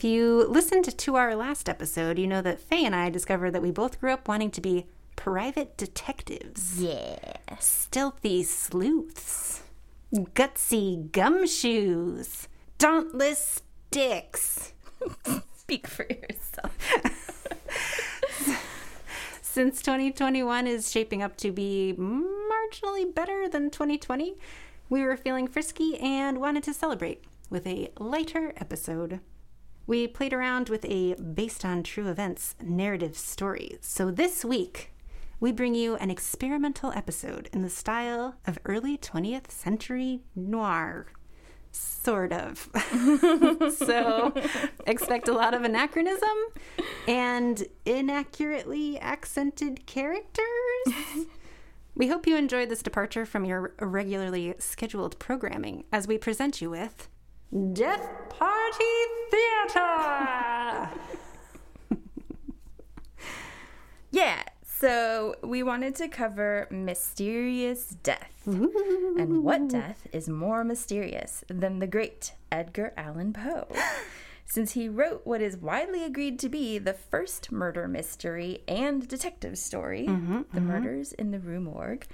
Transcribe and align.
If 0.00 0.04
you 0.04 0.46
listened 0.48 0.96
to 0.96 1.16
our 1.16 1.36
last 1.36 1.68
episode, 1.68 2.18
you 2.18 2.26
know 2.26 2.40
that 2.40 2.58
Faye 2.58 2.86
and 2.86 2.96
I 2.96 3.10
discovered 3.10 3.50
that 3.50 3.60
we 3.60 3.70
both 3.70 4.00
grew 4.00 4.14
up 4.14 4.28
wanting 4.28 4.50
to 4.52 4.60
be 4.62 4.86
private 5.14 5.76
detectives. 5.76 6.80
Yeah. 6.80 7.18
Stealthy 7.58 8.42
sleuths. 8.44 9.62
Gutsy 10.10 11.10
gumshoes. 11.10 12.48
Dauntless 12.78 13.60
sticks. 13.90 14.72
Speak 15.54 15.86
for 15.86 16.04
yourself. 16.04 16.74
Since 19.42 19.82
2021 19.82 20.66
is 20.66 20.90
shaping 20.90 21.22
up 21.22 21.36
to 21.36 21.52
be 21.52 21.94
marginally 21.98 23.14
better 23.14 23.50
than 23.50 23.68
2020, 23.68 24.38
we 24.88 25.02
were 25.02 25.18
feeling 25.18 25.46
frisky 25.46 25.98
and 25.98 26.40
wanted 26.40 26.62
to 26.62 26.72
celebrate 26.72 27.22
with 27.50 27.66
a 27.66 27.90
lighter 27.98 28.54
episode. 28.56 29.20
We 29.86 30.06
played 30.06 30.32
around 30.32 30.68
with 30.68 30.84
a 30.84 31.14
based 31.14 31.64
on 31.64 31.82
true 31.82 32.08
events 32.08 32.54
narrative 32.62 33.16
story. 33.16 33.78
So 33.80 34.10
this 34.10 34.44
week, 34.44 34.92
we 35.40 35.52
bring 35.52 35.74
you 35.74 35.96
an 35.96 36.10
experimental 36.10 36.92
episode 36.92 37.48
in 37.52 37.62
the 37.62 37.70
style 37.70 38.36
of 38.46 38.58
early 38.66 38.98
20th 38.98 39.50
century 39.50 40.20
noir. 40.36 41.06
Sort 41.72 42.32
of. 42.32 42.68
so 43.76 44.34
expect 44.86 45.28
a 45.28 45.32
lot 45.32 45.54
of 45.54 45.62
anachronism 45.62 46.28
and 47.08 47.64
inaccurately 47.84 48.98
accented 48.98 49.86
characters. 49.86 50.46
We 51.94 52.08
hope 52.08 52.26
you 52.26 52.36
enjoyed 52.36 52.68
this 52.68 52.82
departure 52.82 53.24
from 53.24 53.44
your 53.44 53.74
regularly 53.80 54.54
scheduled 54.58 55.18
programming 55.18 55.84
as 55.92 56.06
we 56.06 56.18
present 56.18 56.60
you 56.60 56.70
with 56.70 57.08
Death 57.72 58.08
Party 58.28 58.84
Theater! 59.30 60.90
Yeah. 64.12 64.42
So 64.64 65.36
we 65.44 65.62
wanted 65.62 65.94
to 65.96 66.08
cover 66.08 66.66
mysterious 66.70 67.96
death. 68.02 68.32
And 68.44 69.44
what 69.44 69.68
death 69.78 70.06
is 70.12 70.28
more 70.28 70.64
mysterious 70.64 71.44
than 71.48 71.78
the 71.78 71.86
great 71.86 72.32
Edgar 72.50 72.92
Allan 72.96 73.32
Poe? 73.32 73.68
Since 74.50 74.72
he 74.72 74.88
wrote 74.88 75.20
what 75.22 75.40
is 75.40 75.56
widely 75.56 76.02
agreed 76.02 76.40
to 76.40 76.48
be 76.48 76.78
the 76.78 76.92
first 76.92 77.52
murder 77.52 77.86
mystery 77.86 78.64
and 78.66 79.06
detective 79.06 79.56
story, 79.56 80.06
mm-hmm, 80.08 80.38
The 80.52 80.58
mm-hmm. 80.58 80.66
Murders 80.66 81.12
in 81.12 81.30
the 81.30 81.38
Rue 81.38 81.60
Morgue, 81.60 82.04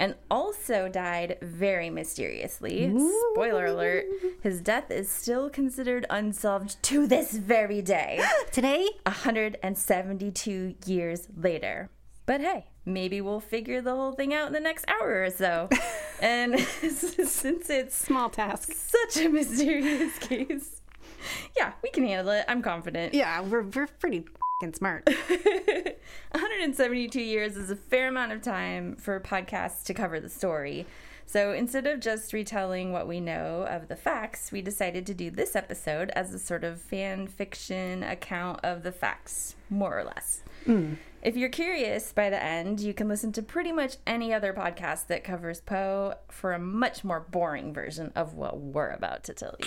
and 0.00 0.14
also 0.30 0.88
died 0.88 1.36
very 1.42 1.90
mysteriously. 1.90 2.90
Spoiler 3.34 3.66
alert, 3.66 4.06
his 4.42 4.62
death 4.62 4.90
is 4.90 5.10
still 5.10 5.50
considered 5.50 6.06
unsolved 6.08 6.82
to 6.84 7.06
this 7.06 7.32
very 7.32 7.82
day. 7.82 8.24
Today, 8.52 8.88
172 9.04 10.74
years 10.86 11.28
later. 11.36 11.90
But 12.24 12.40
hey, 12.40 12.66
maybe 12.84 13.20
we'll 13.20 13.40
figure 13.40 13.82
the 13.82 13.94
whole 13.94 14.12
thing 14.12 14.32
out 14.32 14.46
in 14.46 14.52
the 14.52 14.60
next 14.60 14.86
hour 14.88 15.24
or 15.24 15.30
so. 15.30 15.68
and 16.20 16.58
since 16.88 17.68
it's 17.68 17.96
small 17.96 18.30
task. 18.30 18.72
such 18.72 19.24
a 19.24 19.28
mysterious 19.28 20.18
case, 20.20 20.81
yeah, 21.56 21.72
we 21.82 21.90
can 21.90 22.04
handle 22.04 22.32
it. 22.32 22.44
I'm 22.48 22.62
confident. 22.62 23.14
Yeah, 23.14 23.40
we're, 23.40 23.62
we're 23.62 23.86
pretty 23.86 24.24
fing 24.60 24.74
smart. 24.74 25.08
172 26.32 27.20
years 27.20 27.56
is 27.56 27.70
a 27.70 27.76
fair 27.76 28.08
amount 28.08 28.32
of 28.32 28.42
time 28.42 28.96
for 28.96 29.18
podcasts 29.20 29.84
to 29.84 29.94
cover 29.94 30.20
the 30.20 30.28
story. 30.28 30.86
So 31.26 31.52
instead 31.52 31.86
of 31.86 32.00
just 32.00 32.32
retelling 32.32 32.92
what 32.92 33.08
we 33.08 33.20
know 33.20 33.66
of 33.68 33.88
the 33.88 33.96
facts, 33.96 34.52
we 34.52 34.60
decided 34.60 35.06
to 35.06 35.14
do 35.14 35.30
this 35.30 35.56
episode 35.56 36.10
as 36.10 36.34
a 36.34 36.38
sort 36.38 36.62
of 36.64 36.80
fan 36.80 37.26
fiction 37.26 38.02
account 38.02 38.60
of 38.62 38.82
the 38.82 38.92
facts, 38.92 39.56
more 39.70 39.98
or 39.98 40.04
less. 40.04 40.42
Hmm. 40.64 40.94
If 41.22 41.36
you're 41.36 41.50
curious 41.50 42.12
by 42.12 42.30
the 42.30 42.42
end, 42.42 42.80
you 42.80 42.92
can 42.92 43.06
listen 43.06 43.30
to 43.32 43.42
pretty 43.42 43.70
much 43.70 43.96
any 44.08 44.34
other 44.34 44.52
podcast 44.52 45.06
that 45.06 45.22
covers 45.22 45.60
Poe 45.60 46.14
for 46.28 46.52
a 46.52 46.58
much 46.58 47.04
more 47.04 47.20
boring 47.20 47.72
version 47.72 48.10
of 48.16 48.34
what 48.34 48.58
we're 48.58 48.90
about 48.90 49.22
to 49.24 49.34
tell 49.34 49.54
you. 49.60 49.66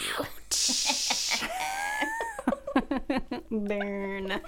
Burn. 3.50 4.42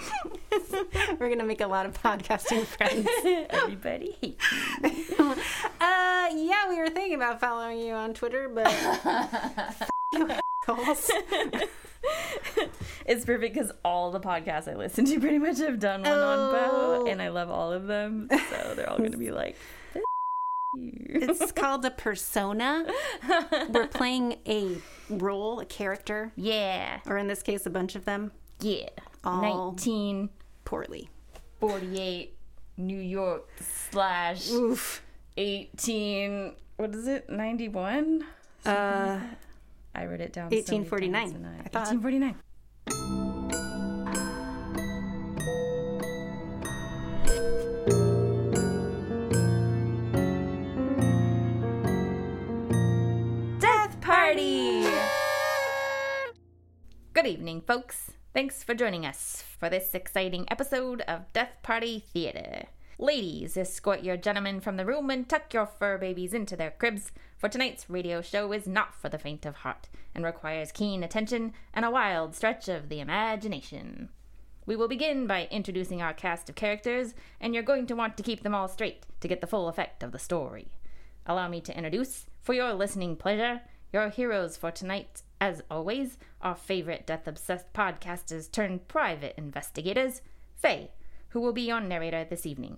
we're 1.17 1.28
going 1.28 1.40
to 1.40 1.46
make 1.46 1.62
a 1.62 1.67
lot 1.67 1.85
of 1.85 1.94
podcasting 2.03 2.66
friends. 2.66 3.07
Everybody 3.51 4.17
hates. 4.19 4.44
Uh, 5.79 6.28
yeah, 6.35 6.67
we 6.67 6.78
were 6.78 6.90
thinking 6.90 7.16
about 7.16 7.40
following 7.40 7.79
you 7.79 7.94
on 7.94 8.13
Twitter, 8.13 8.50
but. 8.50 8.69
You 10.12 10.29
assholes. 10.67 11.09
It's 13.06 13.23
perfect 13.23 13.53
because 13.53 13.72
all 13.85 14.12
the 14.12 14.19
podcasts 14.19 14.68
I 14.68 14.75
listen 14.75 15.06
to 15.06 15.19
pretty 15.19 15.38
much 15.38 15.59
have 15.59 15.79
done 15.79 16.01
one 16.01 16.12
on 16.12 16.40
Oh. 16.56 17.03
Poe, 17.03 17.06
and 17.09 17.22
I 17.22 17.29
love 17.29 17.50
all 17.50 17.72
of 17.72 17.88
them. 17.88 18.28
So 18.50 18.73
they're 18.75 18.90
all 18.90 18.97
going 18.97 19.12
to 19.13 19.18
be 19.18 19.31
like, 19.31 19.56
"F- 19.95 20.01
It's 20.75 21.51
called 21.53 21.85
a 21.85 21.91
persona. 21.91 22.85
We're 23.69 23.88
playing 23.88 24.40
a 24.46 24.78
role, 25.09 25.59
a 25.62 25.66
character, 25.66 26.34
yeah, 26.35 27.00
or 27.06 27.17
in 27.17 27.28
this 27.28 27.41
case, 27.41 27.66
a 27.66 27.69
bunch 27.69 27.96
of 27.96 28.03
them, 28.06 28.31
yeah. 28.59 28.90
All- 29.23 29.41
1948 29.41 31.09
poorly. 31.59 32.34
New 32.75 33.00
York 33.00 33.50
slash 33.90 34.51
Oof. 34.51 35.01
18. 35.38 36.53
What 36.75 36.94
is 36.94 37.07
it? 37.07 37.29
91? 37.29 38.23
Uh, 38.66 39.19
I 39.97 40.06
wrote 40.06 40.22
it 40.22 40.31
down. 40.31 40.52
so 40.52 40.56
many 40.56 40.62
1849, 40.62 41.22
times 41.22 41.34
tonight. 41.34 41.62
I 41.66 41.69
thought. 41.69 41.88
1849. 41.91 42.35
Death 53.59 54.00
Party! 54.02 54.85
Good 57.14 57.25
evening, 57.25 57.62
folks. 57.62 58.12
Thanks 58.35 58.64
for 58.64 58.75
joining 58.75 59.03
us 59.03 59.44
for 59.58 59.68
this 59.68 59.96
exciting 59.96 60.46
episode 60.52 61.02
of 61.02 61.34
Death 61.34 61.53
Party 61.64 62.06
Theater. 62.14 62.68
Ladies, 63.00 63.56
escort 63.56 64.02
your 64.02 64.18
gentlemen 64.18 64.59
from 64.59 64.75
the 64.75 64.85
room 64.85 65.12
and 65.12 65.30
tuck 65.30 65.53
your 65.53 65.68
fur 65.68 66.00
babies 66.00 66.34
into 66.34 66.56
their 66.56 66.72
cribs, 66.72 67.12
for 67.38 67.47
tonight's 67.47 67.88
radio 67.91 68.24
show 68.24 68.52
is 68.52 68.66
not 68.66 68.96
for 68.96 69.08
the 69.08 69.19
faint 69.19 69.46
of 69.46 69.58
heart 69.58 69.88
and 70.16 70.25
requires 70.25 70.72
keen 70.72 71.03
attention 71.03 71.53
and 71.75 71.85
a 71.85 71.91
wild 71.91 72.34
stretch 72.34 72.68
of 72.68 72.90
the 72.90 73.00
imagination. 73.00 74.09
We 74.66 74.75
will 74.75 74.88
begin 74.88 75.28
by 75.28 75.47
introducing 75.52 76.02
our 76.02 76.13
cast 76.16 76.50
of 76.50 76.56
characters, 76.56 77.13
and 77.40 77.53
you're 77.53 77.62
going 77.62 77.85
to 77.85 77.96
want 77.96 78.18
to 78.18 78.24
keep 78.24 78.41
them 78.41 78.56
all 78.56 78.68
straight 78.68 79.06
to 79.22 79.28
get 79.28 79.41
the 79.41 79.47
full 79.47 79.68
effect 79.68 80.02
of 80.02 80.12
the 80.12 80.18
story. 80.18 80.72
Allow 81.28 81.50
me 81.50 81.62
to 81.62 81.78
introduce, 81.78 82.25
for 82.41 82.56
your 82.56 82.74
listening 82.74 83.16
pleasure, 83.16 83.62
your 83.94 84.09
heroes 84.09 84.58
for 84.58 84.72
tonight, 84.72 85.22
as 85.40 85.62
always, 85.69 86.18
our 86.41 86.56
favorite 86.56 87.06
death 87.06 87.28
obsessed 87.28 87.72
podcasters 87.74 88.52
turned 88.52 88.88
private 88.88 89.35
investigators, 89.38 90.24
Faye, 90.56 90.90
who 91.29 91.40
will 91.40 91.53
be 91.53 91.62
your 91.62 91.79
narrator 91.79 92.25
this 92.28 92.47
evening. 92.47 92.78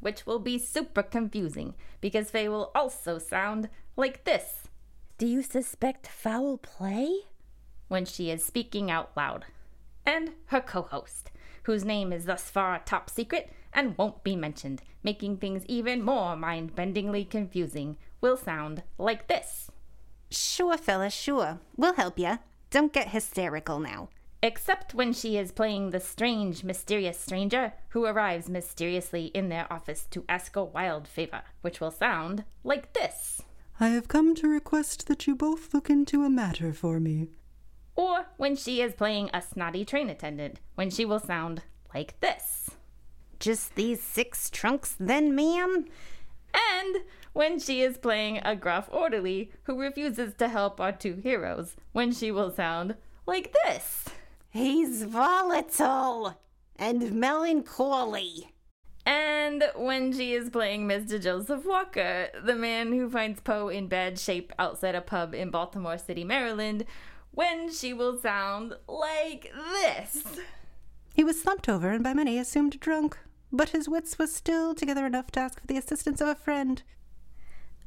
Which 0.00 0.26
will 0.26 0.38
be 0.38 0.58
super 0.58 1.02
confusing 1.02 1.74
because 2.00 2.30
they 2.30 2.48
will 2.48 2.70
also 2.74 3.18
sound 3.18 3.68
like 3.96 4.24
this. 4.24 4.68
Do 5.18 5.26
you 5.26 5.42
suspect 5.42 6.06
foul 6.06 6.56
play? 6.56 7.20
When 7.88 8.04
she 8.04 8.30
is 8.30 8.44
speaking 8.44 8.90
out 8.90 9.10
loud. 9.16 9.44
And 10.06 10.30
her 10.46 10.60
co 10.60 10.82
host, 10.82 11.30
whose 11.64 11.84
name 11.84 12.12
is 12.12 12.24
thus 12.24 12.48
far 12.48 12.78
top 12.78 13.10
secret 13.10 13.52
and 13.72 13.96
won't 13.98 14.24
be 14.24 14.34
mentioned, 14.34 14.82
making 15.02 15.36
things 15.36 15.64
even 15.66 16.02
more 16.02 16.36
mind 16.36 16.74
bendingly 16.74 17.28
confusing, 17.28 17.96
will 18.20 18.36
sound 18.36 18.82
like 18.98 19.28
this. 19.28 19.70
Sure, 20.30 20.76
fella, 20.76 21.10
sure. 21.10 21.60
We'll 21.76 21.94
help 21.94 22.18
ya. 22.18 22.38
Don't 22.70 22.92
get 22.92 23.08
hysterical 23.08 23.80
now. 23.80 24.08
Except 24.42 24.94
when 24.94 25.12
she 25.12 25.36
is 25.36 25.52
playing 25.52 25.90
the 25.90 26.00
strange, 26.00 26.64
mysterious 26.64 27.20
stranger 27.20 27.74
who 27.90 28.06
arrives 28.06 28.48
mysteriously 28.48 29.26
in 29.26 29.50
their 29.50 29.70
office 29.70 30.06
to 30.12 30.24
ask 30.28 30.56
a 30.56 30.64
wild 30.64 31.06
favor, 31.06 31.42
which 31.60 31.80
will 31.80 31.90
sound 31.90 32.44
like 32.64 32.94
this. 32.94 33.42
I 33.78 33.88
have 33.88 34.08
come 34.08 34.34
to 34.36 34.48
request 34.48 35.08
that 35.08 35.26
you 35.26 35.34
both 35.34 35.74
look 35.74 35.90
into 35.90 36.22
a 36.22 36.30
matter 36.30 36.72
for 36.72 36.98
me. 36.98 37.28
Or 37.96 38.26
when 38.38 38.56
she 38.56 38.80
is 38.80 38.94
playing 38.94 39.28
a 39.34 39.42
snotty 39.42 39.84
train 39.84 40.08
attendant, 40.08 40.58
when 40.74 40.88
she 40.88 41.04
will 41.04 41.20
sound 41.20 41.62
like 41.94 42.18
this. 42.20 42.70
Just 43.38 43.74
these 43.74 44.02
six 44.02 44.48
trunks, 44.48 44.96
then, 44.98 45.34
ma'am? 45.34 45.84
And 46.54 46.96
when 47.34 47.58
she 47.58 47.82
is 47.82 47.98
playing 47.98 48.40
a 48.42 48.56
gruff 48.56 48.88
orderly 48.90 49.52
who 49.64 49.78
refuses 49.78 50.34
to 50.34 50.48
help 50.48 50.80
our 50.80 50.92
two 50.92 51.16
heroes, 51.16 51.76
when 51.92 52.12
she 52.12 52.30
will 52.30 52.50
sound 52.50 52.96
like 53.26 53.54
this. 53.64 54.06
He's 54.50 55.04
volatile 55.04 56.36
and 56.74 57.12
melancholy. 57.12 58.52
And 59.06 59.64
when 59.76 60.12
she 60.12 60.34
is 60.34 60.50
playing 60.50 60.88
Mr. 60.88 61.22
Joseph 61.22 61.64
Walker, 61.64 62.28
the 62.44 62.56
man 62.56 62.92
who 62.92 63.08
finds 63.08 63.40
Poe 63.40 63.68
in 63.68 63.86
bad 63.86 64.18
shape 64.18 64.52
outside 64.58 64.96
a 64.96 65.00
pub 65.00 65.34
in 65.34 65.50
Baltimore 65.50 65.98
City, 65.98 66.24
Maryland, 66.24 66.84
when 67.30 67.72
she 67.72 67.92
will 67.92 68.18
sound 68.18 68.74
like 68.88 69.52
this. 69.72 70.24
He 71.14 71.22
was 71.22 71.40
slumped 71.40 71.68
over 71.68 71.90
and 71.90 72.02
by 72.02 72.12
many 72.12 72.36
assumed 72.36 72.80
drunk, 72.80 73.18
but 73.52 73.70
his 73.70 73.88
wits 73.88 74.18
was 74.18 74.34
still 74.34 74.74
together 74.74 75.06
enough 75.06 75.30
to 75.32 75.40
ask 75.40 75.60
for 75.60 75.66
the 75.68 75.76
assistance 75.76 76.20
of 76.20 76.26
a 76.26 76.34
friend. 76.34 76.82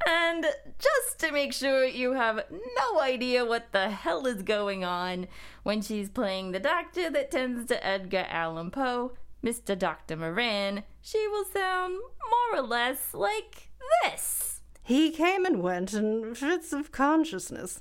And 0.08 0.46
just 0.80 1.20
to 1.20 1.32
make 1.32 1.54
sure 1.54 1.86
you 1.86 2.14
have 2.14 2.44
no 2.52 3.00
idea 3.00 3.46
what 3.46 3.72
the 3.72 3.90
hell 3.90 4.28
is 4.28 4.42
going 4.42 4.84
on 4.84 5.28
when 5.64 5.82
she's 5.82 6.10
playing 6.10 6.52
the 6.52 6.60
doctor 6.60 7.10
that 7.10 7.32
tends 7.32 7.68
to 7.68 7.86
Edgar 7.86 8.26
Allan 8.30 8.72
Poe, 8.72 9.14
Mr. 9.44 9.78
Dr. 9.78 10.18
Moran, 10.18 10.84
she 11.02 11.28
will 11.28 11.46
sound 11.46 11.94
more 11.94 12.60
or 12.60 12.66
less 12.66 13.14
like 13.14 13.70
this. 14.04 14.62
He 14.82 15.12
came 15.12 15.46
and 15.46 15.62
went 15.62 15.94
in 15.94 16.36
fits 16.36 16.74
of 16.74 16.92
consciousness, 16.92 17.80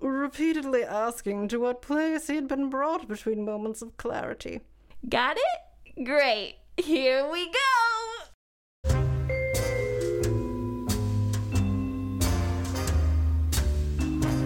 repeatedly 0.00 0.84
asking 0.84 1.48
to 1.48 1.58
what 1.58 1.82
place 1.82 2.28
he 2.28 2.36
had 2.36 2.46
been 2.46 2.70
brought 2.70 3.08
between 3.08 3.44
moments 3.44 3.82
of 3.82 3.96
clarity. 3.96 4.60
Got 5.08 5.36
it? 5.36 6.04
Great. 6.04 6.56
Here 6.76 7.28
we 7.30 7.46
go. 7.46 8.33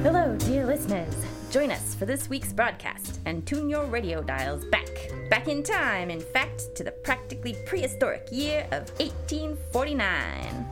Hello, 0.03 0.37
dear 0.39 0.65
listeners. 0.65 1.13
Join 1.51 1.73
us 1.73 1.93
for 1.97 2.07
this 2.07 2.31
week's 2.31 2.53
broadcast 2.53 3.19
and 3.27 3.45
tune 3.45 3.69
your 3.69 3.85
radio 3.87 4.23
dials 4.23 4.65
back. 4.67 4.87
Back 5.29 5.49
in 5.49 5.65
time, 5.65 6.09
in 6.09 6.21
fact, 6.21 6.63
to 6.77 6.85
the 6.85 6.93
practically 6.93 7.57
prehistoric 7.67 8.29
year 8.31 8.63
of 8.71 8.89
1849. 9.01 10.67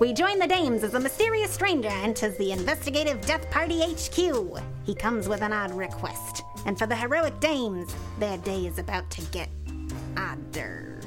We 0.00 0.12
join 0.12 0.38
the 0.38 0.46
dames 0.46 0.84
as 0.84 0.94
a 0.94 1.00
mysterious 1.00 1.50
stranger 1.50 1.88
enters 1.88 2.36
the 2.38 2.52
investigative 2.52 3.20
Death 3.22 3.50
Party 3.50 3.80
HQ. 3.80 4.60
He 4.84 4.94
comes 4.94 5.28
with 5.28 5.42
an 5.42 5.52
odd 5.52 5.74
request, 5.74 6.44
and 6.64 6.78
for 6.78 6.86
the 6.86 6.94
heroic 6.94 7.40
dames, 7.40 7.92
their 8.20 8.38
day 8.38 8.64
is 8.64 8.78
about 8.78 9.10
to 9.10 9.22
get 9.32 9.48
odder. 10.16 11.00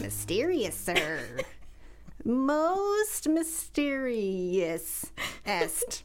Mysterious, 0.00 0.74
sir. 0.74 1.20
Most 2.24 3.28
mysterious. 3.28 5.12
Est. 5.44 6.02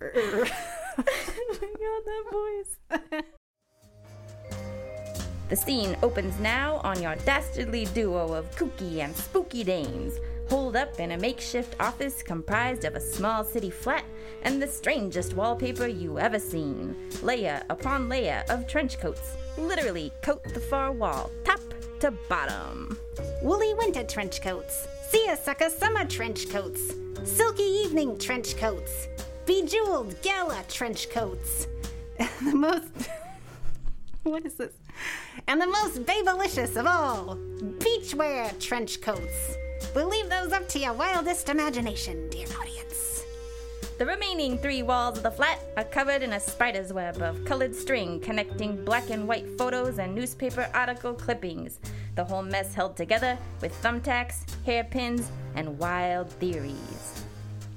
my 0.00 1.72
god, 1.80 2.02
that 2.04 2.24
voice. 2.32 2.76
the 5.48 5.56
scene 5.56 5.96
opens 6.02 6.38
now 6.40 6.80
on 6.84 7.00
your 7.00 7.16
dastardly 7.24 7.86
duo 7.86 8.32
of 8.34 8.50
kooky 8.56 8.98
and 8.98 9.16
spooky 9.16 9.64
dames, 9.64 10.14
holed 10.48 10.76
up 10.76 10.98
in 11.00 11.12
a 11.12 11.18
makeshift 11.18 11.74
office 11.80 12.22
comprised 12.22 12.84
of 12.84 12.94
a 12.94 13.00
small 13.00 13.44
city 13.44 13.70
flat 13.70 14.04
and 14.42 14.60
the 14.60 14.68
strangest 14.68 15.34
wallpaper 15.34 15.86
you 15.86 16.18
ever 16.18 16.38
seen. 16.38 16.94
Layer 17.22 17.62
upon 17.70 18.08
layer 18.08 18.44
of 18.48 18.66
trench 18.66 18.98
coats 18.98 19.36
literally 19.56 20.12
coat 20.22 20.44
the 20.52 20.60
far 20.60 20.92
wall, 20.92 21.30
top 21.44 21.60
to 22.00 22.10
bottom. 22.28 22.98
Woolly 23.42 23.74
winter 23.74 24.04
trench 24.04 24.42
coats, 24.42 24.86
seersucker 25.10 25.70
summer 25.70 26.04
trench 26.04 26.48
coats, 26.50 26.92
silky 27.24 27.62
evening 27.62 28.18
trench 28.18 28.56
coats, 28.56 29.08
bejeweled 29.46 30.20
gala 30.22 30.64
trench 30.68 31.08
coats. 31.10 31.66
the 32.44 32.54
most. 32.54 33.08
what 34.24 34.44
is 34.44 34.54
this? 34.54 34.72
And 35.46 35.60
the 35.60 35.66
most 35.66 36.04
babylicious 36.04 36.76
of 36.76 36.86
all, 36.86 37.36
beachwear 37.78 38.58
trench 38.60 39.00
coats. 39.00 39.56
We'll 39.94 40.08
leave 40.08 40.28
those 40.28 40.52
up 40.52 40.68
to 40.70 40.78
your 40.78 40.94
wildest 40.94 41.48
imagination, 41.48 42.28
dear 42.30 42.46
audience. 42.60 43.22
The 43.98 44.04
remaining 44.04 44.58
three 44.58 44.82
walls 44.82 45.16
of 45.16 45.22
the 45.22 45.30
flat 45.30 45.58
are 45.76 45.84
covered 45.84 46.22
in 46.22 46.34
a 46.34 46.40
spider's 46.40 46.92
web 46.92 47.22
of 47.22 47.42
colored 47.46 47.74
string 47.74 48.20
connecting 48.20 48.84
black 48.84 49.08
and 49.08 49.26
white 49.26 49.46
photos 49.56 49.98
and 49.98 50.14
newspaper 50.14 50.68
article 50.74 51.14
clippings. 51.14 51.78
The 52.14 52.24
whole 52.24 52.42
mess 52.42 52.74
held 52.74 52.96
together 52.96 53.38
with 53.62 53.72
thumbtacks, 53.82 54.44
hairpins, 54.66 55.30
and 55.54 55.78
wild 55.78 56.30
theories. 56.30 57.25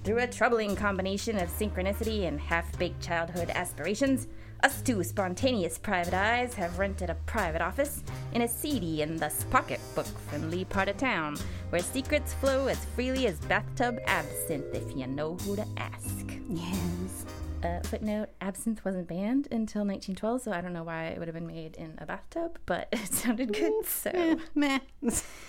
Through 0.10 0.24
a 0.24 0.28
troubling 0.28 0.76
combination 0.76 1.38
of 1.38 1.50
synchronicity 1.50 2.28
and 2.28 2.40
half 2.40 2.76
baked 2.80 3.00
childhood 3.00 3.52
aspirations, 3.52 4.28
us 4.64 4.82
two 4.82 5.04
spontaneous 5.04 5.78
private 5.78 6.16
eyes 6.16 6.56
have 6.56 6.80
rented 6.80 7.12
a 7.12 7.16
private 7.28 7.62
office 7.62 8.02
in 8.34 8.42
a 8.42 8.48
seedy 8.48 9.04
and 9.04 9.20
thus 9.20 9.44
pocketbook 9.52 10.08
friendly 10.08 10.66
part 10.66 10.90
of 10.90 10.98
town 10.98 11.38
where 11.70 11.84
secrets 11.84 12.34
flow 12.34 12.66
as 12.66 12.84
freely 12.96 13.28
as 13.28 13.38
bathtub 13.42 14.00
absinthe 14.08 14.74
if 14.74 14.98
you 14.98 15.06
know 15.06 15.36
who 15.44 15.56
to 15.56 15.66
ask. 15.78 16.26
Yes. 16.50 17.28
Uh, 17.64 17.80
footnote 17.82 18.30
absinthe 18.42 18.84
wasn't 18.84 19.08
banned 19.08 19.48
until 19.52 19.86
1912, 19.86 20.42
so 20.42 20.52
I 20.52 20.62
don't 20.62 20.74
know 20.74 20.82
why 20.82 21.10
it 21.10 21.20
would 21.20 21.28
have 21.28 21.36
been 21.36 21.46
made 21.46 21.76
in 21.76 21.94
a 22.00 22.08
bathtub, 22.08 22.58
but 22.66 22.88
it 22.92 23.14
sounded 23.14 23.54
good, 23.54 23.86
so. 23.86 24.10
Eh, 24.12 24.38
meh. 24.56 24.80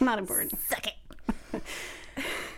Not 0.01 0.19
important. 0.19 0.61
Suck 0.61 0.87
it! 0.87 1.63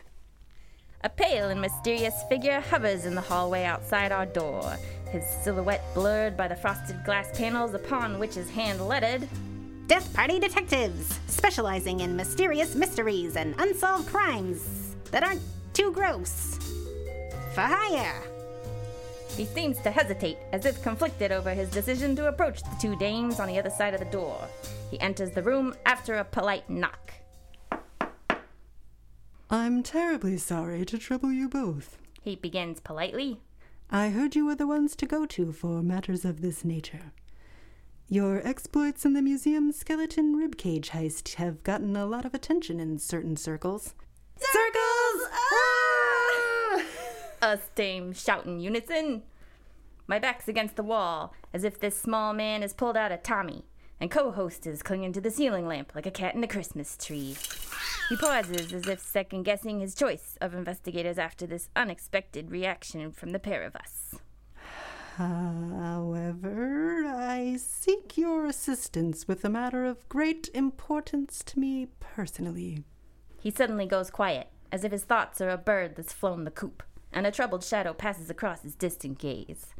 A 1.04 1.08
pale 1.08 1.48
and 1.48 1.60
mysterious 1.60 2.22
figure 2.28 2.60
hovers 2.60 3.06
in 3.06 3.16
the 3.16 3.20
hallway 3.20 3.64
outside 3.64 4.12
our 4.12 4.24
door, 4.24 4.76
his 5.10 5.24
silhouette 5.42 5.82
blurred 5.94 6.36
by 6.36 6.46
the 6.46 6.54
frosted 6.54 7.04
glass 7.04 7.36
panels 7.36 7.74
upon 7.74 8.20
which 8.20 8.36
is 8.36 8.48
hand 8.48 8.80
lettered. 8.80 9.28
Death 9.88 10.14
Party 10.14 10.38
detectives, 10.38 11.18
specializing 11.26 12.00
in 12.00 12.14
mysterious 12.14 12.76
mysteries 12.76 13.34
and 13.34 13.56
unsolved 13.58 14.06
crimes 14.06 14.94
that 15.10 15.24
aren't 15.24 15.42
too 15.72 15.90
gross. 15.90 16.56
For 17.52 17.62
hire. 17.62 18.22
He 19.36 19.44
seems 19.44 19.80
to 19.80 19.90
hesitate, 19.90 20.38
as 20.52 20.66
if 20.66 20.84
conflicted 20.84 21.32
over 21.32 21.50
his 21.50 21.68
decision 21.70 22.14
to 22.14 22.28
approach 22.28 22.62
the 22.62 22.76
two 22.80 22.94
dames 22.94 23.40
on 23.40 23.48
the 23.48 23.58
other 23.58 23.70
side 23.70 23.94
of 23.94 24.00
the 24.00 24.06
door. 24.06 24.38
He 24.88 25.00
enters 25.00 25.32
the 25.32 25.42
room 25.42 25.74
after 25.84 26.14
a 26.18 26.24
polite 26.24 26.70
knock. 26.70 27.12
I'm 29.52 29.82
terribly 29.82 30.38
sorry 30.38 30.86
to 30.86 30.96
trouble 30.96 31.30
you 31.30 31.46
both. 31.46 31.98
He 32.22 32.36
begins 32.36 32.80
politely. 32.80 33.38
I 33.90 34.08
heard 34.08 34.34
you 34.34 34.46
were 34.46 34.54
the 34.54 34.66
ones 34.66 34.96
to 34.96 35.04
go 35.04 35.26
to 35.26 35.52
for 35.52 35.82
matters 35.82 36.24
of 36.24 36.40
this 36.40 36.64
nature. 36.64 37.12
Your 38.08 38.40
exploits 38.48 39.04
in 39.04 39.12
the 39.12 39.20
museum 39.20 39.70
skeleton 39.70 40.36
ribcage 40.36 40.88
heist 40.92 41.34
have 41.34 41.62
gotten 41.64 41.94
a 41.96 42.06
lot 42.06 42.24
of 42.24 42.32
attention 42.32 42.80
in 42.80 42.98
certain 42.98 43.36
circles. 43.36 43.94
Circles! 44.38 45.28
Ah! 45.34 46.82
Us 47.42 47.60
dames 47.74 48.22
shout 48.22 48.46
in 48.46 48.58
unison. 48.58 49.22
My 50.06 50.18
back's 50.18 50.48
against 50.48 50.76
the 50.76 50.82
wall, 50.82 51.34
as 51.52 51.62
if 51.62 51.78
this 51.78 52.00
small 52.00 52.32
man 52.32 52.62
has 52.62 52.72
pulled 52.72 52.96
out 52.96 53.12
a 53.12 53.18
Tommy, 53.18 53.66
and 54.02 54.10
co-host 54.10 54.66
is 54.66 54.82
clinging 54.82 55.12
to 55.12 55.20
the 55.20 55.30
ceiling 55.30 55.64
lamp 55.64 55.92
like 55.94 56.06
a 56.06 56.10
cat 56.10 56.34
in 56.34 56.42
a 56.42 56.48
Christmas 56.48 56.96
tree. 56.96 57.36
He 58.08 58.16
pauses 58.16 58.72
as 58.72 58.88
if 58.88 58.98
second 58.98 59.44
guessing 59.44 59.78
his 59.78 59.94
choice 59.94 60.36
of 60.40 60.54
investigators 60.54 61.18
after 61.18 61.46
this 61.46 61.68
unexpected 61.76 62.50
reaction 62.50 63.12
from 63.12 63.30
the 63.30 63.38
pair 63.38 63.62
of 63.62 63.76
us. 63.76 64.16
However, 65.18 67.04
I 67.06 67.54
seek 67.58 68.18
your 68.18 68.44
assistance 68.44 69.28
with 69.28 69.44
a 69.44 69.48
matter 69.48 69.84
of 69.84 70.08
great 70.08 70.50
importance 70.52 71.44
to 71.44 71.60
me 71.60 71.86
personally. 72.00 72.82
He 73.38 73.52
suddenly 73.52 73.86
goes 73.86 74.10
quiet, 74.10 74.48
as 74.72 74.82
if 74.82 74.90
his 74.90 75.04
thoughts 75.04 75.40
are 75.40 75.50
a 75.50 75.56
bird 75.56 75.94
that's 75.94 76.12
flown 76.12 76.42
the 76.42 76.50
coop, 76.50 76.82
and 77.12 77.24
a 77.24 77.30
troubled 77.30 77.62
shadow 77.62 77.92
passes 77.92 78.30
across 78.30 78.62
his 78.62 78.74
distant 78.74 79.20
gaze. 79.20 79.76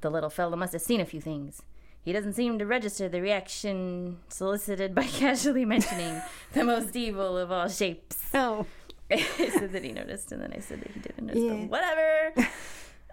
The 0.00 0.08
little 0.10 0.30
fellow 0.30 0.56
must 0.56 0.72
have 0.72 0.80
seen 0.80 1.02
a 1.02 1.04
few 1.04 1.20
things. 1.20 1.60
He 2.06 2.12
doesn't 2.12 2.34
seem 2.34 2.60
to 2.60 2.66
register 2.66 3.08
the 3.08 3.20
reaction 3.20 4.18
solicited 4.28 4.94
by 4.94 5.02
casually 5.22 5.64
mentioning 5.64 6.22
the 6.52 6.62
most 6.62 6.94
evil 6.94 7.36
of 7.36 7.50
all 7.50 7.68
shapes. 7.68 8.30
Oh. 8.32 8.64
I 9.10 9.18
said 9.18 9.72
that 9.72 9.82
he 9.82 9.90
noticed, 9.90 10.30
and 10.30 10.40
then 10.40 10.52
I 10.56 10.60
said 10.60 10.82
that 10.82 10.92
he 10.92 11.00
didn't 11.00 11.26
notice. 11.26 11.42
Yeah. 11.42 11.66
But 11.68 11.68
whatever. 11.68 12.50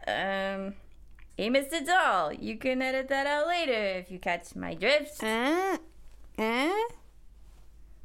um, 0.67 0.73
he 1.35 1.49
missed 1.49 1.73
it 1.73 1.89
all. 1.89 2.31
You 2.31 2.55
can 2.57 2.83
edit 2.83 3.07
that 3.07 3.25
out 3.25 3.47
later 3.47 3.73
if 3.73 4.11
you 4.11 4.19
catch 4.19 4.55
my 4.55 4.75
drift. 4.75 5.23
Uh, 5.23 5.79
uh? 6.37 6.69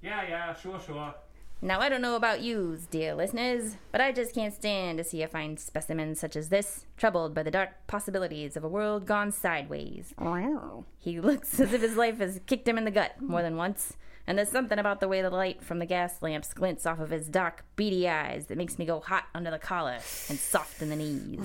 Yeah, 0.01 0.23
yeah, 0.27 0.55
sure, 0.55 0.81
sure. 0.81 1.15
Now, 1.61 1.81
I 1.81 1.89
don't 1.89 2.03
know 2.03 2.15
about 2.15 2.41
yous, 2.41 2.87
dear 2.87 3.17
listeners, 3.17 3.77
but 3.91 4.01
I 4.01 4.13
just 4.13 4.33
can't 4.33 4.55
stand 4.55 4.99
to 4.99 5.05
see 5.05 5.23
a 5.23 5.29
fine 5.29 5.57
specimen 5.57 6.15
such 6.15 6.37
as 6.37 6.51
this, 6.51 6.87
troubled 6.97 7.35
by 7.35 7.43
the 7.43 7.51
dark 7.51 7.71
possibilities 7.89 8.57
of 8.57 8.63
a 8.63 8.69
world 8.69 9.07
gone 9.07 9.33
sideways. 9.33 10.15
Wow. 10.21 10.85
He 10.99 11.21
looks 11.21 11.59
as 11.59 11.73
if 11.73 11.81
his 11.81 11.97
life 11.97 12.19
has 12.19 12.41
kicked 12.47 12.69
him 12.69 12.79
in 12.79 12.85
the 12.85 12.93
gut 12.93 13.21
more 13.21 13.43
than 13.43 13.57
once, 13.57 13.97
and 14.25 14.39
there's 14.39 14.51
something 14.51 14.79
about 14.79 15.01
the 15.01 15.09
way 15.09 15.21
the 15.21 15.31
light 15.31 15.65
from 15.65 15.81
the 15.81 15.87
gas 15.87 16.23
lamps 16.23 16.55
glints 16.55 16.87
off 16.87 17.01
of 17.01 17.11
his 17.11 17.27
dark, 17.27 17.65
beady 17.75 18.09
eyes 18.09 18.47
that 18.47 18.59
makes 18.59 18.79
me 18.79 18.85
go 18.87 19.01
hot 19.01 19.25
under 19.35 19.51
the 19.51 19.59
collar 19.59 19.99
and 20.29 20.39
soft 20.39 20.81
in 20.81 20.91
the 20.91 20.97
knees. 20.97 21.41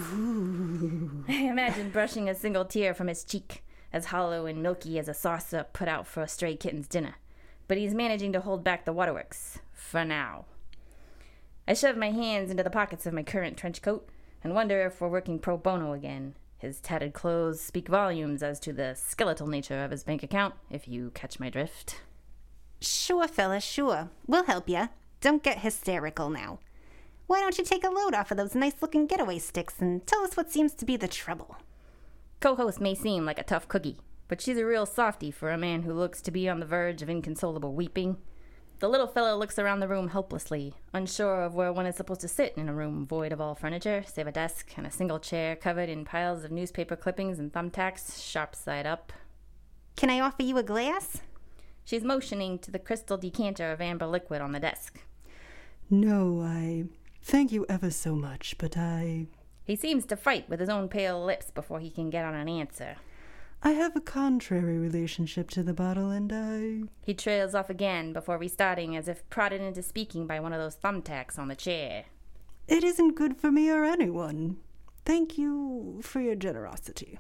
I 1.27 1.41
imagine 1.50 1.89
brushing 1.89 2.29
a 2.29 2.36
single 2.36 2.65
tear 2.65 2.93
from 2.93 3.08
his 3.08 3.24
cheek, 3.24 3.63
as 3.91 4.05
hollow 4.05 4.46
and 4.46 4.62
milky 4.62 5.00
as 5.00 5.08
a 5.08 5.13
saucer 5.15 5.65
put 5.74 5.88
out 5.88 6.05
for 6.05 6.22
a 6.22 6.27
stray 6.27 6.55
kitten's 6.55 6.88
dinner. 6.88 7.15
But 7.67 7.77
he's 7.77 7.96
managing 7.96 8.34
to 8.34 8.41
hold 8.41 8.63
back 8.63 8.86
the 8.86 8.93
waterworks, 8.93 9.60
for 9.93 10.03
now. 10.03 10.45
I 11.67 11.75
shove 11.75 11.97
my 11.97 12.09
hands 12.09 12.50
into 12.50 12.63
the 12.63 12.71
pockets 12.71 13.05
of 13.05 13.13
my 13.13 13.21
current 13.21 13.57
trench 13.57 13.83
coat 13.83 14.09
and 14.43 14.55
wonder 14.55 14.81
if 14.81 15.00
we're 15.00 15.07
working 15.07 15.38
pro 15.38 15.55
bono 15.55 15.93
again. 15.93 16.33
His 16.57 16.79
tattered 16.79 17.13
clothes 17.13 17.62
speak 17.62 17.88
volumes 17.88 18.41
as 18.41 18.59
to 18.62 18.73
the 18.73 18.95
skeletal 18.95 19.45
nature 19.45 19.83
of 19.83 19.91
his 19.91 20.03
bank 20.03 20.23
account, 20.23 20.55
if 20.71 20.88
you 20.88 21.12
catch 21.13 21.39
my 21.39 21.51
drift. 21.51 22.01
Sure, 22.81 23.27
fella, 23.27 23.62
sure. 23.62 24.09
We'll 24.25 24.45
help 24.45 24.67
ya. 24.67 24.88
Don't 25.21 25.43
get 25.43 25.59
hysterical 25.59 26.31
now. 26.31 26.57
Why 27.27 27.41
don't 27.41 27.59
you 27.59 27.63
take 27.63 27.83
a 27.83 27.91
load 27.91 28.15
off 28.15 28.31
of 28.31 28.38
those 28.38 28.55
nice 28.55 28.81
looking 28.81 29.05
getaway 29.05 29.38
sticks 29.38 29.75
and 29.79 30.07
tell 30.07 30.23
us 30.23 30.35
what 30.35 30.51
seems 30.51 30.73
to 30.73 30.85
be 30.85 30.97
the 30.97 31.07
trouble? 31.07 31.57
Co 32.39 32.55
host 32.55 32.81
may 32.81 32.95
seem 32.95 33.27
like 33.27 33.38
a 33.38 33.43
tough 33.43 33.67
cookie, 33.67 34.00
but 34.27 34.41
she's 34.41 34.57
a 34.57 34.65
real 34.65 34.88
softy 34.88 35.29
for 35.29 35.51
a 35.51 35.57
man 35.57 35.83
who 35.83 35.93
looks 35.93 36.19
to 36.23 36.31
be 36.31 36.50
on 36.50 36.59
the 36.59 36.65
verge 36.65 37.03
of 37.03 37.12
inconsolable 37.12 37.75
weeping. 37.75 38.17
The 38.83 38.89
little 38.89 39.07
fellow 39.07 39.37
looks 39.37 39.57
around 39.57 39.79
the 39.79 39.87
room 39.87 40.09
helplessly, 40.09 40.73
unsure 40.91 41.43
of 41.43 41.55
where 41.55 41.71
one 41.71 41.85
is 41.85 41.95
supposed 41.95 42.19
to 42.19 42.27
sit 42.27 42.53
in 42.57 42.67
a 42.67 42.73
room 42.73 43.07
void 43.07 43.31
of 43.31 43.39
all 43.39 43.55
furniture, 43.55 44.03
save 44.05 44.27
a 44.27 44.31
desk 44.33 44.73
and 44.75 44.85
a 44.85 44.91
single 44.91 45.19
chair 45.19 45.55
covered 45.55 45.87
in 45.87 46.03
piles 46.03 46.43
of 46.43 46.51
newspaper 46.51 46.97
clippings 46.97 47.39
and 47.39 47.53
thumbtacks, 47.53 48.21
sharp 48.21 48.57
side 48.57 48.85
up. 48.85 49.13
Can 49.95 50.09
I 50.09 50.19
offer 50.19 50.43
you 50.43 50.57
a 50.57 50.63
glass? 50.63 51.21
She's 51.85 52.03
motioning 52.03 52.59
to 52.59 52.71
the 52.71 52.77
crystal 52.77 53.15
decanter 53.15 53.71
of 53.71 53.79
amber 53.79 54.05
liquid 54.05 54.41
on 54.41 54.51
the 54.51 54.59
desk. 54.59 54.99
No, 55.89 56.41
I. 56.41 56.83
Thank 57.21 57.53
you 57.53 57.65
ever 57.69 57.89
so 57.89 58.17
much, 58.17 58.57
but 58.57 58.75
I. 58.75 59.27
He 59.63 59.77
seems 59.77 60.05
to 60.07 60.17
fight 60.17 60.49
with 60.49 60.59
his 60.59 60.67
own 60.67 60.89
pale 60.89 61.23
lips 61.23 61.51
before 61.51 61.79
he 61.79 61.89
can 61.89 62.09
get 62.09 62.25
on 62.25 62.35
an 62.35 62.49
answer. 62.49 62.97
I 63.65 63.72
have 63.72 63.96
a 63.96 64.01
contrary 64.01 64.77
relationship 64.77 65.50
to 65.51 65.63
the 65.63 65.74
bottle, 65.74 66.10
and 66.10 66.34
I. 66.34 66.89
He 67.05 67.13
trails 67.13 67.55
off 67.55 67.70
again 67.70 68.12
before 68.12 68.38
restarting 68.38 68.98
as 68.98 69.08
if 69.08 69.27
prodded 69.29 69.62
into 69.62 69.82
speaking 69.82 70.27
by 70.27 70.41
one 70.41 70.51
of 70.51 70.60
those 70.60 70.75
thumbtacks 70.75 71.39
on 71.39 71.48
the 71.48 71.55
chair. 71.55 72.03
It 72.67 72.84
isn't 72.84 73.15
good 73.15 73.38
for 73.38 73.51
me 73.51 73.70
or 73.70 73.86
anyone. 73.86 74.58
Thank 75.05 75.38
you 75.38 76.01
for 76.03 76.20
your 76.20 76.36
generosity. 76.36 77.20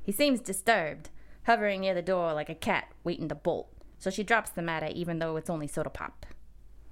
He 0.00 0.12
seems 0.12 0.38
disturbed, 0.38 1.10
hovering 1.44 1.80
near 1.80 1.94
the 1.94 2.02
door 2.02 2.32
like 2.34 2.48
a 2.48 2.54
cat 2.54 2.92
waiting 3.02 3.28
to 3.28 3.34
bolt, 3.34 3.68
so 3.98 4.10
she 4.10 4.22
drops 4.22 4.50
the 4.50 4.62
matter 4.62 4.90
even 4.94 5.18
though 5.18 5.36
it's 5.36 5.50
only 5.50 5.66
soda 5.66 5.90
pop. 5.90 6.24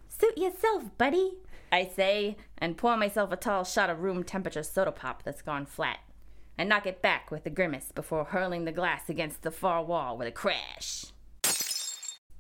Suit 0.09 0.37
yourself, 0.37 0.97
buddy, 0.99 1.35
I 1.71 1.87
say, 1.87 2.37
and 2.59 2.77
pour 2.77 2.97
myself 2.97 3.31
a 3.31 3.37
tall 3.37 3.63
shot 3.63 3.91
of 3.91 4.01
room 4.01 4.25
temperature 4.25 4.65
soda 4.65 4.91
pop 4.91 5.23
that's 5.23 5.43
gone 5.43 5.67
flat. 5.67 6.01
I 6.59 6.65
knock 6.65 6.87
it 6.87 7.03
back 7.03 7.31
with 7.31 7.47
a 7.47 7.51
grimace 7.51 7.93
before 7.93 8.25
hurling 8.25 8.65
the 8.65 8.73
glass 8.73 9.09
against 9.09 9.43
the 9.43 9.51
far 9.51 9.83
wall 9.83 10.17
with 10.17 10.29
a 10.29 10.33
crash. 10.33 11.07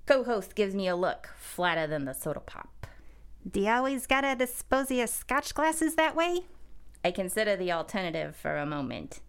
Co 0.06 0.24
host 0.24 0.54
gives 0.54 0.74
me 0.74 0.88
a 0.88 0.96
look, 0.96 1.30
flatter 1.38 1.86
than 1.86 2.04
the 2.04 2.12
soda 2.12 2.40
pop. 2.40 2.86
Do 3.48 3.60
you 3.60 3.70
always 3.70 4.06
gotta 4.06 4.34
dispose 4.36 4.90
of 4.90 4.96
your 4.96 5.06
scotch 5.06 5.54
glasses 5.54 5.94
that 5.94 6.14
way? 6.14 6.40
I 7.04 7.10
consider 7.10 7.56
the 7.56 7.72
alternative 7.72 8.36
for 8.36 8.56
a 8.56 8.66
moment. 8.66 9.20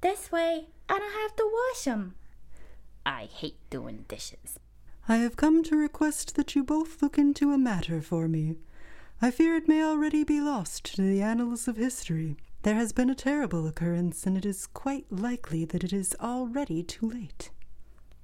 This 0.00 0.32
way, 0.32 0.66
I 0.88 0.98
don't 0.98 1.22
have 1.22 1.36
to 1.36 1.50
wash 1.52 1.86
'em. 1.86 2.14
I 3.04 3.26
hate 3.26 3.58
doing 3.70 4.04
dishes. 4.08 4.58
I 5.08 5.18
have 5.18 5.36
come 5.36 5.62
to 5.64 5.76
request 5.76 6.34
that 6.34 6.56
you 6.56 6.64
both 6.64 7.00
look 7.00 7.18
into 7.18 7.52
a 7.52 7.58
matter 7.58 8.02
for 8.02 8.26
me. 8.26 8.56
I 9.22 9.30
fear 9.30 9.54
it 9.54 9.68
may 9.68 9.82
already 9.82 10.24
be 10.24 10.40
lost 10.40 10.96
to 10.96 11.02
the 11.02 11.22
annals 11.22 11.68
of 11.68 11.76
history. 11.76 12.36
There 12.66 12.74
has 12.74 12.92
been 12.92 13.10
a 13.10 13.14
terrible 13.14 13.64
occurrence, 13.68 14.26
and 14.26 14.36
it 14.36 14.44
is 14.44 14.66
quite 14.66 15.06
likely 15.08 15.64
that 15.66 15.84
it 15.84 15.92
is 15.92 16.16
already 16.20 16.82
too 16.82 17.08
late. 17.08 17.50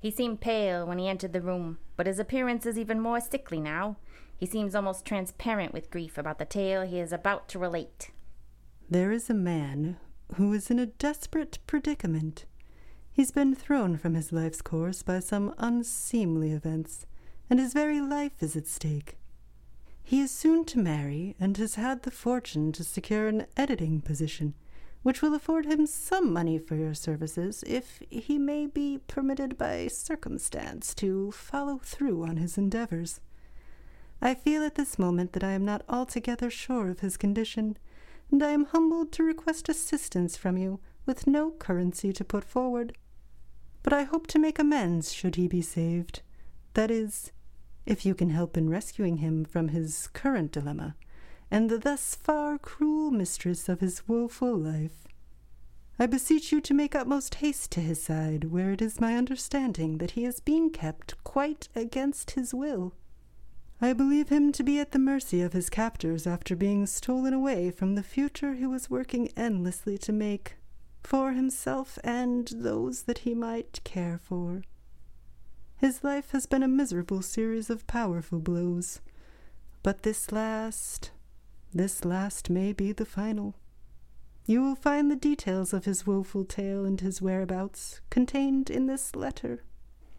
He 0.00 0.10
seemed 0.10 0.40
pale 0.40 0.84
when 0.84 0.98
he 0.98 1.06
entered 1.06 1.32
the 1.32 1.40
room, 1.40 1.78
but 1.96 2.08
his 2.08 2.18
appearance 2.18 2.66
is 2.66 2.76
even 2.76 2.98
more 2.98 3.20
sickly 3.20 3.60
now. 3.60 3.98
He 4.36 4.46
seems 4.46 4.74
almost 4.74 5.04
transparent 5.04 5.72
with 5.72 5.92
grief 5.92 6.18
about 6.18 6.40
the 6.40 6.44
tale 6.44 6.82
he 6.82 6.98
is 6.98 7.12
about 7.12 7.48
to 7.50 7.60
relate. 7.60 8.10
There 8.90 9.12
is 9.12 9.30
a 9.30 9.32
man 9.32 9.98
who 10.34 10.52
is 10.52 10.72
in 10.72 10.80
a 10.80 10.86
desperate 10.86 11.60
predicament. 11.68 12.44
He's 13.12 13.30
been 13.30 13.54
thrown 13.54 13.96
from 13.96 14.14
his 14.14 14.32
life's 14.32 14.60
course 14.60 15.04
by 15.04 15.20
some 15.20 15.54
unseemly 15.56 16.50
events, 16.50 17.06
and 17.48 17.60
his 17.60 17.72
very 17.72 18.00
life 18.00 18.42
is 18.42 18.56
at 18.56 18.66
stake. 18.66 19.18
He 20.04 20.20
is 20.20 20.30
soon 20.30 20.64
to 20.66 20.78
marry 20.78 21.34
and 21.40 21.56
has 21.56 21.76
had 21.76 22.02
the 22.02 22.10
fortune 22.10 22.72
to 22.72 22.84
secure 22.84 23.28
an 23.28 23.46
editing 23.56 24.00
position, 24.00 24.54
which 25.02 25.22
will 25.22 25.34
afford 25.34 25.66
him 25.66 25.86
some 25.86 26.32
money 26.32 26.58
for 26.58 26.76
your 26.76 26.94
services 26.94 27.64
if 27.66 28.02
he 28.10 28.38
may 28.38 28.66
be 28.66 28.98
permitted 29.06 29.56
by 29.56 29.88
circumstance 29.88 30.94
to 30.96 31.32
follow 31.32 31.78
through 31.82 32.24
on 32.24 32.36
his 32.36 32.58
endeavors. 32.58 33.20
I 34.20 34.34
feel 34.34 34.62
at 34.62 34.76
this 34.76 34.98
moment 34.98 35.32
that 35.32 35.42
I 35.42 35.52
am 35.52 35.64
not 35.64 35.82
altogether 35.88 36.50
sure 36.50 36.90
of 36.90 37.00
his 37.00 37.16
condition, 37.16 37.76
and 38.30 38.42
I 38.42 38.50
am 38.50 38.66
humbled 38.66 39.12
to 39.12 39.24
request 39.24 39.68
assistance 39.68 40.36
from 40.36 40.56
you 40.56 40.78
with 41.06 41.26
no 41.26 41.50
currency 41.50 42.12
to 42.12 42.24
put 42.24 42.44
forward. 42.44 42.96
But 43.82 43.92
I 43.92 44.04
hope 44.04 44.28
to 44.28 44.38
make 44.38 44.60
amends 44.60 45.12
should 45.12 45.34
he 45.34 45.48
be 45.48 45.62
saved. 45.62 46.22
That 46.74 46.90
is, 46.90 47.32
if 47.86 48.06
you 48.06 48.14
can 48.14 48.30
help 48.30 48.56
in 48.56 48.70
rescuing 48.70 49.18
him 49.18 49.44
from 49.44 49.68
his 49.68 50.08
current 50.12 50.52
dilemma, 50.52 50.94
and 51.50 51.68
the 51.68 51.78
thus 51.78 52.14
far 52.14 52.58
cruel 52.58 53.10
mistress 53.10 53.68
of 53.68 53.80
his 53.80 54.06
woeful 54.08 54.56
life. 54.56 55.06
I 55.98 56.06
beseech 56.06 56.52
you 56.52 56.60
to 56.62 56.74
make 56.74 56.94
utmost 56.94 57.36
haste 57.36 57.70
to 57.72 57.80
his 57.80 58.02
side, 58.02 58.44
where 58.44 58.72
it 58.72 58.82
is 58.82 59.00
my 59.00 59.16
understanding 59.16 59.98
that 59.98 60.12
he 60.12 60.24
is 60.24 60.40
being 60.40 60.70
kept 60.70 61.22
quite 61.22 61.68
against 61.76 62.32
his 62.32 62.54
will. 62.54 62.94
I 63.80 63.92
believe 63.92 64.28
him 64.28 64.52
to 64.52 64.62
be 64.62 64.78
at 64.78 64.92
the 64.92 64.98
mercy 64.98 65.42
of 65.42 65.52
his 65.52 65.68
captors 65.68 66.26
after 66.26 66.54
being 66.54 66.86
stolen 66.86 67.34
away 67.34 67.70
from 67.70 67.94
the 67.94 68.02
future 68.02 68.54
he 68.54 68.66
was 68.66 68.88
working 68.88 69.28
endlessly 69.36 69.98
to 69.98 70.12
make 70.12 70.56
for 71.02 71.32
himself 71.32 71.98
and 72.04 72.48
those 72.54 73.02
that 73.02 73.18
he 73.18 73.34
might 73.34 73.80
care 73.84 74.18
for. 74.22 74.62
His 75.82 76.04
life 76.04 76.30
has 76.30 76.46
been 76.46 76.62
a 76.62 76.68
miserable 76.68 77.22
series 77.22 77.68
of 77.68 77.88
powerful 77.88 78.38
blows, 78.38 79.00
but 79.82 80.04
this 80.04 80.30
last, 80.30 81.10
this 81.74 82.04
last 82.04 82.48
may 82.48 82.72
be 82.72 82.92
the 82.92 83.04
final. 83.04 83.56
You 84.46 84.62
will 84.62 84.76
find 84.76 85.10
the 85.10 85.16
details 85.16 85.72
of 85.72 85.84
his 85.84 86.06
woeful 86.06 86.44
tale 86.44 86.84
and 86.84 87.00
his 87.00 87.20
whereabouts 87.20 88.00
contained 88.10 88.70
in 88.70 88.86
this 88.86 89.16
letter. 89.16 89.64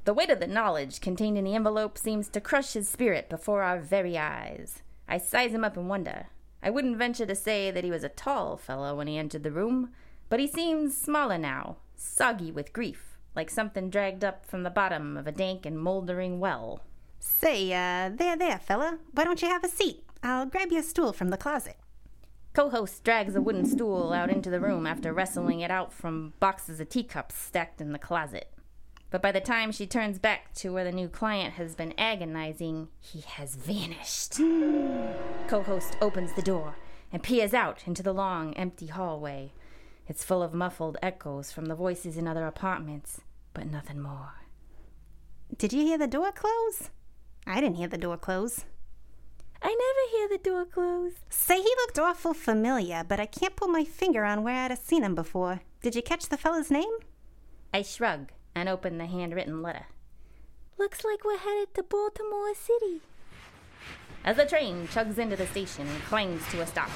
The 0.03 0.13
weight 0.13 0.29
of 0.29 0.41
the 0.41 0.47
knowledge 0.47 0.99
contained 0.99 1.37
in 1.37 1.45
the 1.45 1.55
envelope 1.55 1.97
seems 1.97 2.27
to 2.31 2.41
crush 2.41 2.73
his 2.73 2.89
spirit 2.89 3.29
before 3.29 3.63
our 3.63 3.79
very 3.79 4.17
eyes. 4.17 4.83
I 5.07 5.17
size 5.17 5.53
him 5.53 5.63
up 5.63 5.77
and 5.77 5.87
wonder. 5.87 6.25
I 6.61 6.71
wouldn't 6.71 6.97
venture 6.97 7.25
to 7.25 7.35
say 7.35 7.71
that 7.71 7.85
he 7.85 7.89
was 7.89 8.03
a 8.03 8.09
tall 8.09 8.57
fellow 8.57 8.97
when 8.97 9.07
he 9.07 9.17
entered 9.17 9.43
the 9.43 9.51
room, 9.51 9.91
but 10.27 10.41
he 10.41 10.47
seems 10.47 10.97
smaller 10.97 11.37
now, 11.37 11.77
soggy 11.95 12.51
with 12.51 12.73
grief, 12.73 13.12
like 13.35 13.49
something 13.49 13.89
dragged 13.89 14.23
up 14.23 14.45
from 14.45 14.63
the 14.63 14.69
bottom 14.69 15.17
of 15.17 15.27
a 15.27 15.31
dank 15.31 15.65
and 15.65 15.79
moldering 15.79 16.39
well. 16.39 16.81
Say, 17.19 17.71
uh, 17.71 18.09
there, 18.13 18.35
there, 18.35 18.59
fella. 18.59 18.99
Why 19.11 19.23
don't 19.23 19.41
you 19.41 19.47
have 19.47 19.63
a 19.63 19.69
seat? 19.69 20.03
I'll 20.21 20.45
grab 20.45 20.71
you 20.71 20.79
a 20.79 20.83
stool 20.83 21.13
from 21.13 21.29
the 21.29 21.37
closet. 21.37 21.77
Co 22.53 22.69
host 22.69 23.03
drags 23.03 23.35
a 23.35 23.41
wooden 23.41 23.65
stool 23.65 24.13
out 24.13 24.29
into 24.29 24.49
the 24.49 24.59
room 24.59 24.85
after 24.85 25.11
wrestling 25.11 25.61
it 25.61 25.71
out 25.71 25.91
from 25.91 26.33
boxes 26.39 26.79
of 26.79 26.89
teacups 26.89 27.35
stacked 27.35 27.81
in 27.81 27.93
the 27.93 27.99
closet. 27.99 28.49
But 29.09 29.21
by 29.21 29.31
the 29.31 29.41
time 29.41 29.71
she 29.71 29.87
turns 29.87 30.19
back 30.19 30.53
to 30.55 30.71
where 30.71 30.83
the 30.83 30.91
new 30.91 31.07
client 31.07 31.53
has 31.53 31.75
been 31.75 31.93
agonizing, 31.97 32.89
he 32.99 33.21
has 33.21 33.55
vanished. 33.55 34.37
Co 35.47 35.63
host 35.63 35.97
opens 36.01 36.33
the 36.33 36.41
door 36.41 36.75
and 37.11 37.21
peers 37.21 37.53
out 37.53 37.83
into 37.87 38.03
the 38.03 38.13
long, 38.13 38.53
empty 38.55 38.87
hallway. 38.87 39.51
It's 40.07 40.23
full 40.23 40.43
of 40.43 40.53
muffled 40.53 40.97
echoes 41.01 41.51
from 41.51 41.65
the 41.65 41.75
voices 41.75 42.17
in 42.17 42.27
other 42.27 42.45
apartments, 42.45 43.21
but 43.53 43.69
nothing 43.69 44.01
more. 44.01 44.33
Did 45.57 45.71
you 45.71 45.83
hear 45.83 45.97
the 45.97 46.07
door 46.07 46.31
close? 46.31 46.89
I 47.45 47.61
didn't 47.61 47.77
hear 47.77 47.87
the 47.87 47.97
door 47.97 48.17
close. 48.17 48.65
I 49.61 49.69
never 49.69 50.17
hear 50.17 50.37
the 50.37 50.43
door 50.43 50.65
close. 50.65 51.13
Say, 51.29 51.61
he 51.61 51.73
looked 51.77 51.97
awful 51.97 52.33
familiar, 52.33 53.05
but 53.07 53.19
I 53.19 53.25
can't 53.25 53.55
put 53.55 53.69
my 53.69 53.85
finger 53.85 54.25
on 54.25 54.43
where 54.43 54.55
I'd 54.65 54.71
have 54.71 54.79
seen 54.79 55.03
him 55.03 55.15
before. 55.15 55.61
Did 55.81 55.95
you 55.95 56.01
catch 56.01 56.27
the 56.27 56.37
fellow's 56.37 56.69
name? 56.69 56.91
I 57.73 57.81
shrug 57.81 58.31
and 58.53 58.67
open 58.67 58.97
the 58.97 59.05
handwritten 59.05 59.61
letter. 59.61 59.87
Looks 60.77 61.05
like 61.05 61.23
we're 61.23 61.37
headed 61.37 61.73
to 61.75 61.83
Baltimore 61.83 62.53
City. 62.55 63.01
As 64.25 64.37
the 64.37 64.45
train 64.45 64.87
chugs 64.87 65.17
into 65.17 65.35
the 65.35 65.47
station 65.47 65.87
and 65.87 66.03
clangs 66.03 66.41
to 66.51 66.61
a 66.61 66.67
stop, 66.67 66.89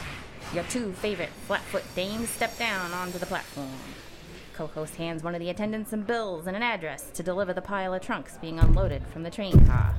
your 0.54 0.63
two 0.66 0.94
favorite 0.94 1.30
flatfoot 1.46 1.84
dames 1.96 2.30
step 2.30 2.58
down 2.58 2.92
onto 2.94 3.18
the 3.18 3.25
platform. 3.25 3.70
Co 4.54 4.68
host 4.68 4.96
hands 4.96 5.24
one 5.24 5.36
of 5.36 5.42
the 5.42 5.50
attendants 5.50 5.92
some 5.92 6.01
bills 6.01 6.48
and 6.48 6.56
an 6.56 6.63
address 6.63 7.10
to 7.13 7.22
deliver 7.22 7.54
the 7.54 7.62
pile 7.62 7.94
of 7.94 8.01
trunks 8.01 8.38
being 8.38 8.60
unloaded 8.60 9.06
from 9.08 9.24
the 9.24 9.30
train 9.30 9.66
car. 9.68 9.94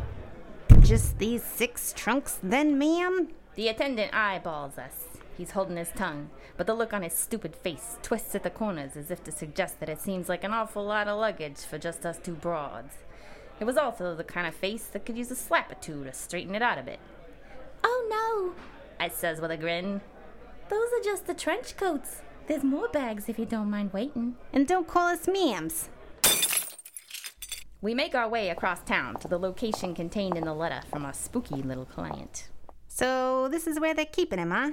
Just 0.81 1.19
these 1.19 1.43
six 1.43 1.93
trunks, 1.95 2.39
then, 2.43 2.79
ma'am? 2.79 3.29
The 3.55 3.69
attendant 3.69 4.15
eyeballs 4.15 4.79
us. 4.79 5.05
He's 5.37 5.53
holding 5.53 5.77
his 5.77 5.91
tongue, 5.91 6.31
but 6.57 6.67
the 6.67 6.75
look 6.75 6.93
on 6.93 7.03
his 7.03 7.13
stupid 7.13 7.55
face 7.55 7.97
twists 8.03 8.35
at 8.35 8.43
the 8.43 8.51
corners 8.51 8.97
as 8.97 9.11
if 9.11 9.23
to 9.25 9.33
suggest 9.33 9.79
that 9.79 9.89
it 9.89 10.01
seems 10.01 10.29
like 10.29 10.43
an 10.43 10.53
awful 10.53 10.85
lot 10.85 11.07
of 11.07 11.19
luggage 11.19 11.59
for 11.59 11.79
just 11.79 12.05
us 12.05 12.19
two 12.19 12.35
broads. 12.35 12.97
It 13.61 13.65
was 13.65 13.77
also 13.77 14.15
the 14.15 14.25
kind 14.25 14.47
of 14.47 14.55
face 14.55 14.87
that 14.87 15.05
could 15.05 15.19
use 15.19 15.31
a 15.31 15.37
slap 15.37 15.71
or 15.71 15.77
two 15.77 16.05
to 16.05 16.13
straighten 16.13 16.55
it 16.55 16.63
out 16.63 16.79
a 16.79 16.83
bit. 16.83 16.99
Oh 17.85 18.07
no, 18.09 18.63
I 18.99 19.09
says 19.09 19.41
with 19.41 19.51
a 19.51 19.57
grin. 19.57 20.01
Those 20.69 20.89
are 20.93 21.05
just 21.05 21.27
the 21.27 21.35
trench 21.35 21.77
coats. 21.77 22.23
There's 22.47 22.65
more 22.65 22.89
bags 22.89 23.29
if 23.29 23.39
you 23.39 23.47
don't 23.47 23.71
mind 23.71 23.93
waiting. 23.93 24.37
And 24.53 24.67
don't 24.67 24.87
call 24.87 25.09
us 25.09 25.27
ma'ams. 25.27 25.89
We 27.81 27.95
make 27.95 28.15
our 28.15 28.29
way 28.29 28.49
across 28.49 28.83
town 28.83 29.17
to 29.21 29.29
the 29.29 29.39
location 29.39 29.95
contained 29.95 30.37
in 30.37 30.45
the 30.45 30.55
letter 30.55 30.81
from 30.91 31.05
our 31.05 31.13
spooky 31.13 31.63
little 31.63 31.85
client. 31.85 32.49
So 32.89 33.49
this 33.49 33.67
is 33.67 33.79
where 33.79 33.95
they're 33.95 34.05
keeping 34.05 34.41
him, 34.41 34.51
huh? 34.51 34.73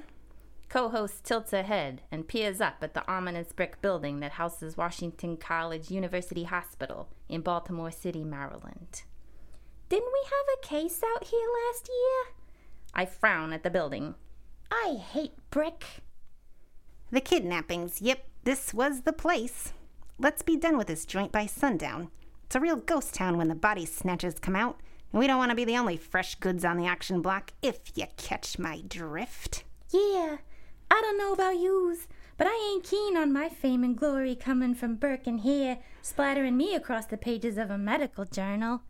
Co 0.70 0.90
host 0.90 1.24
tilts 1.24 1.52
her 1.52 1.64
head 1.64 2.02
and 2.12 2.28
peers 2.28 2.60
up 2.60 2.78
at 2.82 2.94
the 2.96 3.08
ominous 3.10 3.54
brick 3.54 3.82
building 3.82 4.20
that 4.22 4.34
houses 4.34 4.76
Washington 4.76 5.38
College 5.38 5.92
University 5.92 6.46
Hospital 6.46 7.08
in 7.30 7.42
Baltimore 7.42 7.92
City, 7.92 8.24
Maryland. 8.24 9.04
Didn't 9.88 10.12
we 10.12 10.24
have 10.26 10.58
a 10.58 10.68
case 10.68 11.02
out 11.16 11.26
here 11.26 11.48
last 11.68 11.88
year? 11.88 12.34
I 12.94 13.06
frown 13.06 13.54
at 13.54 13.62
the 13.62 13.70
building. 13.70 14.16
I 14.72 14.98
hate 15.14 15.34
brick. 15.50 15.84
The 17.12 17.22
kidnappings. 17.22 18.02
Yep, 18.02 18.26
this 18.44 18.74
was 18.74 19.02
the 19.02 19.14
place. 19.14 19.74
Let's 20.18 20.42
be 20.42 20.58
done 20.58 20.78
with 20.78 20.88
this 20.88 21.06
joint 21.06 21.32
by 21.32 21.46
sundown. 21.46 22.10
It's 22.46 22.56
a 22.56 22.60
real 22.60 22.76
ghost 22.76 23.14
town 23.14 23.38
when 23.38 23.48
the 23.48 23.56
body 23.56 23.86
snatchers 23.86 24.36
come 24.40 24.56
out, 24.56 24.80
and 25.12 25.20
we 25.20 25.28
don't 25.28 25.38
want 25.38 25.50
to 25.50 25.56
be 25.56 25.66
the 25.66 25.78
only 25.78 25.98
fresh 25.98 26.36
goods 26.36 26.64
on 26.64 26.78
the 26.78 26.88
auction 26.88 27.22
block, 27.22 27.52
if 27.62 27.80
you 27.96 28.06
catch 28.18 28.60
my 28.60 28.82
drift. 28.88 29.64
Yeah, 29.92 30.38
I 30.92 31.02
don't 31.02 31.18
know 31.18 31.34
about 31.34 31.60
yous, 31.60 32.08
but 32.38 32.48
I 32.48 32.72
ain't 32.72 32.84
keen 32.84 33.18
on 33.18 33.34
my 33.34 33.50
fame 33.50 33.84
and 33.84 33.98
glory 33.98 34.36
coming 34.36 34.76
from 34.76 34.96
Burke 34.96 35.28
and 35.28 35.42
Hare, 35.42 35.80
splattering 36.02 36.56
me 36.56 36.76
across 36.76 37.06
the 37.06 37.18
pages 37.18 37.58
of 37.58 37.70
a 37.70 37.78
medical 37.78 38.26
journal. 38.26 38.82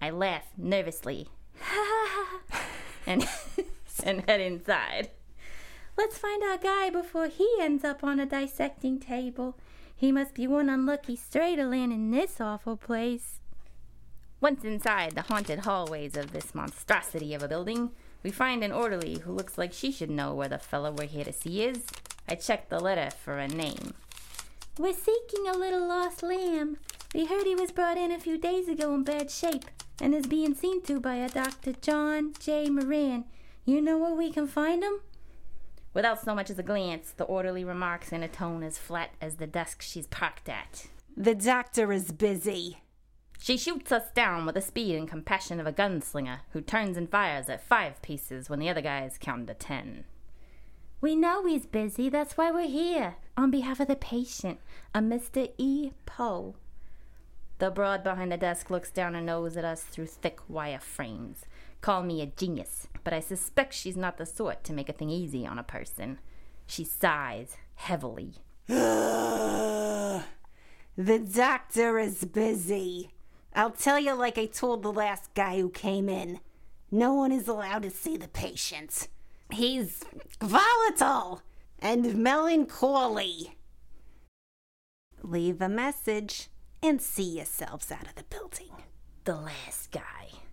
I 0.00 0.10
laugh 0.10 0.46
nervously. 0.56 1.28
and 3.06 3.26
and 4.04 4.28
head 4.28 4.40
inside. 4.40 5.10
Let's 5.96 6.18
find 6.18 6.42
our 6.42 6.58
guy 6.58 6.90
before 6.90 7.28
he 7.28 7.48
ends 7.60 7.84
up 7.84 8.04
on 8.04 8.20
a 8.20 8.26
dissecting 8.26 9.00
table. 9.00 9.56
He 9.94 10.12
must 10.12 10.34
be 10.34 10.46
one 10.46 10.68
unlucky 10.68 11.16
stray 11.16 11.56
to 11.56 11.64
land 11.64 11.92
in 11.92 12.10
this 12.10 12.40
awful 12.40 12.76
place. 12.76 13.40
Once 14.40 14.62
inside 14.64 15.14
the 15.14 15.22
haunted 15.22 15.60
hallways 15.60 16.16
of 16.16 16.32
this 16.32 16.54
monstrosity 16.54 17.32
of 17.32 17.42
a 17.42 17.48
building, 17.48 17.90
we 18.22 18.30
find 18.30 18.62
an 18.62 18.72
orderly 18.72 19.20
who 19.20 19.32
looks 19.32 19.56
like 19.56 19.72
she 19.72 19.90
should 19.90 20.10
know 20.10 20.34
where 20.34 20.48
the 20.48 20.58
fellow 20.58 20.92
we're 20.92 21.06
here 21.06 21.24
to 21.24 21.32
see 21.32 21.62
is. 21.62 21.84
I 22.28 22.34
check 22.34 22.68
the 22.68 22.78
letter 22.78 23.10
for 23.10 23.38
a 23.38 23.48
name. 23.48 23.94
We're 24.78 24.92
seeking 24.92 25.48
a 25.48 25.56
little 25.56 25.88
lost 25.88 26.22
lamb. 26.22 26.76
We 27.14 27.24
heard 27.24 27.46
he 27.46 27.54
was 27.54 27.72
brought 27.72 27.96
in 27.96 28.12
a 28.12 28.20
few 28.20 28.36
days 28.36 28.68
ago 28.68 28.94
in 28.94 29.04
bad 29.04 29.30
shape 29.30 29.64
and 30.00 30.14
is 30.14 30.26
being 30.26 30.54
seen 30.54 30.82
to 30.82 31.00
by 31.00 31.14
a 31.14 31.30
Dr. 31.30 31.72
John 31.80 32.34
J. 32.38 32.68
Moran. 32.68 33.24
You 33.68 33.82
know 33.82 33.98
where 33.98 34.14
we 34.14 34.30
can 34.30 34.46
find 34.46 34.84
him? 34.84 35.00
Without 35.92 36.22
so 36.22 36.36
much 36.36 36.50
as 36.50 36.58
a 36.60 36.62
glance, 36.62 37.10
the 37.10 37.24
orderly 37.24 37.64
remarks 37.64 38.12
in 38.12 38.22
a 38.22 38.28
tone 38.28 38.62
as 38.62 38.78
flat 38.78 39.10
as 39.20 39.36
the 39.36 39.46
desk 39.48 39.82
she's 39.82 40.06
parked 40.06 40.48
at. 40.48 40.86
The 41.16 41.34
doctor 41.34 41.92
is 41.92 42.12
busy. 42.12 42.78
She 43.40 43.56
shoots 43.56 43.90
us 43.90 44.12
down 44.14 44.46
with 44.46 44.54
the 44.54 44.60
speed 44.60 44.94
and 44.94 45.08
compassion 45.08 45.58
of 45.58 45.66
a 45.66 45.72
gunslinger 45.72 46.42
who 46.52 46.60
turns 46.60 46.96
and 46.96 47.10
fires 47.10 47.48
at 47.48 47.60
five 47.60 48.00
pieces 48.02 48.48
when 48.48 48.60
the 48.60 48.68
other 48.68 48.80
guys 48.80 49.18
count 49.18 49.48
to 49.48 49.54
ten. 49.54 50.04
We 51.00 51.16
know 51.16 51.44
he's 51.44 51.66
busy, 51.66 52.08
that's 52.08 52.36
why 52.36 52.52
we're 52.52 52.68
here. 52.68 53.16
On 53.36 53.50
behalf 53.50 53.80
of 53.80 53.88
the 53.88 53.96
patient, 53.96 54.60
a 54.94 55.00
Mr. 55.00 55.50
E. 55.58 55.90
Poe. 56.06 56.54
The 57.58 57.72
broad 57.72 58.04
behind 58.04 58.30
the 58.30 58.36
desk 58.36 58.70
looks 58.70 58.92
down 58.92 59.14
her 59.14 59.20
nose 59.20 59.56
at 59.56 59.64
us 59.64 59.82
through 59.82 60.06
thick 60.06 60.38
wire 60.48 60.78
frames. 60.78 61.46
Call 61.80 62.04
me 62.04 62.22
a 62.22 62.26
genius, 62.26 62.86
but 63.06 63.14
I 63.14 63.20
suspect 63.20 63.72
she's 63.72 63.96
not 63.96 64.16
the 64.16 64.26
sort 64.26 64.64
to 64.64 64.72
make 64.72 64.88
a 64.88 64.92
thing 64.92 65.10
easy 65.10 65.46
on 65.46 65.60
a 65.60 65.62
person. 65.62 66.18
She 66.66 66.82
sighs 66.82 67.56
heavily. 67.76 68.32
the 68.66 70.24
doctor 70.96 72.00
is 72.00 72.24
busy. 72.24 73.12
I'll 73.54 73.70
tell 73.70 74.00
you 74.00 74.12
like 74.14 74.38
I 74.38 74.46
told 74.46 74.82
the 74.82 74.90
last 74.90 75.32
guy 75.34 75.60
who 75.60 75.70
came 75.70 76.08
in. 76.08 76.40
No 76.90 77.14
one 77.14 77.30
is 77.30 77.46
allowed 77.46 77.84
to 77.84 77.90
see 77.90 78.16
the 78.16 78.26
patient. 78.26 79.06
He's 79.52 80.02
volatile 80.42 81.42
and 81.78 82.16
melancholy. 82.16 83.56
Leave 85.22 85.60
a 85.60 85.68
message 85.68 86.48
and 86.82 87.00
see 87.00 87.36
yourselves 87.36 87.92
out 87.92 88.08
of 88.08 88.16
the 88.16 88.24
building. 88.24 88.72
The 89.22 89.36
last 89.36 89.92
guy. 89.92 90.45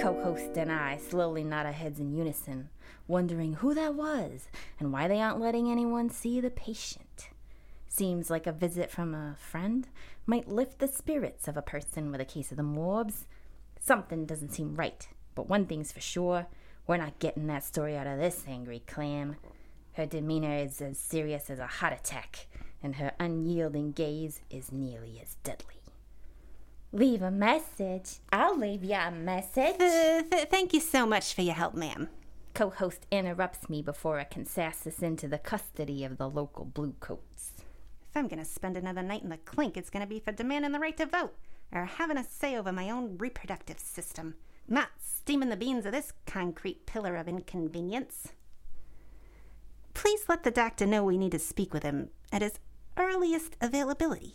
Co 0.00 0.18
host 0.22 0.56
and 0.56 0.72
I 0.72 0.96
slowly 0.96 1.44
nod 1.44 1.66
our 1.66 1.72
heads 1.72 2.00
in 2.00 2.14
unison, 2.14 2.70
wondering 3.06 3.54
who 3.54 3.74
that 3.74 3.94
was 3.94 4.48
and 4.80 4.92
why 4.92 5.08
they 5.08 5.20
aren't 5.20 5.40
letting 5.40 5.70
anyone 5.70 6.08
see 6.08 6.40
the 6.40 6.50
patient. 6.50 7.28
Seems 7.86 8.30
like 8.30 8.46
a 8.46 8.52
visit 8.52 8.90
from 8.90 9.14
a 9.14 9.36
friend 9.38 9.88
might 10.26 10.48
lift 10.48 10.78
the 10.78 10.88
spirits 10.88 11.48
of 11.48 11.56
a 11.56 11.62
person 11.62 12.10
with 12.10 12.20
a 12.20 12.24
case 12.24 12.50
of 12.50 12.56
the 12.56 12.62
morbs. 12.62 13.26
Something 13.78 14.24
doesn't 14.24 14.52
seem 14.52 14.74
right, 14.74 15.06
but 15.34 15.48
one 15.48 15.66
thing's 15.66 15.92
for 15.92 16.00
sure 16.00 16.46
we're 16.86 16.96
not 16.96 17.18
getting 17.18 17.46
that 17.48 17.64
story 17.64 17.96
out 17.96 18.06
of 18.06 18.18
this 18.18 18.44
angry 18.48 18.82
clam. 18.86 19.36
Her 19.94 20.06
demeanor 20.06 20.56
is 20.56 20.80
as 20.80 20.98
serious 20.98 21.50
as 21.50 21.58
a 21.58 21.66
heart 21.66 21.92
attack, 21.92 22.46
and 22.82 22.96
her 22.96 23.12
unyielding 23.18 23.92
gaze 23.92 24.40
is 24.50 24.72
nearly 24.72 25.20
as 25.22 25.36
deadly. 25.42 25.74
Leave 26.96 27.20
a 27.20 27.30
message. 27.30 28.20
I'll 28.32 28.56
leave 28.56 28.82
you 28.82 28.94
a 28.94 29.10
message. 29.10 29.76
Th- 29.76 30.30
th- 30.30 30.48
thank 30.48 30.72
you 30.72 30.80
so 30.80 31.04
much 31.04 31.34
for 31.34 31.42
your 31.42 31.52
help, 31.52 31.74
ma'am. 31.74 32.08
Co 32.54 32.70
host 32.70 33.06
interrupts 33.10 33.68
me 33.68 33.82
before 33.82 34.18
I 34.18 34.24
can 34.24 34.46
sass 34.46 34.86
us 34.86 35.02
into 35.02 35.28
the 35.28 35.36
custody 35.36 36.04
of 36.04 36.16
the 36.16 36.26
local 36.26 36.64
bluecoats. 36.64 37.52
If 38.08 38.16
I'm 38.16 38.28
going 38.28 38.38
to 38.38 38.46
spend 38.46 38.78
another 38.78 39.02
night 39.02 39.22
in 39.22 39.28
the 39.28 39.36
clink, 39.36 39.76
it's 39.76 39.90
going 39.90 40.04
to 40.04 40.08
be 40.08 40.20
for 40.20 40.32
demanding 40.32 40.72
the 40.72 40.78
right 40.78 40.96
to 40.96 41.04
vote 41.04 41.34
or 41.70 41.84
having 41.84 42.16
a 42.16 42.24
say 42.24 42.56
over 42.56 42.72
my 42.72 42.88
own 42.88 43.18
reproductive 43.18 43.78
system, 43.78 44.36
not 44.66 44.88
steaming 44.98 45.50
the 45.50 45.56
beans 45.58 45.84
of 45.84 45.92
this 45.92 46.14
concrete 46.24 46.86
pillar 46.86 47.16
of 47.16 47.28
inconvenience. 47.28 48.28
Please 49.92 50.22
let 50.30 50.44
the 50.44 50.50
doctor 50.50 50.86
know 50.86 51.04
we 51.04 51.18
need 51.18 51.32
to 51.32 51.38
speak 51.38 51.74
with 51.74 51.82
him 51.82 52.08
at 52.32 52.40
his 52.40 52.58
earliest 52.96 53.54
availability. 53.60 54.32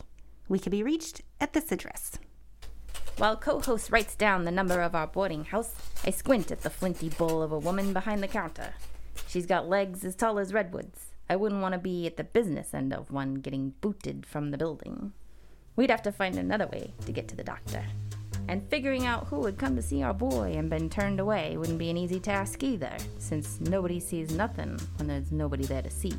We 0.47 0.59
can 0.59 0.69
be 0.69 0.83
reached 0.83 1.23
at 1.39 1.53
this 1.53 1.71
address. 1.71 2.19
While 3.21 3.37
co 3.37 3.59
host 3.59 3.91
writes 3.91 4.15
down 4.15 4.45
the 4.45 4.51
number 4.51 4.81
of 4.81 4.95
our 4.95 5.05
boarding 5.05 5.45
house, 5.45 5.75
I 6.03 6.09
squint 6.09 6.49
at 6.49 6.61
the 6.61 6.71
flinty 6.71 7.09
bull 7.09 7.43
of 7.43 7.51
a 7.51 7.59
woman 7.59 7.93
behind 7.93 8.23
the 8.23 8.27
counter. 8.27 8.73
She's 9.27 9.45
got 9.45 9.69
legs 9.69 10.03
as 10.03 10.15
tall 10.15 10.39
as 10.39 10.55
redwoods. 10.55 11.11
I 11.29 11.35
wouldn't 11.35 11.61
want 11.61 11.73
to 11.73 11.77
be 11.77 12.07
at 12.07 12.17
the 12.17 12.23
business 12.23 12.73
end 12.73 12.91
of 12.91 13.11
one 13.11 13.35
getting 13.35 13.75
booted 13.79 14.25
from 14.25 14.49
the 14.49 14.57
building. 14.57 15.13
We'd 15.75 15.91
have 15.91 16.01
to 16.01 16.11
find 16.11 16.35
another 16.35 16.65
way 16.65 16.95
to 17.05 17.11
get 17.11 17.27
to 17.27 17.35
the 17.35 17.43
doctor. 17.43 17.85
And 18.47 18.67
figuring 18.71 19.05
out 19.05 19.27
who 19.27 19.37
would 19.41 19.59
come 19.59 19.75
to 19.75 19.83
see 19.83 20.01
our 20.01 20.15
boy 20.15 20.55
and 20.57 20.67
been 20.67 20.89
turned 20.89 21.19
away 21.19 21.57
wouldn't 21.57 21.77
be 21.77 21.91
an 21.91 21.97
easy 21.97 22.19
task 22.19 22.63
either, 22.63 22.97
since 23.19 23.61
nobody 23.61 23.99
sees 23.99 24.33
nothing 24.33 24.79
when 24.95 25.07
there's 25.07 25.31
nobody 25.31 25.65
there 25.65 25.83
to 25.83 25.91
see. 25.91 26.15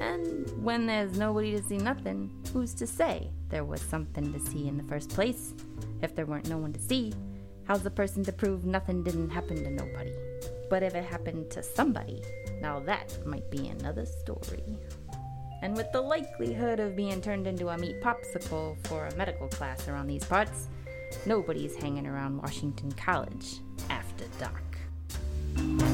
And 0.00 0.64
when 0.64 0.86
there's 0.86 1.18
nobody 1.18 1.52
to 1.52 1.62
see 1.62 1.76
nothing, 1.76 2.30
who's 2.54 2.72
to 2.74 2.86
say 2.86 3.30
there 3.50 3.64
was 3.64 3.82
something 3.82 4.32
to 4.32 4.40
see 4.40 4.66
in 4.66 4.78
the 4.78 4.84
first 4.84 5.10
place? 5.10 5.52
If 6.02 6.14
there 6.14 6.26
weren't 6.26 6.48
no 6.48 6.58
one 6.58 6.72
to 6.72 6.80
see, 6.80 7.12
how's 7.64 7.82
the 7.82 7.90
person 7.90 8.24
to 8.24 8.32
prove 8.32 8.64
nothing 8.64 9.02
didn't 9.02 9.30
happen 9.30 9.62
to 9.62 9.70
nobody? 9.70 10.12
But 10.68 10.82
if 10.82 10.94
it 10.94 11.04
happened 11.04 11.50
to 11.50 11.62
somebody, 11.62 12.22
now 12.60 12.80
that 12.80 13.18
might 13.26 13.50
be 13.50 13.68
another 13.68 14.06
story. 14.06 14.78
And 15.62 15.76
with 15.76 15.92
the 15.92 16.00
likelihood 16.00 16.80
of 16.80 16.96
being 16.96 17.20
turned 17.20 17.46
into 17.46 17.68
a 17.68 17.76
meat 17.76 18.00
popsicle 18.00 18.76
for 18.86 19.06
a 19.06 19.14
medical 19.16 19.48
class 19.48 19.88
around 19.88 20.06
these 20.06 20.24
parts, 20.24 20.68
nobody's 21.26 21.76
hanging 21.76 22.06
around 22.06 22.38
Washington 22.38 22.92
College 22.92 23.60
after 23.90 24.24
dark. 24.38 25.89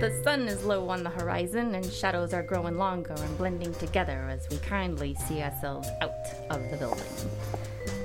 The 0.00 0.20
sun 0.22 0.48
is 0.48 0.64
low 0.64 0.88
on 0.90 1.02
the 1.02 1.10
horizon, 1.10 1.74
and 1.74 1.84
shadows 1.84 2.34
are 2.34 2.42
growing 2.42 2.76
longer 2.76 3.14
and 3.16 3.38
blending 3.38 3.72
together 3.74 4.28
as 4.28 4.46
we 4.50 4.58
kindly 4.58 5.14
see 5.14 5.40
ourselves 5.40 5.88
out 6.02 6.10
of 6.50 6.70
the 6.70 6.76
building. 6.76 7.04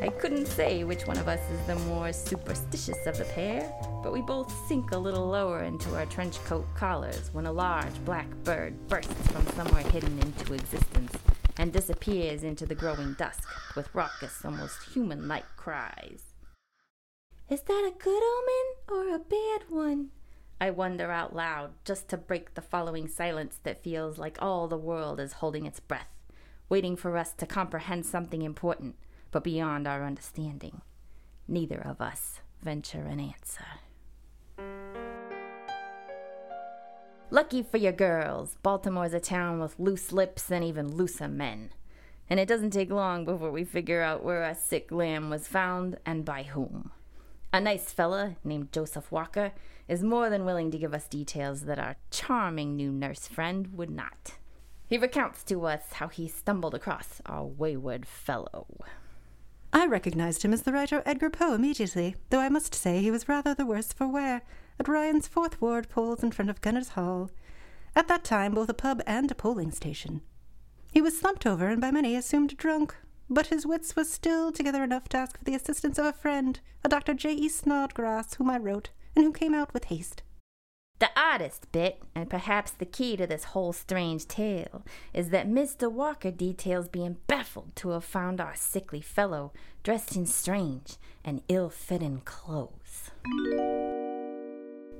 I 0.01 0.07
couldn't 0.07 0.45
say 0.45 0.83
which 0.85 1.07
one 1.07 1.17
of 1.17 1.27
us 1.27 1.41
is 1.51 1.67
the 1.67 1.75
more 1.87 2.13
superstitious 2.13 3.05
of 3.05 3.17
the 3.17 3.25
pair, 3.25 3.69
but 4.01 4.13
we 4.13 4.21
both 4.21 4.53
sink 4.67 4.91
a 4.91 4.97
little 4.97 5.27
lower 5.27 5.63
into 5.63 5.93
our 5.95 6.05
trench 6.05 6.41
coat 6.45 6.65
collars 6.75 7.31
when 7.33 7.47
a 7.47 7.51
large 7.51 7.93
black 8.05 8.29
bird 8.43 8.75
bursts 8.87 9.27
from 9.31 9.45
somewhere 9.47 9.83
hidden 9.83 10.17
into 10.19 10.53
existence 10.53 11.11
and 11.57 11.73
disappears 11.73 12.43
into 12.43 12.65
the 12.65 12.75
growing 12.75 13.13
dusk 13.15 13.43
with 13.75 13.93
raucous, 13.93 14.45
almost 14.45 14.83
human 14.93 15.27
like 15.27 15.45
cries. 15.57 16.23
Is 17.49 17.61
that 17.63 17.91
a 17.91 17.97
good 18.01 18.23
omen 18.23 19.09
or 19.09 19.15
a 19.15 19.19
bad 19.19 19.69
one? 19.69 20.11
I 20.61 20.71
wonder 20.71 21.09
out 21.09 21.33
loud, 21.33 21.71
just 21.85 22.09
to 22.09 22.17
break 22.17 22.53
the 22.53 22.61
following 22.61 23.07
silence 23.07 23.59
that 23.63 23.81
feels 23.81 24.17
like 24.17 24.37
all 24.41 24.67
the 24.67 24.77
world 24.77 25.19
is 25.19 25.33
holding 25.33 25.65
its 25.65 25.79
breath, 25.79 26.09
waiting 26.67 26.97
for 26.97 27.17
us 27.17 27.31
to 27.33 27.45
comprehend 27.45 28.05
something 28.05 28.41
important, 28.41 28.95
but 29.31 29.43
beyond 29.43 29.87
our 29.87 30.05
understanding. 30.05 30.81
Neither 31.47 31.79
of 31.79 32.01
us 32.01 32.41
venture 32.61 33.05
an 33.05 33.21
answer. 33.21 33.65
Lucky 37.31 37.63
for 37.63 37.77
your 37.77 37.93
girls, 37.93 38.57
Baltimore's 38.61 39.13
a 39.13 39.19
town 39.21 39.59
with 39.59 39.79
loose 39.79 40.11
lips 40.11 40.51
and 40.51 40.63
even 40.63 40.95
looser 40.95 41.29
men. 41.29 41.71
And 42.29 42.37
it 42.39 42.47
doesn't 42.49 42.71
take 42.71 42.91
long 42.91 43.23
before 43.23 43.51
we 43.51 43.63
figure 43.63 44.01
out 44.01 44.23
where 44.23 44.43
our 44.43 44.55
sick 44.55 44.91
lamb 44.91 45.29
was 45.29 45.47
found 45.47 45.97
and 46.05 46.25
by 46.25 46.43
whom. 46.43 46.91
A 47.51 47.59
nice 47.59 47.91
fella 47.91 48.35
named 48.43 48.71
Joseph 48.71 49.11
Walker 49.11 49.53
is 49.87 50.03
more 50.03 50.29
than 50.29 50.45
willing 50.45 50.69
to 50.69 50.77
give 50.77 50.93
us 50.93 51.07
details 51.07 51.61
that 51.61 51.79
our 51.79 51.95
charming 52.11 52.75
new 52.75 52.91
nurse 52.91 53.27
friend 53.27 53.75
would 53.75 53.89
not. 53.89 54.37
He 54.87 54.99
recounts 54.99 55.43
to 55.45 55.65
us 55.65 55.93
how 55.93 56.09
he 56.09 56.27
stumbled 56.27 56.75
across 56.75 57.21
our 57.25 57.45
wayward 57.45 58.05
fellow. 58.05 58.67
I 59.73 59.87
recognized 59.87 60.43
him 60.43 60.53
as 60.53 60.61
the 60.61 60.71
writer 60.71 61.01
Edgar 61.07 61.31
Poe 61.31 61.55
immediately, 61.55 62.15
though 62.29 62.39
I 62.39 62.49
must 62.49 62.75
say 62.75 63.01
he 63.01 63.11
was 63.11 63.27
rather 63.27 63.55
the 63.55 63.65
worse 63.65 63.93
for 63.93 64.07
wear 64.07 64.43
at 64.79 64.87
Ryan's 64.87 65.27
Fourth 65.27 65.59
Ward 65.59 65.89
polls 65.89 66.21
in 66.21 66.31
front 66.31 66.51
of 66.51 66.61
Gunners 66.61 66.89
Hall. 66.89 67.31
At 67.95 68.07
that 68.07 68.23
time, 68.23 68.53
both 68.53 68.69
a 68.69 68.75
pub 68.75 69.01
and 69.07 69.29
a 69.31 69.35
polling 69.35 69.71
station. 69.71 70.21
He 70.91 71.01
was 71.01 71.19
slumped 71.19 71.47
over 71.47 71.67
and 71.67 71.81
by 71.81 71.89
many 71.89 72.15
assumed 72.15 72.57
drunk, 72.57 72.95
but 73.29 73.47
his 73.47 73.65
wits 73.65 73.95
was 73.95 74.11
still 74.11 74.51
together 74.51 74.83
enough 74.83 75.07
to 75.09 75.17
ask 75.17 75.37
for 75.37 75.43
the 75.43 75.55
assistance 75.55 75.97
of 75.97 76.05
a 76.05 76.13
friend, 76.13 76.59
a 76.83 76.89
Dr. 76.89 77.13
J. 77.13 77.33
E. 77.33 77.49
Snodgrass, 77.49 78.33
whom 78.35 78.49
I 78.49 78.57
wrote, 78.57 78.89
and 79.15 79.25
who 79.25 79.31
came 79.31 79.53
out 79.53 79.73
with 79.73 79.85
haste. 79.85 80.23
The 80.99 81.09
oddest 81.15 81.71
bit, 81.71 82.01
and 82.13 82.29
perhaps 82.29 82.71
the 82.71 82.85
key 82.85 83.15
to 83.15 83.25
this 83.25 83.45
whole 83.45 83.71
strange 83.71 84.27
tale, 84.27 84.83
is 85.13 85.29
that 85.29 85.47
Mr. 85.47 85.89
Walker 85.89 86.29
details 86.29 86.89
being 86.89 87.17
baffled 87.27 87.73
to 87.77 87.89
have 87.89 88.03
found 88.03 88.41
our 88.41 88.55
sickly 88.55 88.99
fellow 88.99 89.53
dressed 89.83 90.17
in 90.17 90.25
strange 90.25 90.97
and 91.23 91.41
ill 91.47 91.69
fitting 91.69 92.21
clothes. 92.25 93.11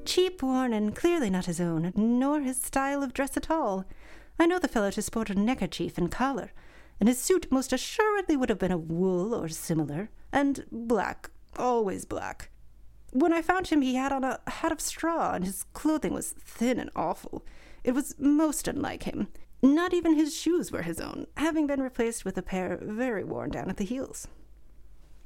Cheap, 0.06 0.42
worn, 0.42 0.72
and 0.72 0.96
clearly 0.96 1.30
not 1.30 1.48
his 1.48 1.60
own, 1.60 1.92
nor 1.96 2.40
his 2.40 2.62
style 2.62 3.04
of 3.04 3.14
dress 3.14 3.36
at 3.36 3.52
all. 3.52 3.84
I 4.40 4.46
know 4.46 4.58
the 4.58 4.70
fellow 4.70 4.92
to 4.92 5.02
sport 5.02 5.30
a 5.30 5.36
neckerchief 5.36 5.98
and 5.98 6.10
collar, 6.10 6.52
and 7.00 7.10
his 7.10 7.20
suit 7.20 7.52
most 7.52 7.74
assuredly 7.74 8.36
would 8.36 8.50
have 8.50 8.60
been 8.60 8.72
of 8.72 8.92
wool 8.92 9.34
or 9.34 9.48
similar, 9.48 10.10
and 10.32 10.66
black, 10.72 11.30
always 11.58 12.06
black. 12.06 12.50
When 13.12 13.34
I 13.34 13.42
found 13.42 13.68
him, 13.68 13.82
he 13.82 13.96
had 13.96 14.12
on 14.12 14.24
a 14.24 14.40
hat 14.48 14.72
of 14.72 14.82
straw, 14.82 15.34
and 15.34 15.44
his 15.44 15.64
clothing 15.74 16.14
was 16.14 16.32
thin 16.32 16.80
and 16.80 16.92
awful. 16.96 17.44
It 17.84 17.94
was 17.94 18.16
most 18.20 18.68
unlike 18.68 19.04
him. 19.04 19.30
Not 19.62 19.94
even 19.94 20.16
his 20.16 20.36
shoes 20.36 20.72
were 20.72 20.84
his 20.84 21.00
own, 21.00 21.28
having 21.36 21.68
been 21.68 21.82
replaced 21.82 22.24
with 22.24 22.38
a 22.38 22.42
pair 22.42 22.80
very 22.82 23.24
worn 23.24 23.50
down 23.50 23.70
at 23.70 23.78
the 23.78 23.86
heels. 23.86 24.28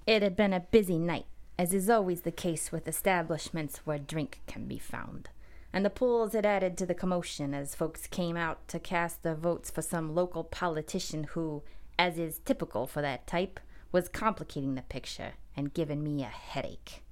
It 0.08 0.22
had 0.22 0.36
been 0.36 0.54
a 0.54 0.60
busy 0.60 0.98
night, 0.98 1.26
as 1.58 1.74
is 1.74 1.90
always 1.90 2.22
the 2.22 2.32
case 2.32 2.72
with 2.72 2.88
establishments 2.88 3.86
where 3.86 4.00
drink 4.00 4.42
can 4.48 4.66
be 4.66 4.80
found. 4.80 5.30
And 5.74 5.84
the 5.84 5.90
pools 5.90 6.34
had 6.34 6.46
added 6.46 6.78
to 6.78 6.86
the 6.86 6.94
commotion 6.94 7.54
as 7.54 7.76
folks 7.76 8.08
came 8.08 8.38
out 8.38 8.68
to 8.70 8.80
cast 8.80 9.24
their 9.24 9.36
votes 9.36 9.72
for 9.72 9.82
some 9.82 10.14
local 10.14 10.44
politician 10.44 11.24
who, 11.32 11.64
as 11.98 12.20
is 12.20 12.40
typical 12.40 12.86
for 12.86 13.02
that 13.02 13.26
type, 13.26 13.60
was 13.92 14.08
complicating 14.08 14.76
the 14.76 14.84
picture 14.84 15.34
and 15.58 15.74
giving 15.74 16.04
me 16.04 16.24
a 16.24 16.28
headache 16.28 17.04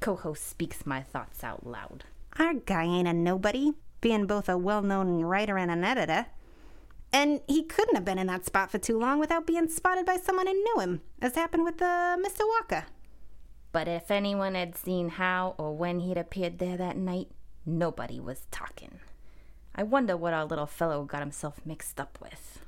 Coho 0.00 0.32
speaks 0.32 0.86
my 0.86 1.02
thoughts 1.02 1.44
out 1.44 1.66
loud. 1.66 2.04
Our 2.38 2.54
guy 2.54 2.84
ain't 2.84 3.06
a 3.06 3.12
nobody, 3.12 3.72
being 4.00 4.26
both 4.26 4.48
a 4.48 4.56
well 4.56 4.82
known 4.82 5.20
writer 5.20 5.58
and 5.58 5.70
an 5.70 5.84
editor. 5.84 6.26
And 7.12 7.40
he 7.46 7.64
couldn't 7.64 7.96
have 7.96 8.04
been 8.04 8.18
in 8.18 8.28
that 8.28 8.46
spot 8.46 8.70
for 8.70 8.78
too 8.78 8.98
long 8.98 9.18
without 9.18 9.46
being 9.46 9.68
spotted 9.68 10.06
by 10.06 10.16
someone 10.16 10.46
who 10.46 10.54
knew 10.54 10.80
him, 10.80 11.02
as 11.20 11.34
happened 11.34 11.64
with 11.64 11.82
uh, 11.82 12.16
Mr. 12.24 12.46
Walker. 12.46 12.86
But 13.72 13.88
if 13.88 14.10
anyone 14.10 14.54
had 14.54 14.76
seen 14.76 15.10
how 15.10 15.54
or 15.58 15.76
when 15.76 16.00
he'd 16.00 16.16
appeared 16.16 16.58
there 16.58 16.76
that 16.76 16.96
night, 16.96 17.28
nobody 17.78 18.20
was 18.20 18.46
talking. 18.50 18.98
I 19.74 19.82
wonder 19.82 20.16
what 20.16 20.34
our 20.34 20.44
little 20.44 20.66
fellow 20.66 21.04
got 21.04 21.20
himself 21.20 21.60
mixed 21.64 22.00
up 22.00 22.18
with. 22.20 22.60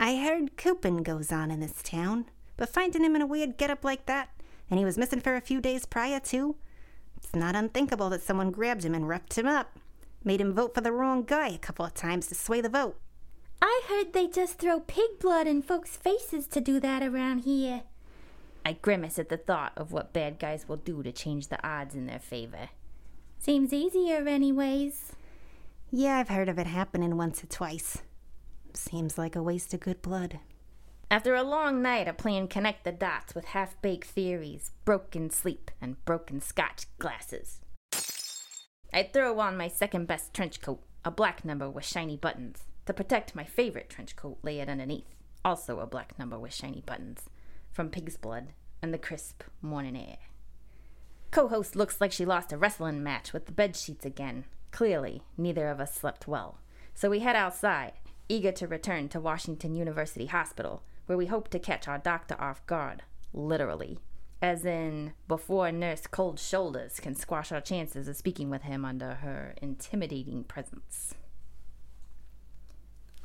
I 0.00 0.16
heard 0.16 0.56
cooping 0.56 1.02
goes 1.02 1.32
on 1.32 1.50
in 1.50 1.60
this 1.60 1.82
town, 1.82 2.26
but 2.56 2.68
finding 2.68 3.04
him 3.04 3.16
in 3.16 3.22
a 3.22 3.26
weird 3.26 3.56
getup 3.56 3.84
like 3.84 4.06
that, 4.06 4.30
and 4.70 4.78
he 4.78 4.84
was 4.84 4.98
missing 4.98 5.20
for 5.20 5.36
a 5.36 5.40
few 5.40 5.60
days 5.60 5.86
prior 5.86 6.20
to, 6.20 6.56
it's 7.16 7.34
not 7.34 7.56
unthinkable 7.56 8.10
that 8.10 8.22
someone 8.22 8.50
grabbed 8.50 8.84
him 8.84 8.94
and 8.94 9.08
roughed 9.08 9.36
him 9.36 9.46
up. 9.46 9.78
Made 10.24 10.40
him 10.40 10.52
vote 10.52 10.74
for 10.74 10.80
the 10.80 10.92
wrong 10.92 11.22
guy 11.22 11.48
a 11.48 11.58
couple 11.58 11.84
of 11.84 11.94
times 11.94 12.26
to 12.28 12.34
sway 12.34 12.60
the 12.60 12.68
vote. 12.68 12.98
I 13.60 13.82
heard 13.88 14.12
they 14.12 14.28
just 14.28 14.58
throw 14.58 14.80
pig 14.80 15.18
blood 15.20 15.46
in 15.46 15.62
folks' 15.62 15.96
faces 15.96 16.46
to 16.48 16.60
do 16.60 16.78
that 16.80 17.02
around 17.02 17.40
here. 17.40 17.82
I 18.64 18.74
grimace 18.74 19.18
at 19.18 19.30
the 19.30 19.36
thought 19.36 19.72
of 19.76 19.92
what 19.92 20.12
bad 20.12 20.38
guys 20.38 20.68
will 20.68 20.76
do 20.76 21.02
to 21.02 21.12
change 21.12 21.48
the 21.48 21.64
odds 21.66 21.94
in 21.94 22.06
their 22.06 22.18
favor. 22.18 22.68
Seems 23.38 23.72
easier, 23.72 24.26
anyways. 24.26 25.12
Yeah, 25.90 26.18
I've 26.18 26.28
heard 26.28 26.48
of 26.48 26.58
it 26.58 26.66
happening 26.66 27.16
once 27.16 27.42
or 27.42 27.46
twice. 27.46 27.98
Seems 28.74 29.16
like 29.16 29.36
a 29.36 29.42
waste 29.42 29.72
of 29.72 29.80
good 29.80 30.02
blood. 30.02 30.40
After 31.10 31.34
a 31.34 31.42
long 31.42 31.80
night 31.80 32.06
of 32.06 32.18
playing 32.18 32.48
connect 32.48 32.84
the 32.84 32.92
dots 32.92 33.34
with 33.34 33.46
half 33.46 33.80
baked 33.80 34.08
theories, 34.08 34.72
broken 34.84 35.30
sleep, 35.30 35.70
and 35.80 36.04
broken 36.04 36.42
scotch 36.42 36.84
glasses, 36.98 37.60
I 38.92 39.04
throw 39.04 39.38
on 39.40 39.56
my 39.56 39.68
second 39.68 40.06
best 40.06 40.34
trench 40.34 40.60
coat, 40.60 40.82
a 41.04 41.10
black 41.10 41.44
number 41.44 41.70
with 41.70 41.86
shiny 41.86 42.16
buttons, 42.16 42.64
to 42.84 42.92
protect 42.92 43.34
my 43.34 43.44
favorite 43.44 43.88
trench 43.88 44.16
coat 44.16 44.38
layered 44.42 44.68
underneath, 44.68 45.14
also 45.44 45.80
a 45.80 45.86
black 45.86 46.18
number 46.18 46.38
with 46.38 46.54
shiny 46.54 46.82
buttons, 46.84 47.30
from 47.70 47.88
pig's 47.88 48.16
blood 48.16 48.52
and 48.82 48.92
the 48.92 48.98
crisp 48.98 49.44
morning 49.62 49.96
air. 49.96 50.18
Co 51.30 51.48
host 51.48 51.76
looks 51.76 52.00
like 52.00 52.12
she 52.12 52.24
lost 52.24 52.52
a 52.52 52.56
wrestling 52.56 53.02
match 53.02 53.32
with 53.32 53.46
the 53.46 53.52
bed 53.52 53.76
sheets 53.76 54.06
again. 54.06 54.44
Clearly, 54.70 55.22
neither 55.36 55.68
of 55.68 55.80
us 55.80 55.94
slept 55.94 56.26
well. 56.26 56.58
So 56.94 57.10
we 57.10 57.20
head 57.20 57.36
outside, 57.36 57.92
eager 58.28 58.52
to 58.52 58.66
return 58.66 59.08
to 59.10 59.20
Washington 59.20 59.74
University 59.74 60.26
Hospital, 60.26 60.82
where 61.06 61.18
we 61.18 61.26
hope 61.26 61.48
to 61.48 61.58
catch 61.58 61.86
our 61.86 61.98
doctor 61.98 62.34
off 62.40 62.66
guard, 62.66 63.02
literally. 63.32 63.98
As 64.40 64.64
in, 64.64 65.12
before 65.26 65.70
Nurse 65.72 66.06
Cold 66.06 66.38
Shoulders 66.38 67.00
can 67.00 67.14
squash 67.14 67.52
our 67.52 67.60
chances 67.60 68.08
of 68.08 68.16
speaking 68.16 68.50
with 68.50 68.62
him 68.62 68.84
under 68.84 69.14
her 69.14 69.54
intimidating 69.60 70.44
presence. 70.44 71.14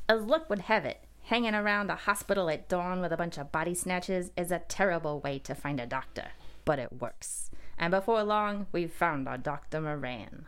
As 0.09 0.23
luck 0.23 0.49
would 0.49 0.59
have 0.59 0.85
it, 0.85 1.05
hanging 1.23 1.55
around 1.55 1.89
a 1.89 1.95
hospital 1.95 2.49
at 2.49 2.67
dawn 2.67 2.99
with 2.99 3.13
a 3.13 3.17
bunch 3.17 3.37
of 3.37 3.51
body 3.51 3.73
snatches 3.73 4.31
is 4.35 4.51
a 4.51 4.59
terrible 4.59 5.19
way 5.21 5.39
to 5.39 5.55
find 5.55 5.79
a 5.79 5.85
doctor, 5.85 6.27
but 6.65 6.79
it 6.79 6.99
works. 6.99 7.49
And 7.77 7.91
before 7.91 8.23
long, 8.23 8.67
we've 8.71 8.91
found 8.91 9.27
our 9.27 9.37
Dr. 9.37 9.81
Moran. 9.81 10.47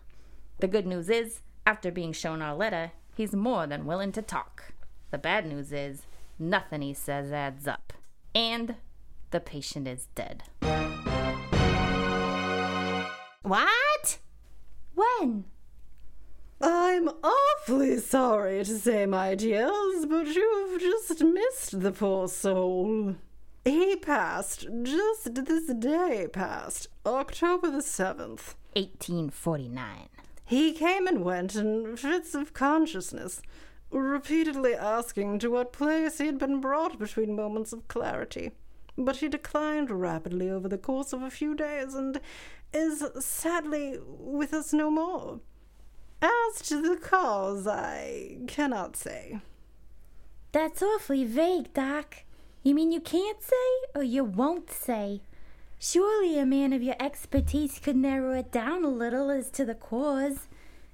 The 0.60 0.68
good 0.68 0.86
news 0.86 1.10
is, 1.10 1.42
after 1.66 1.92
being 1.92 2.14
shown 2.14 2.42
our 2.42 2.56
letter, 2.56 2.92
he's 3.16 3.34
more 3.34 3.68
than 3.68 3.86
willing 3.86 4.12
to 4.14 4.22
talk. 4.22 4.74
The 5.12 5.18
bad 5.18 5.46
news 5.46 5.72
is, 5.72 6.04
Nothing 6.38 6.82
he 6.82 6.94
says 6.94 7.32
adds 7.32 7.68
up. 7.68 7.94
And 8.34 8.76
the 9.32 9.40
patient 9.40 9.88
is 9.88 10.08
dead. 10.16 10.44
What? 13.42 14.18
When? 14.96 15.46
I'm 16.62 17.10
awfully 17.24 18.00
sorry 18.00 18.64
to 18.66 18.78
say, 18.78 19.06
my 19.06 19.36
dears, 19.36 20.06
but 20.10 20.28
you've 20.28 20.82
just 20.82 21.24
missed 21.24 21.80
the 21.82 21.92
poor 21.92 22.28
soul. 22.28 23.16
He 23.66 23.96
passed 23.96 24.68
just 24.84 25.34
this 25.34 25.74
day 25.74 26.28
past, 26.32 26.88
October 27.04 27.72
the 27.72 27.80
7th. 27.80 28.54
1849. 28.74 30.08
He 30.46 30.72
came 30.72 31.08
and 31.08 31.26
went 31.26 31.56
in 31.56 31.98
fits 31.98 32.36
of 32.36 32.54
consciousness, 32.54 33.42
repeatedly 33.90 34.76
asking 34.76 35.40
to 35.40 35.50
what 35.50 35.74
place 35.74 36.20
he 36.20 36.28
had 36.28 36.38
been 36.38 36.62
brought 36.62 37.00
between 37.00 37.36
moments 37.36 37.74
of 37.74 37.88
clarity. 37.88 38.52
But 38.96 39.18
he 39.18 39.28
declined 39.28 39.90
rapidly 39.90 40.48
over 40.48 40.70
the 40.70 40.78
course 40.78 41.12
of 41.12 41.24
a 41.24 41.32
few 41.32 41.56
days 41.56 41.96
and 41.96 42.22
is 42.72 43.04
sadly 43.20 43.98
with 44.08 44.54
us 44.54 44.74
no 44.74 44.92
more. 44.92 45.40
As 46.22 46.62
to 46.68 46.84
the 46.84 46.98
cause, 46.98 47.66
I 47.66 48.38
cannot 48.46 48.96
say. 48.96 49.40
That's 50.52 50.84
awfully 50.84 51.26
vague, 51.26 51.74
Doc. 51.74 52.18
You 52.66 52.74
mean 52.74 52.92
you 52.92 53.00
can't 53.00 53.44
say, 53.44 53.54
or 53.94 54.02
you 54.02 54.24
won't 54.24 54.72
say? 54.72 55.22
Surely 55.78 56.40
a 56.40 56.48
man 56.48 56.74
of 56.74 56.82
your 56.82 56.96
expertise 57.00 57.78
could 57.78 57.96
narrow 57.96 58.34
it 58.34 58.52
down 58.52 58.84
a 58.84 58.90
little 58.90 59.30
as 59.30 59.52
to 59.52 59.66
the 59.66 59.76
cause. 59.76 60.48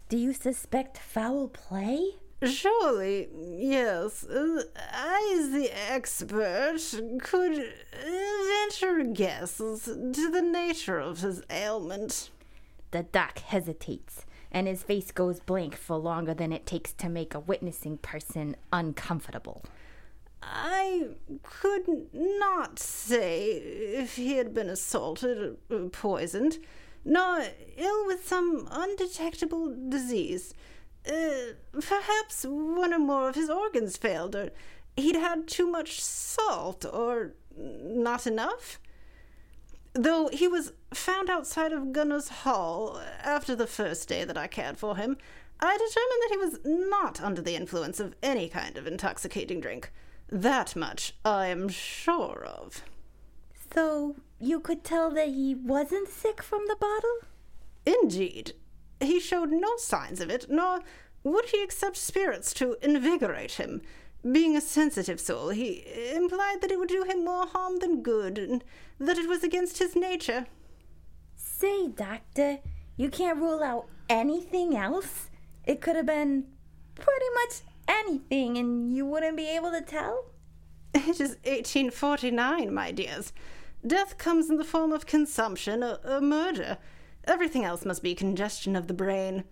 Do 0.09 0.17
you 0.17 0.33
suspect 0.33 0.97
foul 0.97 1.47
play? 1.47 2.15
Surely, 2.43 3.29
yes. 3.57 4.25
Uh, 4.25 4.63
I, 4.75 5.37
as 5.39 5.51
the 5.51 5.69
expert, 5.71 6.81
could 7.21 7.73
venture 8.03 9.03
guesses 9.05 9.85
to 9.85 10.29
the 10.29 10.41
nature 10.41 10.99
of 10.99 11.21
his 11.21 11.41
ailment. 11.49 12.31
The 12.91 13.03
doc 13.03 13.39
hesitates, 13.39 14.25
and 14.51 14.67
his 14.67 14.83
face 14.83 15.13
goes 15.13 15.39
blank 15.39 15.77
for 15.77 15.95
longer 15.95 16.33
than 16.33 16.51
it 16.51 16.65
takes 16.65 16.91
to 16.91 17.07
make 17.07 17.33
a 17.33 17.39
witnessing 17.39 17.97
person 17.99 18.57
uncomfortable. 18.73 19.63
I 20.43 21.09
could 21.43 22.07
not 22.13 22.79
say 22.79 23.53
if 23.53 24.15
he 24.15 24.37
had 24.37 24.53
been 24.53 24.69
assaulted 24.69 25.57
or 25.69 25.89
poisoned, 25.89 26.57
nor 27.05 27.45
ill 27.77 28.05
with 28.05 28.27
some 28.27 28.67
undetectable 28.71 29.75
disease. 29.89 30.53
uh, 31.07 31.53
perhaps 31.79 32.45
one 32.47 32.93
or 32.93 32.99
more 32.99 33.29
of 33.29 33.35
his 33.35 33.49
organs 33.49 33.97
failed, 33.97 34.35
or 34.35 34.51
he'd 34.95 35.15
had 35.15 35.47
too 35.47 35.67
much 35.67 36.01
salt, 36.01 36.85
or 36.91 37.33
not 37.57 38.27
enough. 38.27 38.79
Though 39.93 40.29
he 40.29 40.47
was 40.47 40.73
found 40.93 41.29
outside 41.29 41.73
of 41.73 41.91
Gunner's 41.91 42.29
Hall 42.29 43.01
after 43.23 43.55
the 43.55 43.67
first 43.67 44.07
day 44.07 44.23
that 44.23 44.37
I 44.37 44.47
cared 44.47 44.77
for 44.77 44.95
him, 44.95 45.17
I 45.59 45.73
determined 45.77 46.21
that 46.21 46.29
he 46.31 46.37
was 46.37 46.89
not 46.89 47.21
under 47.21 47.41
the 47.41 47.55
influence 47.55 47.99
of 47.99 48.15
any 48.23 48.47
kind 48.47 48.77
of 48.77 48.87
intoxicating 48.87 49.59
drink. 49.59 49.91
That 50.31 50.77
much 50.77 51.13
I 51.25 51.47
am 51.47 51.67
sure 51.67 52.45
of. 52.45 52.83
So 53.73 54.15
you 54.39 54.61
could 54.61 54.81
tell 54.81 55.11
that 55.11 55.27
he 55.27 55.53
wasn't 55.53 56.07
sick 56.07 56.41
from 56.41 56.67
the 56.67 56.77
bottle? 56.79 57.17
Indeed, 57.85 58.53
he 59.01 59.19
showed 59.19 59.51
no 59.51 59.75
signs 59.75 60.21
of 60.21 60.29
it, 60.29 60.45
nor 60.49 60.79
would 61.23 61.45
he 61.45 61.61
accept 61.61 61.97
spirits 61.97 62.53
to 62.55 62.77
invigorate 62.81 63.53
him. 63.53 63.81
Being 64.29 64.55
a 64.55 64.61
sensitive 64.61 65.19
soul, 65.19 65.49
he 65.49 65.83
implied 66.15 66.59
that 66.61 66.71
it 66.71 66.79
would 66.79 66.89
do 66.89 67.03
him 67.03 67.25
more 67.25 67.47
harm 67.47 67.79
than 67.79 68.01
good, 68.01 68.37
and 68.37 68.63
that 68.99 69.17
it 69.17 69.27
was 69.27 69.43
against 69.43 69.79
his 69.79 69.95
nature. 69.95 70.45
Say, 71.35 71.89
Doctor, 71.89 72.59
you 72.95 73.09
can't 73.09 73.39
rule 73.39 73.63
out 73.63 73.87
anything 74.07 74.77
else? 74.77 75.29
It 75.65 75.81
could 75.81 75.95
have 75.95 76.05
been 76.05 76.45
pretty 76.95 77.25
much 77.35 77.61
anything, 77.91 78.57
and 78.57 78.95
you 78.95 79.05
wouldn't 79.05 79.37
be 79.37 79.49
able 79.49 79.71
to 79.71 79.81
tell? 79.81 80.25
It 80.93 81.21
is 81.21 81.37
1849, 81.43 82.73
my 82.73 82.91
dears. 82.91 83.33
Death 83.85 84.17
comes 84.17 84.49
in 84.49 84.57
the 84.57 84.63
form 84.63 84.91
of 84.91 85.05
consumption, 85.05 85.83
a, 85.83 85.99
a 86.03 86.21
murder. 86.21 86.77
Everything 87.25 87.63
else 87.63 87.85
must 87.85 88.03
be 88.03 88.13
congestion 88.13 88.75
of 88.75 88.87
the 88.87 88.93
brain. 88.93 89.43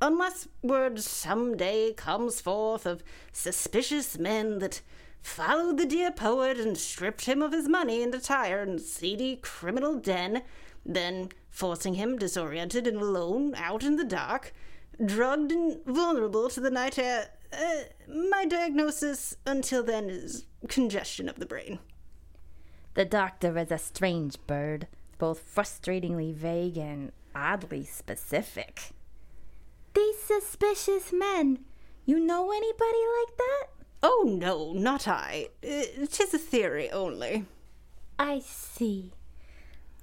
Unless 0.00 0.48
word 0.62 1.00
some 1.00 1.56
day 1.56 1.94
comes 1.96 2.40
forth 2.40 2.86
of 2.86 3.02
suspicious 3.32 4.18
men 4.18 4.58
that 4.58 4.82
followed 5.22 5.78
the 5.78 5.86
dear 5.86 6.10
poet 6.10 6.58
and 6.58 6.76
stripped 6.76 7.24
him 7.24 7.40
of 7.40 7.52
his 7.52 7.68
money 7.68 8.02
and 8.02 8.14
attire 8.14 8.62
in 8.62 8.78
seedy 8.78 9.36
criminal 9.36 9.98
den, 9.98 10.42
then 10.84 11.30
forcing 11.48 11.94
him 11.94 12.18
disoriented 12.18 12.86
and 12.86 12.98
alone 12.98 13.54
out 13.54 13.82
in 13.82 13.96
the 13.96 14.04
dark, 14.04 14.52
drugged 15.04 15.50
and 15.50 15.82
vulnerable 15.86 16.50
to 16.50 16.60
the 16.60 16.70
night 16.70 16.98
air. 16.98 17.30
Uh, 17.54 17.84
my 18.30 18.44
diagnosis 18.44 19.36
until 19.46 19.82
then 19.82 20.10
is 20.10 20.46
congestion 20.68 21.28
of 21.28 21.38
the 21.38 21.46
brain. 21.46 21.78
The 22.94 23.04
doctor 23.04 23.56
is 23.58 23.70
a 23.70 23.78
strange 23.78 24.36
bird, 24.46 24.86
both 25.18 25.54
frustratingly 25.54 26.34
vague 26.34 26.76
and 26.76 27.12
oddly 27.34 27.84
specific. 27.84 28.92
These 29.94 30.20
suspicious 30.20 31.12
men. 31.12 31.60
You 32.04 32.20
know 32.20 32.50
anybody 32.50 32.98
like 33.20 33.36
that? 33.36 33.66
Oh, 34.02 34.24
no, 34.26 34.72
not 34.72 35.08
I. 35.08 35.48
It 35.62 36.20
is 36.20 36.34
a 36.34 36.38
theory 36.38 36.90
only. 36.90 37.46
I 38.18 38.40
see. 38.40 39.12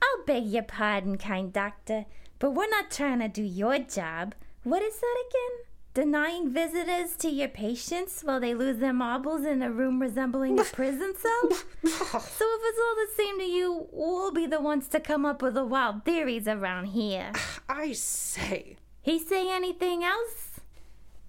I'll 0.02 0.26
beg 0.26 0.46
your 0.46 0.64
pardon, 0.64 1.18
kind 1.18 1.54
doctor, 1.54 2.06
but 2.40 2.52
we're 2.52 2.70
not 2.70 2.90
trying 2.90 3.20
to 3.20 3.28
do 3.28 3.44
your 3.44 3.78
job. 3.80 4.34
What 4.64 4.82
is 4.82 5.00
that 5.00 5.24
again? 5.30 5.66
Denying 5.94 6.54
visitors 6.54 7.18
to 7.18 7.30
your 7.30 7.50
patients 7.50 8.22
while 8.22 8.40
they 8.40 8.54
lose 8.54 8.78
their 8.78 8.94
marbles 8.94 9.44
in 9.44 9.62
a 9.62 9.70
room 9.70 10.02
resembling 10.02 10.58
a 10.58 10.64
prison 10.64 11.14
cell? 11.18 11.52
so 11.52 11.58
if 11.84 12.62
it's 12.64 12.80
all 12.80 12.96
the 12.96 13.10
same 13.18 13.40
to 13.40 13.46
you, 13.46 13.88
we'll 13.92 14.32
be 14.32 14.46
the 14.46 14.62
ones 14.62 14.88
to 14.88 15.02
come 15.02 15.26
up 15.26 15.42
with 15.42 15.56
the 15.56 15.66
wild 15.66 16.06
theories 16.06 16.48
around 16.48 16.86
here. 16.86 17.34
I 17.70 17.92
say. 17.92 18.78
He 19.02 19.20
say 19.20 19.54
anything 19.54 20.04
else? 20.04 20.60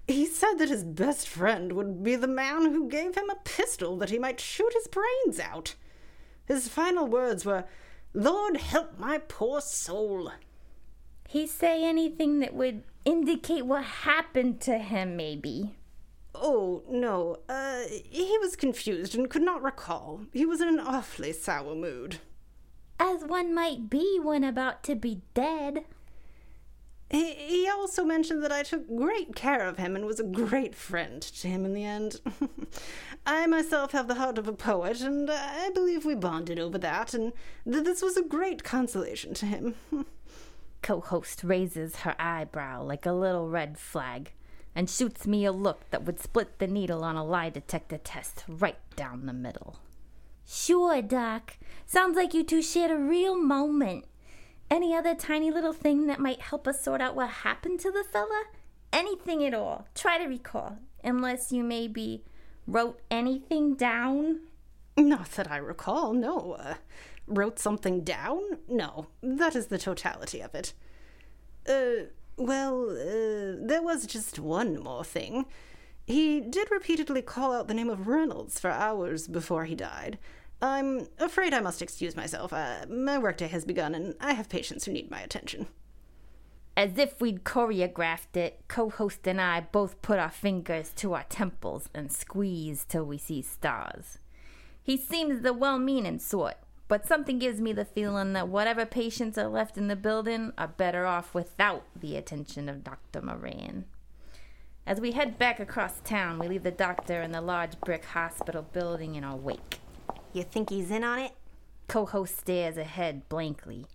He 0.08 0.24
said 0.24 0.54
that 0.58 0.68
his 0.68 0.84
best 0.84 1.28
friend 1.28 1.72
would 1.72 2.02
be 2.02 2.16
the 2.16 2.28
man 2.28 2.72
who 2.72 2.88
gave 2.88 3.16
him 3.16 3.28
a 3.28 3.42
pistol 3.44 3.98
that 3.98 4.08
he 4.08 4.18
might 4.18 4.40
shoot 4.40 4.72
his 4.72 4.86
brains 4.86 5.40
out. 5.40 5.74
His 6.46 6.68
final 6.68 7.06
words 7.06 7.44
were, 7.44 7.64
Lord 8.14 8.56
help 8.56 8.98
my 8.98 9.18
poor 9.18 9.60
soul. 9.60 10.30
He 11.28 11.46
say 11.46 11.84
anything 11.84 12.40
that 12.40 12.54
would 12.54 12.82
indicate 13.04 13.66
what 13.66 13.84
happened 13.84 14.60
to 14.62 14.78
him, 14.78 15.16
maybe? 15.16 15.74
Oh, 16.34 16.82
no. 16.88 17.38
Uh, 17.48 17.82
he 17.88 18.36
was 18.40 18.56
confused 18.56 19.14
and 19.14 19.30
could 19.30 19.42
not 19.42 19.62
recall. 19.62 20.22
He 20.32 20.44
was 20.44 20.60
in 20.60 20.68
an 20.68 20.80
awfully 20.80 21.32
sour 21.32 21.74
mood. 21.74 22.18
As 22.98 23.24
one 23.24 23.54
might 23.54 23.90
be 23.90 24.18
when 24.22 24.44
about 24.44 24.82
to 24.84 24.94
be 24.94 25.22
dead. 25.34 25.84
He, 27.10 27.34
he 27.34 27.68
also 27.68 28.04
mentioned 28.04 28.42
that 28.42 28.52
I 28.52 28.62
took 28.62 28.88
great 28.88 29.36
care 29.36 29.66
of 29.66 29.78
him 29.78 29.94
and 29.94 30.04
was 30.04 30.18
a 30.18 30.24
great 30.24 30.74
friend 30.74 31.22
to 31.22 31.48
him 31.48 31.64
in 31.64 31.72
the 31.72 31.84
end. 31.84 32.20
I 33.26 33.46
myself 33.46 33.92
have 33.92 34.08
the 34.08 34.16
heart 34.16 34.38
of 34.38 34.48
a 34.48 34.52
poet, 34.52 35.00
and 35.00 35.30
I 35.30 35.70
believe 35.70 36.04
we 36.04 36.14
bonded 36.14 36.58
over 36.58 36.78
that, 36.78 37.14
and 37.14 37.32
that 37.64 37.84
this 37.84 38.02
was 38.02 38.16
a 38.16 38.22
great 38.22 38.64
consolation 38.64 39.34
to 39.34 39.46
him. 39.46 39.74
Co 40.86 41.00
host 41.00 41.42
raises 41.42 41.96
her 42.02 42.14
eyebrow 42.16 42.80
like 42.80 43.06
a 43.06 43.12
little 43.12 43.48
red 43.48 43.76
flag 43.76 44.30
and 44.72 44.88
shoots 44.88 45.26
me 45.26 45.44
a 45.44 45.50
look 45.50 45.90
that 45.90 46.04
would 46.04 46.20
split 46.20 46.60
the 46.60 46.68
needle 46.68 47.02
on 47.02 47.16
a 47.16 47.24
lie 47.24 47.50
detector 47.50 47.98
test 47.98 48.44
right 48.46 48.78
down 48.94 49.26
the 49.26 49.32
middle. 49.32 49.80
Sure, 50.46 51.02
Doc. 51.02 51.56
Sounds 51.86 52.16
like 52.16 52.34
you 52.34 52.44
two 52.44 52.62
shared 52.62 52.92
a 52.92 52.96
real 52.96 53.36
moment. 53.36 54.04
Any 54.70 54.94
other 54.94 55.16
tiny 55.16 55.50
little 55.50 55.72
thing 55.72 56.06
that 56.06 56.20
might 56.20 56.40
help 56.40 56.68
us 56.68 56.84
sort 56.84 57.00
out 57.00 57.16
what 57.16 57.30
happened 57.30 57.80
to 57.80 57.90
the 57.90 58.04
fella? 58.04 58.44
Anything 58.92 59.44
at 59.44 59.54
all. 59.54 59.88
Try 59.92 60.18
to 60.18 60.26
recall. 60.26 60.78
Unless 61.02 61.50
you 61.50 61.64
maybe 61.64 62.22
wrote 62.64 63.00
anything 63.10 63.74
down? 63.74 64.42
Not 64.96 65.32
that 65.32 65.50
I 65.50 65.56
recall, 65.56 66.12
no. 66.12 66.52
Uh, 66.52 66.74
wrote 67.26 67.58
something 67.58 68.02
down? 68.02 68.40
No, 68.68 69.06
that 69.22 69.56
is 69.56 69.66
the 69.66 69.78
totality 69.78 70.40
of 70.40 70.54
it. 70.54 70.72
Uh, 71.68 72.06
well, 72.36 72.90
uh, 72.90 73.56
there 73.58 73.82
was 73.82 74.06
just 74.06 74.38
one 74.38 74.78
more 74.78 75.04
thing. 75.04 75.46
He 76.06 76.40
did 76.40 76.70
repeatedly 76.70 77.22
call 77.22 77.52
out 77.52 77.66
the 77.66 77.74
name 77.74 77.90
of 77.90 78.06
Reynolds 78.06 78.60
for 78.60 78.70
hours 78.70 79.26
before 79.26 79.64
he 79.64 79.74
died. 79.74 80.18
I'm 80.62 81.08
afraid 81.18 81.52
I 81.52 81.60
must 81.60 81.82
excuse 81.82 82.16
myself. 82.16 82.52
Uh, 82.52 82.86
my 82.88 83.18
workday 83.18 83.48
has 83.48 83.64
begun, 83.64 83.94
and 83.94 84.14
I 84.20 84.32
have 84.32 84.48
patients 84.48 84.84
who 84.84 84.92
need 84.92 85.10
my 85.10 85.20
attention. 85.20 85.66
As 86.76 86.96
if 86.98 87.20
we'd 87.20 87.44
choreographed 87.44 88.36
it, 88.36 88.62
co 88.68 88.90
host 88.90 89.26
and 89.26 89.40
I 89.40 89.60
both 89.60 90.00
put 90.02 90.18
our 90.18 90.30
fingers 90.30 90.92
to 90.96 91.14
our 91.14 91.24
temples 91.24 91.88
and 91.94 92.12
squeeze 92.12 92.84
till 92.86 93.04
we 93.04 93.18
see 93.18 93.42
stars. 93.42 94.18
He 94.82 94.96
seems 94.96 95.40
the 95.40 95.52
well 95.52 95.78
meaning 95.78 96.18
sort, 96.18 96.56
but 96.88 97.06
something 97.06 97.38
gives 97.38 97.60
me 97.60 97.72
the 97.72 97.84
feeling 97.84 98.32
that 98.32 98.48
whatever 98.48 98.86
patients 98.86 99.36
are 99.36 99.48
left 99.48 99.76
in 99.76 99.88
the 99.88 99.96
building 99.96 100.52
are 100.56 100.68
better 100.68 101.06
off 101.06 101.34
without 101.34 101.84
the 101.98 102.16
attention 102.16 102.68
of 102.68 102.84
Dr. 102.84 103.20
Moran. 103.22 103.86
As 104.86 105.00
we 105.00 105.12
head 105.12 105.36
back 105.36 105.58
across 105.58 106.00
town, 106.04 106.38
we 106.38 106.46
leave 106.46 106.62
the 106.62 106.70
doctor 106.70 107.20
in 107.20 107.32
the 107.32 107.40
large 107.40 107.80
brick 107.80 108.04
hospital 108.04 108.62
building 108.62 109.16
in 109.16 109.24
our 109.24 109.36
wake. 109.36 109.80
You 110.32 110.44
think 110.44 110.70
he's 110.70 110.92
in 110.92 111.02
on 111.02 111.18
it? 111.18 111.32
Co 111.88 112.06
host 112.06 112.38
stares 112.38 112.76
ahead 112.76 113.28
blankly. 113.28 113.86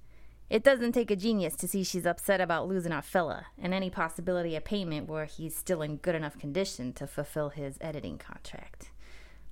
It 0.50 0.66
doesn't 0.66 0.92
take 0.92 1.10
a 1.10 1.16
genius 1.16 1.56
to 1.58 1.68
see 1.70 1.86
she's 1.86 2.06
upset 2.06 2.42
about 2.42 2.68
losing 2.68 2.92
our 2.92 3.02
fella 3.02 3.46
and 3.58 3.74
any 3.74 3.90
possibility 3.90 4.58
of 4.58 4.66
payment 4.66 5.08
where 5.08 5.24
he's 5.24 5.56
still 5.56 5.82
in 5.82 5.96
good 5.96 6.14
enough 6.14 6.38
condition 6.38 6.92
to 6.94 7.08
fulfill 7.08 7.50
his 7.50 7.78
editing 7.80 8.18
contract. 8.18 8.91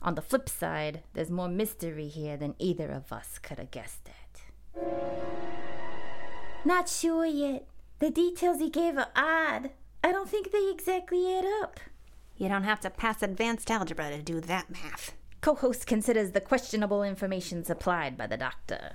On 0.02 0.16
the 0.16 0.22
flip 0.22 0.48
side, 0.48 1.04
there's 1.14 1.30
more 1.30 1.50
mystery 1.50 2.08
here 2.08 2.38
than 2.38 2.56
either 2.58 2.90
of 2.92 3.12
us 3.12 3.38
could 3.38 3.60
have 3.60 3.72
guessed 3.72 4.08
at. 4.08 4.42
Not 6.64 6.88
sure 6.88 7.26
yet. 7.26 7.68
The 8.00 8.10
details 8.10 8.60
he 8.60 8.70
gave 8.70 8.98
are 8.98 9.10
odd. 9.16 9.72
I 10.04 10.12
don't 10.12 10.30
think 10.30 10.52
they 10.52 10.70
exactly 10.72 11.34
add 11.34 11.46
up. 11.62 11.80
You 12.38 12.48
don't 12.48 12.64
have 12.64 12.80
to 12.82 12.90
pass 12.90 13.22
advanced 13.22 13.70
algebra 13.70 14.10
to 14.12 14.22
do 14.22 14.40
that 14.42 14.70
math. 14.70 15.14
Co 15.42 15.56
host 15.56 15.86
considers 15.86 16.32
the 16.32 16.42
questionable 16.42 17.04
information 17.04 17.66
supplied 17.66 18.18
by 18.18 18.28
the 18.28 18.38
doctor. 18.38 18.92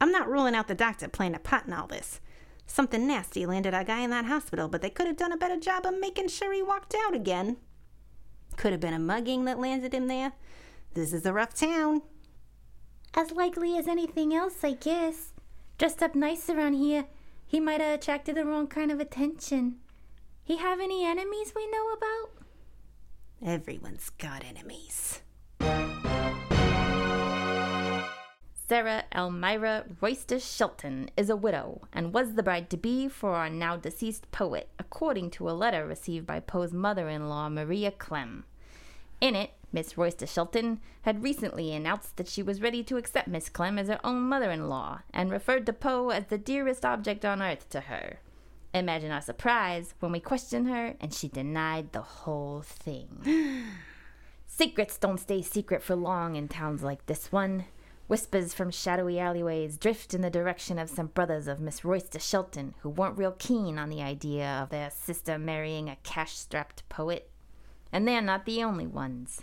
I'm 0.00 0.12
not 0.12 0.28
ruling 0.28 0.54
out 0.54 0.68
the 0.68 0.74
doctor 0.74 1.08
playing 1.08 1.34
a 1.34 1.40
part 1.40 1.66
in 1.66 1.72
all 1.72 1.88
this. 1.88 2.20
Something 2.66 3.06
nasty 3.06 3.46
landed 3.46 3.74
our 3.74 3.84
guy 3.84 4.00
in 4.00 4.10
that 4.10 4.26
hospital, 4.26 4.68
but 4.68 4.82
they 4.82 4.90
could 4.90 5.06
have 5.06 5.16
done 5.16 5.32
a 5.32 5.36
better 5.36 5.58
job 5.58 5.86
of 5.86 5.98
making 5.98 6.28
sure 6.28 6.52
he 6.52 6.62
walked 6.62 6.94
out 7.06 7.14
again. 7.14 7.56
Could 8.56 8.72
have 8.72 8.80
been 8.80 8.94
a 8.94 8.98
mugging 8.98 9.44
that 9.44 9.60
landed 9.60 9.94
him 9.94 10.08
there. 10.08 10.32
This 10.94 11.12
is 11.12 11.26
a 11.26 11.32
rough 11.32 11.54
town. 11.54 12.02
As 13.14 13.30
likely 13.30 13.76
as 13.76 13.86
anything 13.86 14.34
else, 14.34 14.64
I 14.64 14.72
guess. 14.72 15.32
Dressed 15.78 16.02
up 16.02 16.14
nice 16.14 16.48
around 16.48 16.74
here, 16.74 17.06
he 17.46 17.60
might 17.60 17.80
have 17.80 17.94
attracted 17.94 18.36
the 18.36 18.44
wrong 18.44 18.66
kind 18.66 18.90
of 18.90 18.98
attention. 18.98 19.76
He 20.42 20.56
have 20.56 20.80
any 20.80 21.04
enemies 21.04 21.52
we 21.54 21.70
know 21.70 21.92
about? 21.92 22.30
Everyone's 23.44 24.10
got 24.10 24.44
enemies. 24.44 25.20
Sarah 28.68 29.04
Elmira 29.14 29.84
Royster 30.00 30.40
Shelton 30.40 31.08
is 31.16 31.30
a 31.30 31.36
widow 31.36 31.82
and 31.92 32.12
was 32.12 32.34
the 32.34 32.42
bride 32.42 32.68
to 32.70 32.76
be 32.76 33.06
for 33.06 33.34
our 33.34 33.48
now 33.48 33.76
deceased 33.76 34.28
poet, 34.32 34.68
according 34.76 35.30
to 35.30 35.48
a 35.48 35.52
letter 35.52 35.86
received 35.86 36.26
by 36.26 36.40
Poe's 36.40 36.72
mother 36.72 37.08
in 37.08 37.28
law, 37.28 37.48
Maria 37.48 37.92
Clemm. 37.92 38.42
In 39.20 39.36
it, 39.36 39.52
Miss 39.70 39.96
Royster 39.96 40.26
Shelton 40.26 40.80
had 41.02 41.22
recently 41.22 41.72
announced 41.72 42.16
that 42.16 42.26
she 42.26 42.42
was 42.42 42.60
ready 42.60 42.82
to 42.82 42.96
accept 42.96 43.28
Miss 43.28 43.48
Clemm 43.48 43.78
as 43.78 43.86
her 43.86 44.00
own 44.02 44.22
mother 44.22 44.50
in 44.50 44.68
law 44.68 45.02
and 45.14 45.30
referred 45.30 45.64
to 45.66 45.72
Poe 45.72 46.08
as 46.08 46.26
the 46.26 46.36
dearest 46.36 46.84
object 46.84 47.24
on 47.24 47.40
earth 47.40 47.68
to 47.70 47.82
her. 47.82 48.18
Imagine 48.74 49.12
our 49.12 49.22
surprise 49.22 49.94
when 50.00 50.10
we 50.10 50.18
questioned 50.18 50.66
her 50.66 50.96
and 51.00 51.14
she 51.14 51.28
denied 51.28 51.92
the 51.92 52.02
whole 52.02 52.62
thing. 52.62 53.68
Secrets 54.48 54.98
don't 54.98 55.20
stay 55.20 55.40
secret 55.40 55.84
for 55.84 55.94
long 55.94 56.34
in 56.34 56.48
towns 56.48 56.82
like 56.82 57.06
this 57.06 57.30
one. 57.30 57.66
Whispers 58.08 58.54
from 58.54 58.70
shadowy 58.70 59.18
alleyways 59.18 59.76
drift 59.76 60.14
in 60.14 60.20
the 60.20 60.30
direction 60.30 60.78
of 60.78 60.88
some 60.88 61.08
brothers 61.08 61.48
of 61.48 61.58
Miss 61.58 61.84
Royster 61.84 62.20
Shelton 62.20 62.74
who 62.82 62.88
weren't 62.88 63.18
real 63.18 63.34
keen 63.36 63.80
on 63.80 63.88
the 63.88 64.00
idea 64.00 64.46
of 64.62 64.68
their 64.68 64.90
sister 64.90 65.40
marrying 65.40 65.88
a 65.88 65.96
cash 66.04 66.36
strapped 66.36 66.88
poet. 66.88 67.28
And 67.90 68.06
they're 68.06 68.22
not 68.22 68.46
the 68.46 68.62
only 68.62 68.86
ones. 68.86 69.42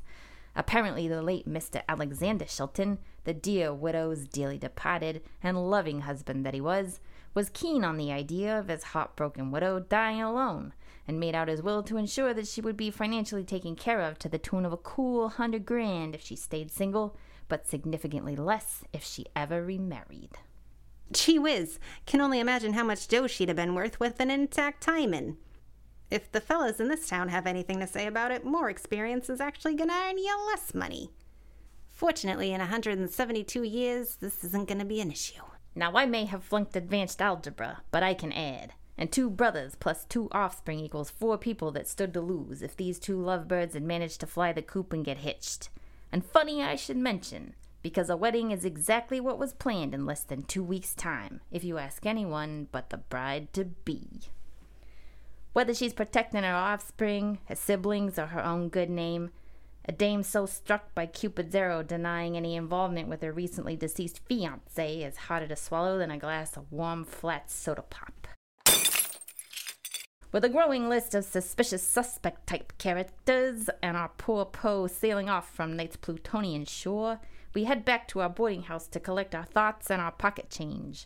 Apparently, 0.56 1.10
the 1.10 1.22
late 1.22 1.46
Mr. 1.46 1.82
Alexander 1.90 2.48
Shelton, 2.48 3.00
the 3.26 3.34
dear 3.34 3.74
widow's 3.74 4.28
dearly 4.28 4.58
departed 4.58 5.24
and 5.42 5.70
loving 5.70 6.02
husband 6.02 6.46
that 6.46 6.54
he 6.54 6.62
was, 6.62 7.02
was 7.34 7.50
keen 7.50 7.84
on 7.84 7.98
the 7.98 8.14
idea 8.14 8.58
of 8.58 8.70
his 8.70 8.84
heartbroken 8.84 9.52
widow 9.52 9.82
dying 9.82 10.22
alone, 10.22 10.72
and 11.06 11.20
made 11.20 11.36
out 11.36 11.50
his 11.50 11.62
will 11.62 11.84
to 11.84 11.98
ensure 11.98 12.34
that 12.34 12.48
she 12.48 12.62
would 12.62 12.78
be 12.78 12.92
financially 12.92 13.44
taken 13.44 13.76
care 13.76 14.00
of 14.00 14.18
to 14.20 14.30
the 14.30 14.38
tune 14.38 14.66
of 14.66 14.72
a 14.72 14.78
cool 14.78 15.28
hundred 15.28 15.66
grand 15.66 16.16
if 16.16 16.22
she 16.22 16.38
stayed 16.38 16.72
single, 16.72 17.18
but 17.48 17.68
significantly 17.68 18.36
less 18.36 18.84
if 18.94 19.04
she 19.04 19.26
ever 19.36 19.64
remarried. 19.64 20.38
Gee 21.12 21.38
whiz, 21.38 21.80
can 22.06 22.22
only 22.22 22.40
imagine 22.40 22.74
how 22.74 22.84
much 22.84 23.08
dough 23.08 23.28
she'd 23.28 23.50
have 23.50 23.58
been 23.58 23.76
worth 23.76 24.00
with 24.00 24.20
an 24.20 24.32
intact 24.32 24.84
hymen. 24.86 25.38
If 26.10 26.32
the 26.32 26.42
fellas 26.42 26.80
in 26.80 26.88
this 26.88 27.08
town 27.08 27.30
have 27.30 27.48
anything 27.48 27.80
to 27.80 27.88
say 27.88 28.08
about 28.08 28.32
it, 28.32 28.46
more 28.46 28.70
experience 28.70 29.30
is 29.30 29.42
actually 29.42 29.76
gonna 29.76 29.94
earn 29.94 30.18
you 30.18 30.36
less 30.48 30.74
money. 30.74 31.12
Fortunately, 31.90 32.52
in 32.52 32.60
172 32.60 33.64
years, 33.64 34.16
this 34.16 34.44
isn't 34.44 34.68
gonna 34.68 34.86
be 34.86 35.02
an 35.02 35.12
issue. 35.12 35.42
Now, 35.76 35.96
I 35.96 36.06
may 36.06 36.26
have 36.26 36.44
flunked 36.44 36.76
advanced 36.76 37.22
algebra, 37.22 37.82
but 37.92 38.04
I 38.04 38.14
can 38.14 38.32
add. 38.32 38.74
And 38.98 39.12
two 39.12 39.30
brothers 39.30 39.76
plus 39.76 40.06
two 40.06 40.28
offspring 40.32 40.80
equals 40.80 41.10
four 41.10 41.38
people 41.38 41.72
that 41.72 41.88
stood 41.88 42.14
to 42.14 42.22
lose 42.22 42.62
if 42.62 42.76
these 42.76 43.00
two 43.00 43.20
lovebirds 43.20 43.74
had 43.74 43.84
managed 43.84 44.20
to 44.20 44.28
fly 44.28 44.54
the 44.54 44.62
coop 44.62 44.94
and 44.94 45.04
get 45.04 45.18
hitched. 45.20 45.70
And 46.14 46.24
funny 46.24 46.62
I 46.62 46.76
should 46.76 46.96
mention, 46.96 47.56
because 47.82 48.08
a 48.08 48.16
wedding 48.16 48.52
is 48.52 48.64
exactly 48.64 49.20
what 49.20 49.40
was 49.40 49.52
planned 49.52 49.96
in 49.96 50.06
less 50.06 50.22
than 50.22 50.44
two 50.44 50.64
weeks' 50.64 50.94
time, 50.94 51.42
if 51.50 51.64
you 51.64 51.80
ask 51.80 52.06
anyone 52.06 52.68
but 52.72 52.92
the 52.92 52.98
bride 52.98 53.52
to 53.54 53.66
be. 53.66 54.22
Whether 55.54 55.74
she's 55.74 55.92
protecting 55.92 56.44
her 56.44 56.54
offspring, 56.54 57.40
her 57.46 57.56
siblings, 57.56 58.20
or 58.20 58.28
her 58.28 58.46
own 58.46 58.70
good 58.70 58.92
name, 58.92 59.32
a 59.86 59.92
dame 59.92 60.22
so 60.22 60.46
struck 60.46 60.94
by 60.94 61.08
Cupid's 61.08 61.56
arrow 61.56 61.82
denying 61.82 62.38
any 62.38 62.56
involvement 62.56 63.10
with 63.10 63.24
her 63.24 63.34
recently 63.34 63.76
deceased 63.76 64.22
fiance 64.28 65.02
is 65.02 65.18
harder 65.18 65.48
to 65.48 65.56
swallow 65.56 65.98
than 65.98 66.12
a 66.12 66.20
glass 66.20 66.56
of 66.56 66.72
warm, 66.72 67.06
flat 67.06 67.50
soda 67.50 67.82
pop. 67.82 68.28
With 70.34 70.44
a 70.44 70.50
growing 70.50 70.90
list 70.90 71.14
of 71.14 71.26
suspicious 71.26 71.84
suspect 71.84 72.48
type 72.48 72.74
characters 72.80 73.70
and 73.84 73.96
our 73.96 74.10
poor 74.18 74.46
Poe 74.46 74.88
sailing 74.88 75.30
off 75.30 75.54
from 75.54 75.76
night's 75.76 75.96
Plutonian 75.96 76.66
shore, 76.66 77.20
we 77.54 77.66
head 77.66 77.86
back 77.86 78.08
to 78.08 78.22
our 78.22 78.30
boarding 78.30 78.64
house 78.64 78.88
to 78.88 79.00
collect 79.00 79.36
our 79.36 79.46
thoughts 79.46 79.92
and 79.92 80.02
our 80.02 80.12
pocket 80.12 80.50
change. 80.50 81.06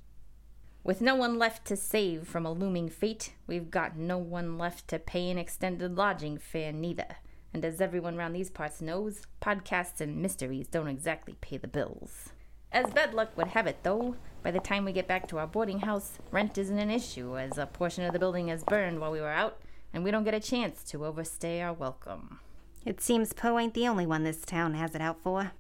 With 0.82 1.02
no 1.02 1.13
one 1.13 1.38
left 1.38 1.66
to 1.66 1.76
save 1.76 2.26
from 2.26 2.46
a 2.46 2.54
looming 2.54 2.88
fate, 2.88 3.34
we've 3.48 3.70
got 3.70 3.98
no 3.98 4.18
one 4.18 4.58
left 4.58 4.88
to 4.88 4.98
pay 4.98 5.30
an 5.30 5.38
extended 5.38 5.98
lodging 5.98 6.38
fare 6.38 6.72
neither. 6.72 7.18
And 7.54 7.66
as 7.66 7.82
everyone 7.82 8.16
round 8.16 8.34
these 8.34 8.50
parts 8.50 8.80
knows, 8.80 9.24
podcasts 9.42 10.00
and 10.00 10.22
mysteries 10.22 10.70
don't 10.70 10.88
exactly 10.88 11.36
pay 11.42 11.58
the 11.58 11.68
bills. 11.68 12.30
As 12.71 12.91
bad 12.93 13.13
luck 13.13 13.36
would 13.38 13.47
have 13.47 13.67
it, 13.67 13.80
though, 13.84 14.15
by 14.43 14.51
the 14.51 14.60
time 14.60 14.86
we 14.86 14.91
get 14.91 15.08
back 15.08 15.27
to 15.27 15.38
our 15.39 15.47
boarding 15.47 15.80
house, 15.80 16.19
rent 16.32 16.58
isn't 16.58 16.80
an 16.80 16.91
issue, 16.91 17.38
as 17.38 17.58
a 17.58 17.65
portion 17.65 18.03
of 18.03 18.13
the 18.13 18.19
building 18.19 18.49
is 18.49 18.63
burned 18.63 18.99
while 18.99 19.12
we 19.12 19.21
were 19.21 19.30
out, 19.30 19.60
and 19.93 20.03
we 20.03 20.12
don't 20.12 20.25
get 20.25 20.34
a 20.34 20.39
chance 20.39 20.84
to 20.84 21.06
overstay 21.06 21.62
our 21.62 21.73
welcome. 21.73 22.39
It 22.86 23.01
seems 23.01 23.34
Poe 23.34 23.58
ain't 23.58 23.73
the 23.73 23.88
only 23.88 24.06
one 24.06 24.23
this 24.23 24.41
town 24.41 24.73
has 24.73 24.95
it 24.95 25.01
out 25.01 25.21
for. 25.21 25.51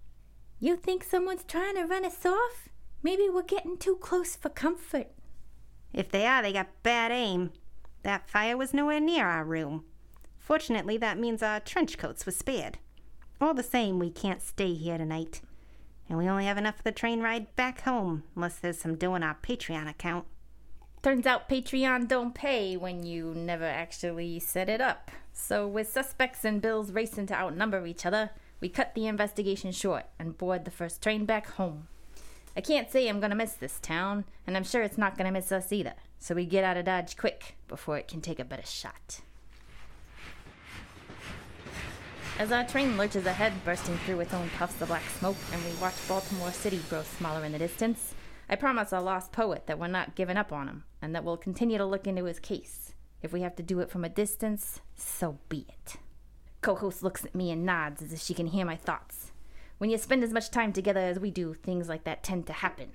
You 0.59 0.75
think 0.75 1.03
someone's 1.03 1.43
trying 1.43 1.75
to 1.75 1.85
run 1.85 2.05
us 2.05 2.25
off? 2.25 2.69
Maybe 3.03 3.29
we're 3.29 3.43
getting 3.43 3.77
too 3.77 3.95
close 3.95 4.35
for 4.35 4.49
comfort. 4.49 5.07
If 5.93 6.09
they 6.09 6.25
are, 6.25 6.41
they 6.41 6.53
got 6.53 6.83
bad 6.83 7.11
aim. 7.11 7.51
That 8.03 8.29
fire 8.29 8.57
was 8.57 8.73
nowhere 8.73 8.99
near 8.99 9.27
our 9.27 9.43
room. 9.43 9.85
Fortunately, 10.37 10.97
that 10.97 11.19
means 11.19 11.43
our 11.43 11.59
trench 11.59 11.97
coats 11.97 12.25
were 12.25 12.31
spared. 12.31 12.79
All 13.39 13.53
the 13.53 13.63
same, 13.63 13.99
we 13.99 14.09
can't 14.09 14.41
stay 14.41 14.73
here 14.73 14.97
tonight. 14.97 15.41
And 16.09 16.17
we 16.17 16.27
only 16.27 16.45
have 16.45 16.57
enough 16.57 16.77
for 16.77 16.83
the 16.83 16.91
train 16.91 17.21
ride 17.21 17.55
back 17.55 17.81
home, 17.81 18.23
unless 18.35 18.59
there's 18.59 18.79
some 18.79 18.95
dough 18.95 19.15
in 19.15 19.23
our 19.23 19.37
Patreon 19.41 19.89
account. 19.89 20.25
Turns 21.03 21.25
out 21.25 21.49
Patreon 21.49 22.07
don't 22.07 22.33
pay 22.33 22.75
when 22.75 23.05
you 23.05 23.33
never 23.35 23.65
actually 23.65 24.39
set 24.39 24.69
it 24.69 24.81
up. 24.81 25.11
So, 25.31 25.67
with 25.67 25.91
suspects 25.91 26.43
and 26.43 26.61
bills 26.61 26.91
racing 26.91 27.27
to 27.27 27.35
outnumber 27.35 27.85
each 27.85 28.05
other, 28.05 28.31
we 28.59 28.69
cut 28.69 28.95
the 28.95 29.07
investigation 29.07 29.71
short 29.71 30.05
and 30.17 30.37
board 30.37 30.65
the 30.65 30.71
first 30.71 31.01
train 31.01 31.25
back 31.25 31.47
home. 31.51 31.87
I 32.55 32.61
can't 32.61 32.89
say 32.89 33.07
I'm 33.07 33.19
gonna 33.19 33.35
miss 33.35 33.53
this 33.53 33.79
town, 33.79 34.25
and 34.47 34.57
I'm 34.57 34.63
sure 34.63 34.81
it's 34.81 34.97
not 34.97 35.17
gonna 35.17 35.31
miss 35.31 35.51
us 35.51 35.71
either. 35.71 35.93
So 36.17 36.33
we 36.33 36.45
get 36.45 36.63
out 36.63 36.77
of 36.77 36.85
Dodge 36.85 37.15
quick 37.15 37.55
before 37.67 37.97
it 37.97 38.07
can 38.07 38.21
take 38.21 38.39
a 38.39 38.45
better 38.45 38.65
shot. 38.65 39.21
As 42.39 42.51
our 42.51 42.63
train 42.63 42.97
lurches 42.97 43.25
ahead, 43.25 43.51
bursting 43.65 43.97
through 43.97 44.19
its 44.19 44.31
own 44.31 44.47
puffs 44.59 44.79
of 44.79 44.89
black 44.89 45.01
smoke, 45.17 45.37
and 45.51 45.65
we 45.65 45.71
watch 45.81 45.95
Baltimore 46.07 46.51
City 46.51 46.79
grow 46.87 47.01
smaller 47.01 47.43
in 47.43 47.51
the 47.51 47.57
distance, 47.57 48.13
I 48.47 48.55
promise 48.55 48.93
our 48.93 49.01
lost 49.01 49.31
poet 49.31 49.65
that 49.65 49.79
we're 49.79 49.87
not 49.87 50.13
giving 50.13 50.37
up 50.37 50.53
on 50.53 50.67
him, 50.67 50.83
and 51.01 51.15
that 51.15 51.23
we'll 51.23 51.37
continue 51.37 51.79
to 51.79 51.85
look 51.85 52.05
into 52.05 52.25
his 52.25 52.39
case. 52.39 52.93
If 53.23 53.33
we 53.33 53.41
have 53.41 53.55
to 53.55 53.63
do 53.63 53.79
it 53.79 53.89
from 53.89 54.05
a 54.05 54.09
distance, 54.09 54.81
so 54.95 55.39
be 55.49 55.65
it. 55.67 55.95
Co 56.61 56.75
host 56.75 57.01
looks 57.01 57.25
at 57.25 57.33
me 57.33 57.49
and 57.49 57.65
nods 57.65 58.03
as 58.03 58.13
if 58.13 58.21
she 58.21 58.35
can 58.35 58.45
hear 58.45 58.67
my 58.67 58.75
thoughts. 58.75 59.31
When 59.79 59.89
you 59.89 59.97
spend 59.97 60.23
as 60.23 60.31
much 60.31 60.51
time 60.51 60.73
together 60.73 60.99
as 60.99 61.19
we 61.19 61.31
do, 61.31 61.55
things 61.55 61.89
like 61.89 62.03
that 62.03 62.21
tend 62.21 62.45
to 62.47 62.53
happen. 62.53 62.91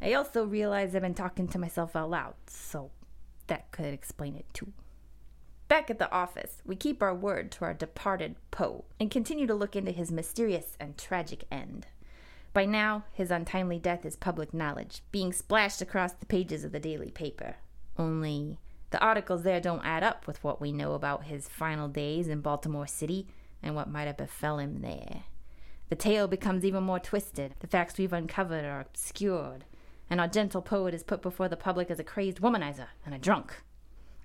I 0.00 0.12
also 0.12 0.44
realize 0.44 0.94
I've 0.94 1.02
been 1.02 1.14
talking 1.14 1.48
to 1.48 1.58
myself 1.58 1.96
out 1.96 2.10
loud, 2.10 2.34
so 2.46 2.92
that 3.48 3.72
could 3.72 3.86
explain 3.86 4.36
it 4.36 4.46
too. 4.54 4.72
Back 5.68 5.90
at 5.90 5.98
the 5.98 6.10
office, 6.12 6.62
we 6.64 6.76
keep 6.76 7.02
our 7.02 7.14
word 7.14 7.50
to 7.52 7.64
our 7.64 7.74
departed 7.74 8.36
Poe 8.52 8.84
and 9.00 9.10
continue 9.10 9.48
to 9.48 9.54
look 9.54 9.74
into 9.74 9.90
his 9.90 10.12
mysterious 10.12 10.76
and 10.78 10.96
tragic 10.96 11.44
end. 11.50 11.88
By 12.52 12.66
now, 12.66 13.04
his 13.12 13.32
untimely 13.32 13.78
death 13.80 14.06
is 14.06 14.16
public 14.16 14.54
knowledge, 14.54 15.02
being 15.10 15.32
splashed 15.32 15.82
across 15.82 16.12
the 16.12 16.26
pages 16.26 16.62
of 16.62 16.70
the 16.70 16.78
daily 16.78 17.10
paper. 17.10 17.56
Only, 17.98 18.60
the 18.90 19.00
articles 19.00 19.42
there 19.42 19.60
don't 19.60 19.84
add 19.84 20.04
up 20.04 20.28
with 20.28 20.42
what 20.44 20.60
we 20.60 20.70
know 20.70 20.92
about 20.94 21.24
his 21.24 21.48
final 21.48 21.88
days 21.88 22.28
in 22.28 22.40
Baltimore 22.42 22.86
City 22.86 23.26
and 23.60 23.74
what 23.74 23.90
might 23.90 24.06
have 24.06 24.16
befell 24.16 24.58
him 24.58 24.82
there. 24.82 25.24
The 25.88 25.96
tale 25.96 26.28
becomes 26.28 26.64
even 26.64 26.84
more 26.84 27.00
twisted, 27.00 27.54
the 27.58 27.66
facts 27.66 27.98
we've 27.98 28.12
uncovered 28.12 28.64
are 28.64 28.80
obscured, 28.80 29.64
and 30.08 30.20
our 30.20 30.28
gentle 30.28 30.62
poet 30.62 30.94
is 30.94 31.02
put 31.02 31.22
before 31.22 31.48
the 31.48 31.56
public 31.56 31.90
as 31.90 31.98
a 31.98 32.04
crazed 32.04 32.40
womanizer 32.40 32.88
and 33.04 33.14
a 33.14 33.18
drunk. 33.18 33.62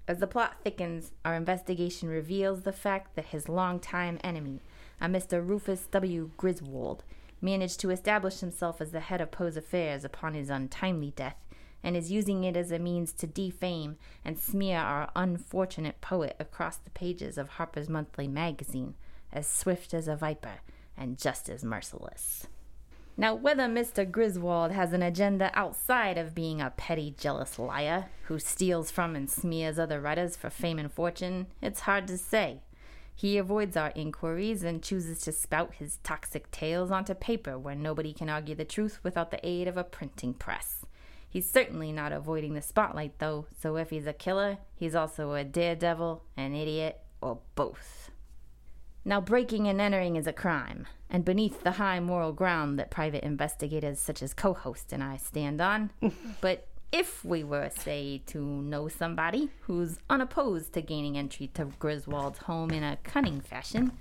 As 0.08 0.20
the 0.20 0.28
plot 0.28 0.58
thickens, 0.64 1.12
our 1.24 1.36
investigation 1.36 2.10
reveals 2.10 2.62
the 2.62 2.74
fact 2.74 3.16
that 3.16 3.28
his 3.28 3.48
longtime 3.48 4.20
enemy, 4.24 4.60
a 5.00 5.06
Mr. 5.06 5.46
Rufus 5.46 5.88
W. 5.92 6.32
Griswold, 6.38 7.04
managed 7.40 7.80
to 7.80 7.90
establish 7.92 8.40
himself 8.40 8.82
as 8.82 8.92
the 8.92 9.00
head 9.00 9.22
of 9.22 9.32
Poe's 9.32 9.58
affairs 9.58 10.04
upon 10.04 10.34
his 10.34 10.50
untimely 10.50 11.12
death, 11.16 11.38
and 11.84 11.96
is 11.96 12.12
using 12.12 12.44
it 12.44 12.56
as 12.56 12.72
a 12.72 12.80
means 12.80 13.12
to 13.13 13.28
defame 13.28 13.98
and 14.23 14.38
smear 14.38 14.80
our 14.80 15.10
unfortunate 15.15 16.02
poet 16.02 16.36
across 16.40 16.78
the 16.78 16.92
pages 16.92 17.38
of 17.38 17.50
Harper's 17.50 17.90
Monthly 17.90 18.28
magazine, 18.28 18.96
as 19.32 19.48
swift 19.48 19.94
as 19.94 20.08
a 20.08 20.15
viper 20.15 20.60
and 20.98 21.17
just 21.17 21.50
as 21.50 21.63
merciless. 21.63 22.48
Now, 23.18 23.36
whether 23.36 23.64
Mr. 23.64 24.10
Griswold 24.10 24.72
has 24.72 24.94
an 24.94 25.04
agenda 25.04 25.52
outside 25.54 26.18
of 26.18 26.34
being 26.34 26.62
a 26.62 26.72
petty, 26.72 27.14
jealous 27.18 27.60
liar 27.60 28.06
who 28.24 28.40
steals 28.40 28.90
from 28.90 29.16
and 29.16 29.30
smears 29.30 29.78
other 29.78 30.00
writers 30.00 30.36
for 30.36 30.50
fame 30.50 30.80
and 30.80 30.92
fortune, 30.92 31.48
it's 31.62 31.82
hard 31.82 32.08
to 32.08 32.18
say. 32.18 32.62
He 33.14 33.38
avoids 33.38 33.78
our 33.78 33.92
inquiries 33.96 34.64
and 34.64 34.82
chooses 34.82 35.20
to 35.22 35.32
spout 35.32 35.76
his 35.76 35.98
toxic 36.04 36.50
tales 36.50 36.90
onto 36.90 37.14
paper 37.14 37.60
where 37.60 37.76
nobody 37.76 38.14
can 38.14 38.30
argue 38.30 38.56
the 38.56 38.66
truth 38.66 39.00
without 39.04 39.30
the 39.30 39.46
aid 39.48 39.68
of 39.68 39.78
a 39.78 39.84
printing 39.84 40.34
press. 40.34 40.86
He's 41.30 41.50
certainly 41.50 41.92
not 41.92 42.12
avoiding 42.12 42.56
the 42.56 42.62
spotlight, 42.62 43.20
though, 43.20 43.46
so 43.62 43.78
if 43.78 43.90
he's 43.90 44.08
a 44.08 44.14
killer, 44.14 44.58
he's 44.76 44.96
also 44.96 45.34
a 45.34 45.44
daredevil, 45.44 46.24
an 46.36 46.56
idiot, 46.56 47.00
or 47.22 47.40
both. 47.56 48.11
Now, 49.04 49.19
breaking 49.19 49.67
and 49.67 49.81
entering 49.81 50.15
is 50.15 50.27
a 50.27 50.33
crime, 50.33 50.85
and 51.10 51.25
beneath 51.25 51.63
the 51.63 51.71
high 51.71 51.99
moral 51.99 52.33
ground 52.33 52.77
that 52.77 52.91
private 52.91 53.23
investigators 53.23 53.99
such 53.99 54.21
as 54.21 54.33
co 54.33 54.54
host 54.54 54.93
and 54.93 55.04
I 55.04 55.17
stand 55.17 55.60
on. 55.60 55.91
but 56.41 56.67
if 56.91 57.25
we 57.25 57.43
were, 57.43 57.71
say, 57.75 58.21
to 58.27 58.39
know 58.39 58.87
somebody 58.89 59.49
who's 59.62 59.97
unopposed 60.10 60.73
to 60.73 60.81
gaining 60.81 61.17
entry 61.17 61.47
to 61.56 61.65
Griswold's 61.79 62.39
home 62.39 62.69
in 62.69 62.83
a 62.83 62.97
cunning 63.04 63.41
fashion, 63.41 63.91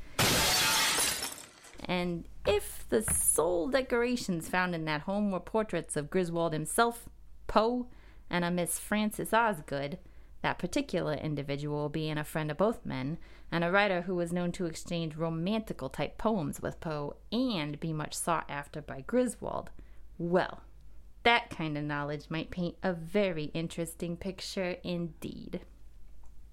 and 1.87 2.25
if 2.47 2.87
the 2.91 3.03
sole 3.03 3.69
decorations 3.69 4.49
found 4.51 4.75
in 4.75 4.85
that 4.85 5.03
home 5.03 5.31
were 5.31 5.41
portraits 5.41 5.97
of 5.97 6.11
Griswold 6.11 6.53
himself, 6.53 7.09
Poe, 7.47 7.87
and 8.29 8.45
a 8.45 8.51
Miss 8.51 8.79
Frances 8.79 9.33
Osgood, 9.33 9.99
that 10.43 10.59
particular 10.59 11.15
individual 11.15 11.89
being 11.89 12.19
a 12.19 12.25
friend 12.25 12.51
of 12.51 12.57
both 12.57 12.85
men, 12.85 13.19
and 13.53 13.65
a 13.65 13.71
writer 13.71 14.03
who 14.03 14.15
was 14.15 14.33
known 14.33 14.53
to 14.53 14.67
exchange 14.67 15.17
romantical 15.17 15.89
type 15.89 16.19
poems 16.19 16.61
with 16.61 16.81
Poe 16.81 17.17
and 17.33 17.81
be 17.81 17.93
much 17.93 18.15
sought 18.15 18.45
after 18.49 18.81
by 18.81 19.03
Griswold, 19.07 19.71
well, 20.19 20.63
that 21.23 21.51
kind 21.51 21.77
of 21.77 21.85
knowledge 21.85 22.27
might 22.31 22.51
paint 22.51 22.77
a 22.83 22.93
very 22.93 23.45
interesting 23.55 24.17
picture 24.17 24.77
indeed. 24.83 25.61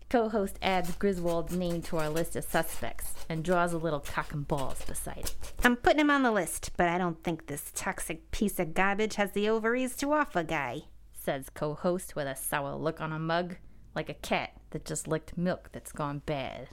Co 0.10 0.30
host 0.30 0.58
adds 0.62 0.96
Griswold's 0.96 1.56
name 1.56 1.82
to 1.84 1.98
our 1.98 2.10
list 2.10 2.38
of 2.38 2.46
suspects 2.46 3.14
and 3.28 3.44
draws 3.44 3.74
a 3.74 3.78
little 3.78 4.00
cock 4.00 4.34
and 4.34 4.48
balls 4.48 4.82
beside 4.86 5.18
it. 5.18 5.54
I'm 5.64 5.76
putting 5.76 6.00
him 6.00 6.10
on 6.10 6.24
the 6.24 6.32
list, 6.32 6.72
but 6.78 6.88
I 6.88 6.98
don't 6.98 7.22
think 7.24 7.48
this 7.48 7.72
toxic 7.76 8.32
piece 8.32 8.58
of 8.58 8.74
garbage 8.74 9.16
has 9.16 9.32
the 9.32 9.50
ovaries 9.50 9.98
to 9.98 10.14
offer, 10.14 10.44
guy. 10.44 10.84
Says 11.12 11.50
co 11.54 11.74
host 11.74 12.16
with 12.16 12.26
a 12.26 12.38
sour 12.38 12.76
look 12.76 13.02
on 13.02 13.12
a 13.12 13.20
mug, 13.20 13.58
like 13.96 14.08
a 14.08 14.14
cat 14.14 14.52
that 14.70 14.86
just 14.86 15.10
licked 15.10 15.38
milk 15.38 15.70
that's 15.74 15.92
gone 15.92 16.22
bad. 16.26 16.70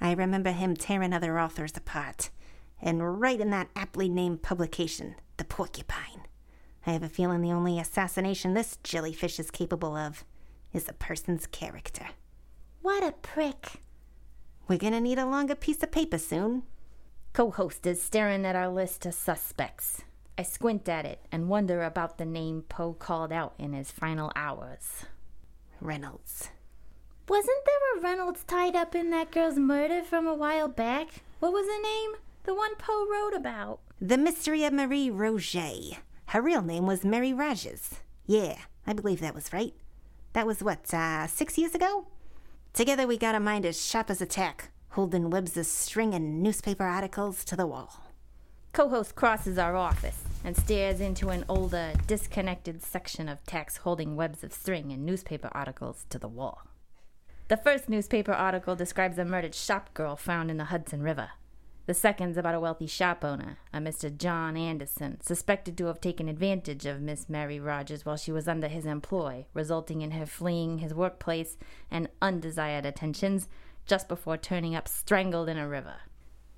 I 0.00 0.12
remember 0.12 0.50
him 0.50 0.76
tearing 0.76 1.12
other 1.12 1.38
authors 1.38 1.76
apart, 1.76 2.30
and 2.80 3.20
right 3.20 3.40
in 3.40 3.50
that 3.50 3.70
aptly 3.74 4.08
named 4.08 4.42
publication, 4.42 5.16
The 5.36 5.44
Porcupine. 5.44 6.22
I 6.86 6.92
have 6.92 7.02
a 7.02 7.08
feeling 7.08 7.40
the 7.40 7.52
only 7.52 7.80
assassination 7.80 8.54
this 8.54 8.78
jellyfish 8.84 9.40
is 9.40 9.50
capable 9.50 9.96
of 9.96 10.24
is 10.72 10.88
a 10.88 10.92
person's 10.92 11.46
character. 11.46 12.06
What 12.82 13.02
a 13.02 13.12
prick. 13.12 13.80
We're 14.68 14.78
gonna 14.78 15.00
need 15.00 15.18
a 15.18 15.26
longer 15.26 15.54
piece 15.54 15.82
of 15.82 15.90
paper 15.90 16.18
soon. 16.18 16.62
Co 17.32 17.50
host 17.50 17.86
is 17.86 18.02
staring 18.02 18.46
at 18.46 18.56
our 18.56 18.68
list 18.68 19.06
of 19.06 19.14
suspects. 19.14 20.02
I 20.38 20.42
squint 20.42 20.88
at 20.88 21.06
it 21.06 21.24
and 21.32 21.48
wonder 21.48 21.82
about 21.82 22.18
the 22.18 22.26
name 22.26 22.62
Poe 22.68 22.92
called 22.92 23.32
out 23.32 23.54
in 23.58 23.72
his 23.72 23.90
final 23.90 24.30
hours. 24.36 25.06
Reynolds. 25.80 26.50
Wasn't 27.28 27.64
there 27.66 27.98
a 27.98 28.02
Reynolds 28.02 28.44
tied 28.44 28.76
up 28.76 28.94
in 28.94 29.10
that 29.10 29.32
girl's 29.32 29.56
murder 29.58 30.04
from 30.04 30.28
a 30.28 30.34
while 30.34 30.68
back? 30.68 31.08
What 31.40 31.52
was 31.52 31.66
her 31.66 31.82
name? 31.82 32.12
The 32.44 32.54
one 32.54 32.76
Poe 32.76 33.04
wrote 33.10 33.34
about. 33.34 33.80
The 34.00 34.16
Mystery 34.16 34.62
of 34.62 34.72
Marie 34.72 35.10
Roget. 35.10 35.96
Her 36.26 36.40
real 36.40 36.62
name 36.62 36.86
was 36.86 37.04
Mary 37.04 37.32
Rogers. 37.32 37.96
Yeah, 38.26 38.58
I 38.86 38.92
believe 38.92 39.18
that 39.18 39.34
was 39.34 39.52
right. 39.52 39.74
That 40.34 40.46
was 40.46 40.62
what, 40.62 40.94
uh, 40.94 41.26
six 41.26 41.58
years 41.58 41.74
ago? 41.74 42.06
Together 42.72 43.08
we 43.08 43.18
got 43.18 43.34
a 43.34 43.40
mind 43.40 43.66
as 43.66 43.84
sharp 43.84 44.08
as 44.08 44.20
a 44.20 44.26
tack, 44.26 44.70
holding 44.90 45.28
webs 45.28 45.56
of 45.56 45.66
string 45.66 46.14
and 46.14 46.40
newspaper 46.40 46.84
articles 46.84 47.44
to 47.46 47.56
the 47.56 47.66
wall. 47.66 48.04
Co 48.72 48.88
host 48.88 49.16
crosses 49.16 49.58
our 49.58 49.74
office 49.74 50.22
and 50.44 50.56
stares 50.56 51.00
into 51.00 51.30
an 51.30 51.44
older, 51.48 51.92
disconnected 52.06 52.84
section 52.84 53.28
of 53.28 53.42
text 53.46 53.78
holding 53.78 54.14
webs 54.14 54.44
of 54.44 54.52
string 54.52 54.92
and 54.92 55.04
newspaper 55.04 55.48
articles 55.50 56.06
to 56.10 56.20
the 56.20 56.28
wall. 56.28 56.62
The 57.48 57.56
first 57.56 57.88
newspaper 57.88 58.32
article 58.32 58.74
describes 58.74 59.18
a 59.18 59.24
murdered 59.24 59.54
shop 59.54 59.94
girl 59.94 60.16
found 60.16 60.50
in 60.50 60.56
the 60.56 60.64
Hudson 60.64 61.00
River. 61.00 61.30
The 61.86 61.94
second's 61.94 62.36
about 62.36 62.56
a 62.56 62.60
wealthy 62.60 62.88
shop 62.88 63.24
owner, 63.24 63.58
a 63.72 63.78
Mr. 63.78 64.14
John 64.14 64.56
Anderson, 64.56 65.20
suspected 65.20 65.78
to 65.78 65.86
have 65.86 66.00
taken 66.00 66.28
advantage 66.28 66.86
of 66.86 67.00
Miss 67.00 67.28
Mary 67.28 67.60
Rogers 67.60 68.04
while 68.04 68.16
she 68.16 68.32
was 68.32 68.48
under 68.48 68.66
his 68.66 68.84
employ, 68.84 69.46
resulting 69.54 70.02
in 70.02 70.10
her 70.10 70.26
fleeing 70.26 70.78
his 70.78 70.92
workplace 70.92 71.56
and 71.88 72.08
undesired 72.20 72.84
attentions 72.84 73.48
just 73.86 74.08
before 74.08 74.36
turning 74.36 74.74
up 74.74 74.88
strangled 74.88 75.48
in 75.48 75.56
a 75.56 75.68
river. 75.68 75.98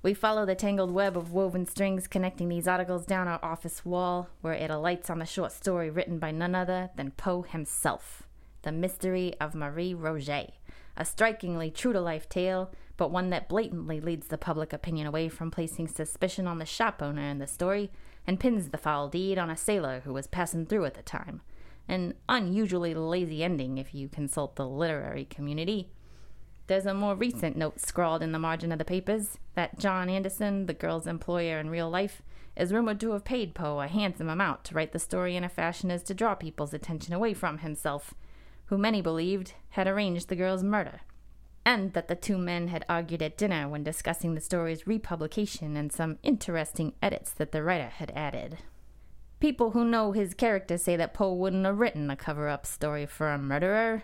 We 0.01 0.15
follow 0.15 0.43
the 0.43 0.55
tangled 0.55 0.89
web 0.89 1.15
of 1.15 1.31
woven 1.31 1.67
strings 1.67 2.07
connecting 2.07 2.49
these 2.49 2.67
articles 2.67 3.05
down 3.05 3.27
our 3.27 3.39
office 3.45 3.85
wall, 3.85 4.29
where 4.41 4.53
it 4.53 4.71
alights 4.71 5.11
on 5.11 5.19
the 5.19 5.25
short 5.25 5.51
story 5.51 5.91
written 5.91 6.17
by 6.17 6.31
none 6.31 6.55
other 6.55 6.89
than 6.95 7.11
Poe 7.11 7.43
himself 7.43 8.23
The 8.63 8.71
Mystery 8.71 9.35
of 9.39 9.53
Marie 9.53 9.93
Roget, 9.93 10.53
a 10.99 11.05
strikingly 11.05 11.71
true 11.71 11.93
to 11.93 12.01
life 12.01 12.27
tale, 12.27 12.71
but 12.97 13.09
one 13.09 13.29
that 13.29 13.47
blatantly 13.47 14.01
leads 14.01 14.27
the 14.27 14.37
public 14.37 14.73
opinion 14.73 15.07
away 15.07 15.29
from 15.29 15.49
placing 15.49 15.87
suspicion 15.87 16.45
on 16.45 16.59
the 16.59 16.65
shop 16.65 17.01
owner 17.01 17.21
in 17.21 17.39
the 17.39 17.47
story 17.47 17.89
and 18.27 18.39
pins 18.39 18.69
the 18.69 18.77
foul 18.77 19.07
deed 19.07 19.37
on 19.37 19.49
a 19.49 19.55
sailor 19.55 20.01
who 20.03 20.11
was 20.11 20.27
passing 20.27 20.65
through 20.65 20.83
at 20.83 20.95
the 20.95 21.01
time. 21.01 21.41
An 21.87 22.13
unusually 22.27 22.93
lazy 22.93 23.43
ending 23.43 23.77
if 23.77 23.95
you 23.95 24.09
consult 24.09 24.57
the 24.57 24.67
literary 24.67 25.23
community. 25.23 25.89
There's 26.67 26.85
a 26.85 26.93
more 26.93 27.15
recent 27.15 27.55
note 27.55 27.79
scrawled 27.79 28.21
in 28.21 28.33
the 28.33 28.37
margin 28.37 28.71
of 28.71 28.77
the 28.77 28.85
papers 28.85 29.39
that 29.55 29.79
John 29.79 30.09
Anderson, 30.09 30.65
the 30.65 30.73
girl's 30.73 31.07
employer 31.07 31.59
in 31.59 31.69
real 31.69 31.89
life, 31.89 32.21
is 32.55 32.73
rumored 32.73 32.99
to 32.99 33.11
have 33.13 33.23
paid 33.23 33.55
Poe 33.55 33.79
a 33.79 33.87
handsome 33.87 34.29
amount 34.29 34.65
to 34.65 34.75
write 34.75 34.91
the 34.91 34.99
story 34.99 35.37
in 35.37 35.45
a 35.45 35.49
fashion 35.49 35.89
as 35.89 36.03
to 36.03 36.13
draw 36.13 36.35
people's 36.35 36.73
attention 36.73 37.13
away 37.13 37.33
from 37.33 37.59
himself, 37.59 38.13
who 38.69 38.77
many 38.77 39.01
believed 39.01 39.53
had 39.69 39.87
arranged 39.87 40.29
the 40.29 40.35
girl's 40.35 40.63
murder, 40.63 41.01
and 41.65 41.93
that 41.93 42.07
the 42.07 42.15
two 42.15 42.37
men 42.37 42.67
had 42.67 42.85
argued 42.87 43.21
at 43.21 43.37
dinner 43.37 43.67
when 43.67 43.83
discussing 43.83 44.35
the 44.35 44.41
story's 44.41 44.85
republication 44.85 45.75
and 45.75 45.91
some 45.91 46.19
interesting 46.21 46.93
edits 47.01 47.31
that 47.31 47.51
the 47.51 47.63
writer 47.63 47.89
had 47.89 48.11
added. 48.15 48.59
People 49.39 49.71
who 49.71 49.83
know 49.83 50.11
his 50.11 50.35
character 50.35 50.77
say 50.77 50.95
that 50.95 51.15
Poe 51.15 51.33
wouldn't 51.33 51.65
have 51.65 51.79
written 51.79 52.11
a 52.11 52.15
cover 52.15 52.47
up 52.47 52.65
story 52.65 53.07
for 53.07 53.31
a 53.31 53.39
murderer. 53.39 54.03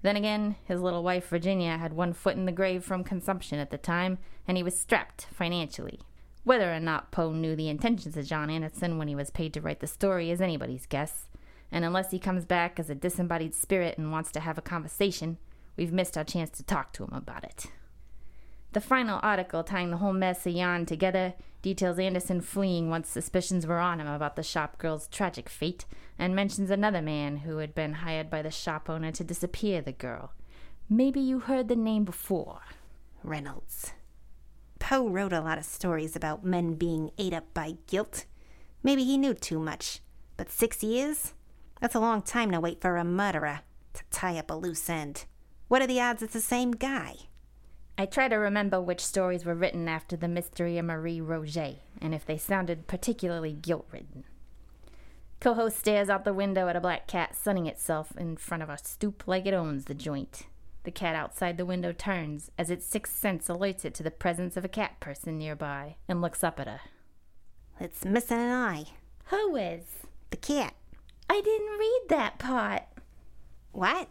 Then 0.00 0.16
again, 0.16 0.56
his 0.64 0.80
little 0.80 1.02
wife 1.02 1.28
Virginia 1.28 1.76
had 1.76 1.92
one 1.92 2.12
foot 2.12 2.36
in 2.36 2.46
the 2.46 2.52
grave 2.52 2.84
from 2.84 3.04
consumption 3.04 3.58
at 3.58 3.70
the 3.70 3.78
time, 3.78 4.18
and 4.48 4.56
he 4.56 4.62
was 4.62 4.80
strapped 4.80 5.26
financially. 5.32 6.00
Whether 6.44 6.72
or 6.72 6.80
not 6.80 7.10
Poe 7.10 7.32
knew 7.32 7.54
the 7.54 7.68
intentions 7.68 8.16
of 8.16 8.26
John 8.26 8.48
Anderson 8.48 8.96
when 8.96 9.08
he 9.08 9.16
was 9.16 9.30
paid 9.30 9.52
to 9.54 9.60
write 9.60 9.80
the 9.80 9.86
story 9.86 10.30
is 10.30 10.40
anybody's 10.40 10.86
guess, 10.86 11.28
and 11.76 11.84
unless 11.84 12.10
he 12.10 12.18
comes 12.18 12.46
back 12.46 12.80
as 12.80 12.88
a 12.88 12.94
disembodied 12.94 13.54
spirit 13.54 13.98
and 13.98 14.10
wants 14.10 14.32
to 14.32 14.40
have 14.40 14.56
a 14.56 14.62
conversation, 14.62 15.36
we've 15.76 15.92
missed 15.92 16.16
our 16.16 16.24
chance 16.24 16.48
to 16.48 16.62
talk 16.62 16.90
to 16.90 17.04
him 17.04 17.12
about 17.12 17.44
it. 17.44 17.66
The 18.72 18.80
final 18.80 19.20
article, 19.22 19.62
tying 19.62 19.90
the 19.90 19.98
whole 19.98 20.14
mess 20.14 20.46
of 20.46 20.54
yarn 20.54 20.86
together, 20.86 21.34
details 21.60 21.98
Anderson 21.98 22.40
fleeing 22.40 22.88
once 22.88 23.10
suspicions 23.10 23.66
were 23.66 23.78
on 23.78 24.00
him 24.00 24.06
about 24.06 24.36
the 24.36 24.42
shop 24.42 24.78
girl's 24.78 25.06
tragic 25.08 25.50
fate, 25.50 25.84
and 26.18 26.34
mentions 26.34 26.70
another 26.70 27.02
man 27.02 27.36
who 27.36 27.58
had 27.58 27.74
been 27.74 27.92
hired 27.92 28.30
by 28.30 28.40
the 28.40 28.50
shop 28.50 28.88
owner 28.88 29.12
to 29.12 29.22
disappear 29.22 29.82
the 29.82 29.92
girl. 29.92 30.32
Maybe 30.88 31.20
you 31.20 31.40
heard 31.40 31.68
the 31.68 31.76
name 31.76 32.04
before. 32.04 32.60
Reynolds. 33.22 33.92
Poe 34.78 35.10
wrote 35.10 35.34
a 35.34 35.42
lot 35.42 35.58
of 35.58 35.66
stories 35.66 36.16
about 36.16 36.42
men 36.42 36.76
being 36.76 37.10
ate 37.18 37.34
up 37.34 37.52
by 37.52 37.76
guilt. 37.86 38.24
Maybe 38.82 39.04
he 39.04 39.18
knew 39.18 39.34
too 39.34 39.58
much. 39.58 40.00
But 40.38 40.50
six 40.50 40.82
years? 40.82 41.34
That's 41.80 41.94
a 41.94 42.00
long 42.00 42.22
time 42.22 42.50
to 42.52 42.60
wait 42.60 42.80
for 42.80 42.96
a 42.96 43.04
murderer 43.04 43.60
to 43.94 44.02
tie 44.10 44.38
up 44.38 44.50
a 44.50 44.54
loose 44.54 44.88
end. 44.88 45.24
What 45.68 45.82
are 45.82 45.86
the 45.86 46.00
odds 46.00 46.22
it's 46.22 46.32
the 46.32 46.40
same 46.40 46.72
guy? 46.72 47.16
I 47.98 48.06
try 48.06 48.28
to 48.28 48.36
remember 48.36 48.80
which 48.80 49.04
stories 49.04 49.44
were 49.44 49.54
written 49.54 49.88
after 49.88 50.16
the 50.16 50.28
mystery 50.28 50.76
of 50.78 50.84
Marie 50.84 51.20
Roget, 51.20 51.78
and 52.00 52.14
if 52.14 52.26
they 52.26 52.36
sounded 52.36 52.86
particularly 52.86 53.52
guilt 53.52 53.86
ridden. 53.90 54.24
Co 55.40 55.54
host 55.54 55.78
stares 55.78 56.08
out 56.08 56.24
the 56.24 56.32
window 56.34 56.68
at 56.68 56.76
a 56.76 56.80
black 56.80 57.06
cat 57.06 57.34
sunning 57.34 57.66
itself 57.66 58.12
in 58.16 58.36
front 58.36 58.62
of 58.62 58.70
a 58.70 58.78
stoop 58.78 59.24
like 59.26 59.46
it 59.46 59.54
owns 59.54 59.84
the 59.84 59.94
joint. 59.94 60.44
The 60.84 60.90
cat 60.90 61.14
outside 61.14 61.56
the 61.56 61.66
window 61.66 61.92
turns 61.92 62.50
as 62.58 62.70
its 62.70 62.86
sixth 62.86 63.18
sense 63.18 63.48
alerts 63.48 63.84
it 63.84 63.94
to 63.94 64.02
the 64.02 64.10
presence 64.10 64.56
of 64.56 64.64
a 64.64 64.68
cat 64.68 65.00
person 65.00 65.38
nearby 65.38 65.96
and 66.08 66.22
looks 66.22 66.44
up 66.44 66.60
at 66.60 66.68
her. 66.68 66.80
It's 67.80 68.04
missing 68.04 68.38
an 68.38 68.50
eye. 68.50 68.84
Who 69.26 69.56
is? 69.56 69.84
The 70.30 70.36
cat. 70.36 70.74
I 71.28 71.40
didn't 71.40 71.78
read 71.78 72.00
that 72.08 72.38
part. 72.38 72.82
What? 73.72 74.08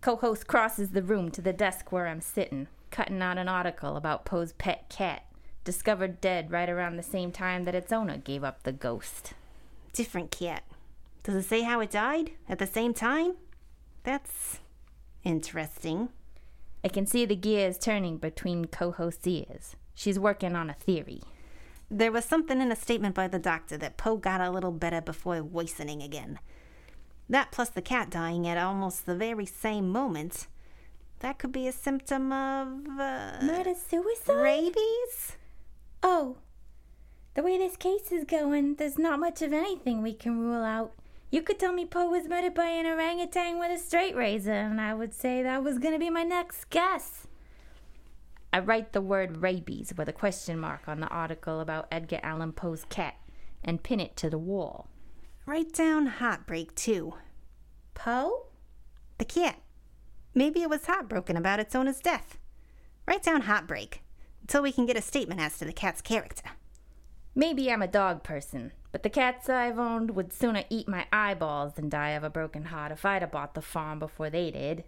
Co 0.00 0.16
host 0.16 0.46
crosses 0.46 0.90
the 0.90 1.02
room 1.02 1.30
to 1.30 1.42
the 1.42 1.52
desk 1.52 1.92
where 1.92 2.06
I'm 2.06 2.20
sitting, 2.20 2.68
cutting 2.90 3.22
out 3.22 3.38
an 3.38 3.48
article 3.48 3.96
about 3.96 4.24
Poe's 4.24 4.52
pet 4.52 4.88
cat, 4.88 5.24
discovered 5.64 6.20
dead 6.20 6.50
right 6.50 6.68
around 6.68 6.96
the 6.96 7.02
same 7.02 7.32
time 7.32 7.64
that 7.64 7.74
its 7.74 7.92
owner 7.92 8.16
gave 8.16 8.42
up 8.42 8.62
the 8.62 8.72
ghost. 8.72 9.34
Different 9.92 10.30
cat. 10.30 10.64
Does 11.22 11.34
it 11.34 11.44
say 11.44 11.62
how 11.62 11.80
it 11.80 11.90
died? 11.90 12.32
At 12.48 12.58
the 12.58 12.66
same 12.66 12.94
time? 12.94 13.34
That's 14.04 14.58
interesting. 15.22 16.08
I 16.82 16.88
can 16.88 17.04
see 17.04 17.26
the 17.26 17.36
gears 17.36 17.78
turning 17.78 18.16
between 18.16 18.64
co 18.64 18.90
host's 18.90 19.26
ears. 19.26 19.76
She's 19.94 20.18
working 20.18 20.56
on 20.56 20.70
a 20.70 20.74
theory. 20.74 21.22
There 21.90 22.12
was 22.12 22.24
something 22.24 22.60
in 22.60 22.70
a 22.70 22.76
statement 22.76 23.14
by 23.16 23.26
the 23.28 23.38
doctor 23.38 23.76
that 23.78 23.96
Poe 23.96 24.16
got 24.16 24.40
a 24.40 24.50
little 24.50 24.70
better 24.70 25.00
before 25.00 25.42
worsening 25.42 26.02
again. 26.02 26.38
That 27.28 27.50
plus 27.50 27.68
the 27.70 27.82
cat 27.82 28.10
dying 28.10 28.46
at 28.46 28.58
almost 28.58 29.06
the 29.06 29.14
very 29.16 29.46
same 29.46 29.88
moment. 29.90 30.46
that 31.20 31.38
could 31.38 31.52
be 31.52 31.66
a 31.68 31.72
symptom 31.72 32.32
of 32.32 32.68
uh, 32.98 33.38
Murder 33.42 33.74
suicide? 33.74 34.34
rabies. 34.34 35.36
Oh. 36.02 36.38
The 37.34 37.42
way 37.42 37.58
this 37.58 37.76
case 37.76 38.10
is 38.10 38.24
going, 38.24 38.76
there's 38.76 38.98
not 38.98 39.20
much 39.20 39.42
of 39.42 39.52
anything 39.52 40.02
we 40.02 40.12
can 40.14 40.38
rule 40.40 40.64
out. 40.64 40.92
You 41.30 41.42
could 41.42 41.58
tell 41.60 41.72
me 41.72 41.84
Poe 41.86 42.08
was 42.10 42.26
murdered 42.28 42.54
by 42.54 42.66
an 42.66 42.86
orangutan 42.86 43.58
with 43.58 43.70
a 43.70 43.78
straight 43.78 44.16
razor, 44.16 44.52
and 44.52 44.80
I 44.80 44.94
would 44.94 45.14
say 45.14 45.42
that 45.42 45.62
was 45.62 45.78
gonna 45.78 45.98
be 45.98 46.10
my 46.10 46.24
next 46.24 46.70
guess. 46.70 47.26
I 48.52 48.58
write 48.58 48.92
the 48.92 49.00
word 49.00 49.42
rabies 49.42 49.92
with 49.96 50.08
a 50.08 50.12
question 50.12 50.58
mark 50.58 50.88
on 50.88 51.00
the 51.00 51.08
article 51.08 51.60
about 51.60 51.86
Edgar 51.92 52.18
Allan 52.22 52.52
Poe's 52.52 52.84
cat 52.88 53.14
and 53.62 53.82
pin 53.82 54.00
it 54.00 54.16
to 54.16 54.28
the 54.28 54.38
wall. 54.38 54.88
Write 55.46 55.72
down 55.72 56.06
heartbreak 56.06 56.74
too. 56.74 57.14
Poe? 57.94 58.46
The 59.18 59.24
cat. 59.24 59.60
Maybe 60.34 60.62
it 60.62 60.70
was 60.70 60.86
heartbroken 60.86 61.36
about 61.36 61.60
its 61.60 61.74
owner's 61.76 62.00
death. 62.00 62.38
Write 63.06 63.22
down 63.22 63.42
heartbreak 63.42 64.02
until 64.40 64.62
we 64.62 64.72
can 64.72 64.86
get 64.86 64.96
a 64.96 65.02
statement 65.02 65.40
as 65.40 65.58
to 65.58 65.64
the 65.64 65.72
cat's 65.72 66.00
character. 66.00 66.50
Maybe 67.36 67.70
I'm 67.70 67.82
a 67.82 67.86
dog 67.86 68.24
person, 68.24 68.72
but 68.90 69.04
the 69.04 69.10
cats 69.10 69.48
I've 69.48 69.78
owned 69.78 70.16
would 70.16 70.32
sooner 70.32 70.64
eat 70.68 70.88
my 70.88 71.06
eyeballs 71.12 71.74
than 71.74 71.88
die 71.88 72.10
of 72.10 72.24
a 72.24 72.30
broken 72.30 72.64
heart 72.64 72.90
if 72.90 73.04
I'd 73.04 73.22
have 73.22 73.30
bought 73.30 73.54
the 73.54 73.62
farm 73.62 74.00
before 74.00 74.30
they 74.30 74.50
did. 74.50 74.82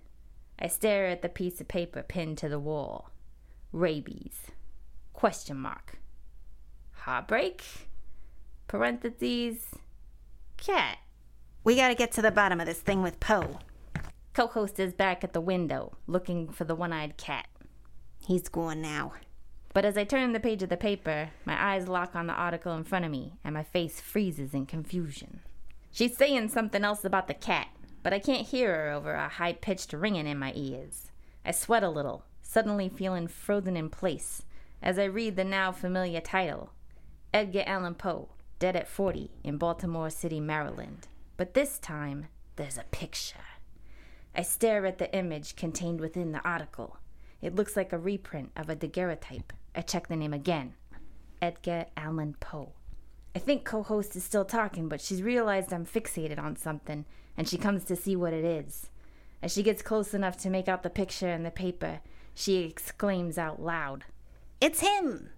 I 0.58 0.66
stare 0.66 1.06
at 1.06 1.22
the 1.22 1.28
piece 1.28 1.60
of 1.60 1.68
paper 1.68 2.02
pinned 2.02 2.38
to 2.38 2.48
the 2.48 2.58
wall. 2.58 3.11
Rabies. 3.72 4.48
Question 5.14 5.56
mark. 5.56 5.98
Heartbreak? 6.92 7.62
Parentheses. 8.68 9.70
Cat. 10.58 10.98
We 11.64 11.76
gotta 11.76 11.94
get 11.94 12.12
to 12.12 12.22
the 12.22 12.30
bottom 12.30 12.60
of 12.60 12.66
this 12.66 12.80
thing 12.80 13.02
with 13.02 13.18
Poe. 13.18 13.58
Co 14.34 14.46
host 14.46 14.78
is 14.78 14.92
back 14.92 15.24
at 15.24 15.32
the 15.32 15.40
window, 15.40 15.96
looking 16.06 16.48
for 16.48 16.64
the 16.64 16.74
one 16.74 16.92
eyed 16.92 17.16
cat. 17.16 17.48
He's 18.26 18.48
gone 18.48 18.82
now. 18.82 19.12
But 19.72 19.86
as 19.86 19.96
I 19.96 20.04
turn 20.04 20.32
the 20.32 20.40
page 20.40 20.62
of 20.62 20.68
the 20.68 20.76
paper, 20.76 21.30
my 21.46 21.74
eyes 21.74 21.88
lock 21.88 22.14
on 22.14 22.26
the 22.26 22.34
article 22.34 22.76
in 22.76 22.84
front 22.84 23.06
of 23.06 23.10
me, 23.10 23.38
and 23.42 23.54
my 23.54 23.62
face 23.62 24.00
freezes 24.00 24.52
in 24.52 24.66
confusion. 24.66 25.40
She's 25.90 26.16
saying 26.16 26.50
something 26.50 26.84
else 26.84 27.06
about 27.06 27.26
the 27.26 27.34
cat, 27.34 27.68
but 28.02 28.12
I 28.12 28.18
can't 28.18 28.46
hear 28.46 28.74
her 28.74 28.90
over 28.90 29.14
a 29.14 29.28
high 29.28 29.54
pitched 29.54 29.94
ringing 29.94 30.26
in 30.26 30.38
my 30.38 30.52
ears. 30.54 31.10
I 31.44 31.52
sweat 31.52 31.82
a 31.82 31.88
little, 31.88 32.24
suddenly 32.52 32.88
feeling 32.88 33.26
frozen 33.26 33.78
in 33.78 33.88
place, 33.88 34.42
as 34.82 34.98
I 34.98 35.04
read 35.04 35.36
the 35.36 35.44
now 35.44 35.72
familiar 35.72 36.20
title 36.20 36.70
Edgar 37.32 37.64
Allan 37.66 37.94
Poe, 37.94 38.28
dead 38.58 38.76
at 38.76 38.88
40, 38.88 39.30
in 39.42 39.56
Baltimore 39.56 40.10
City, 40.10 40.38
Maryland. 40.38 41.08
But 41.38 41.54
this 41.54 41.78
time, 41.78 42.26
there's 42.56 42.76
a 42.76 42.84
picture. 42.90 43.38
I 44.34 44.42
stare 44.42 44.84
at 44.84 44.98
the 44.98 45.14
image 45.16 45.56
contained 45.56 46.00
within 46.00 46.32
the 46.32 46.46
article. 46.46 46.98
It 47.40 47.54
looks 47.54 47.74
like 47.74 47.92
a 47.92 47.98
reprint 47.98 48.50
of 48.54 48.68
a 48.68 48.76
daguerreotype. 48.76 49.54
I 49.74 49.80
check 49.80 50.08
the 50.08 50.16
name 50.16 50.34
again 50.34 50.74
Edgar 51.40 51.86
Allan 51.96 52.36
Poe. 52.38 52.74
I 53.34 53.38
think 53.38 53.64
co 53.64 53.82
host 53.82 54.14
is 54.14 54.24
still 54.24 54.44
talking, 54.44 54.90
but 54.90 55.00
she's 55.00 55.22
realized 55.22 55.72
I'm 55.72 55.86
fixated 55.86 56.38
on 56.38 56.56
something, 56.56 57.06
and 57.34 57.48
she 57.48 57.56
comes 57.56 57.84
to 57.84 57.96
see 57.96 58.14
what 58.14 58.34
it 58.34 58.44
is. 58.44 58.90
As 59.42 59.54
she 59.54 59.62
gets 59.62 59.80
close 59.80 60.12
enough 60.12 60.36
to 60.38 60.50
make 60.50 60.68
out 60.68 60.82
the 60.82 60.90
picture 60.90 61.30
in 61.30 61.42
the 61.44 61.50
paper, 61.50 62.00
she 62.34 62.58
exclaims 62.58 63.38
out 63.38 63.60
loud, 63.62 64.04
It's 64.60 64.80
him! 64.80 65.30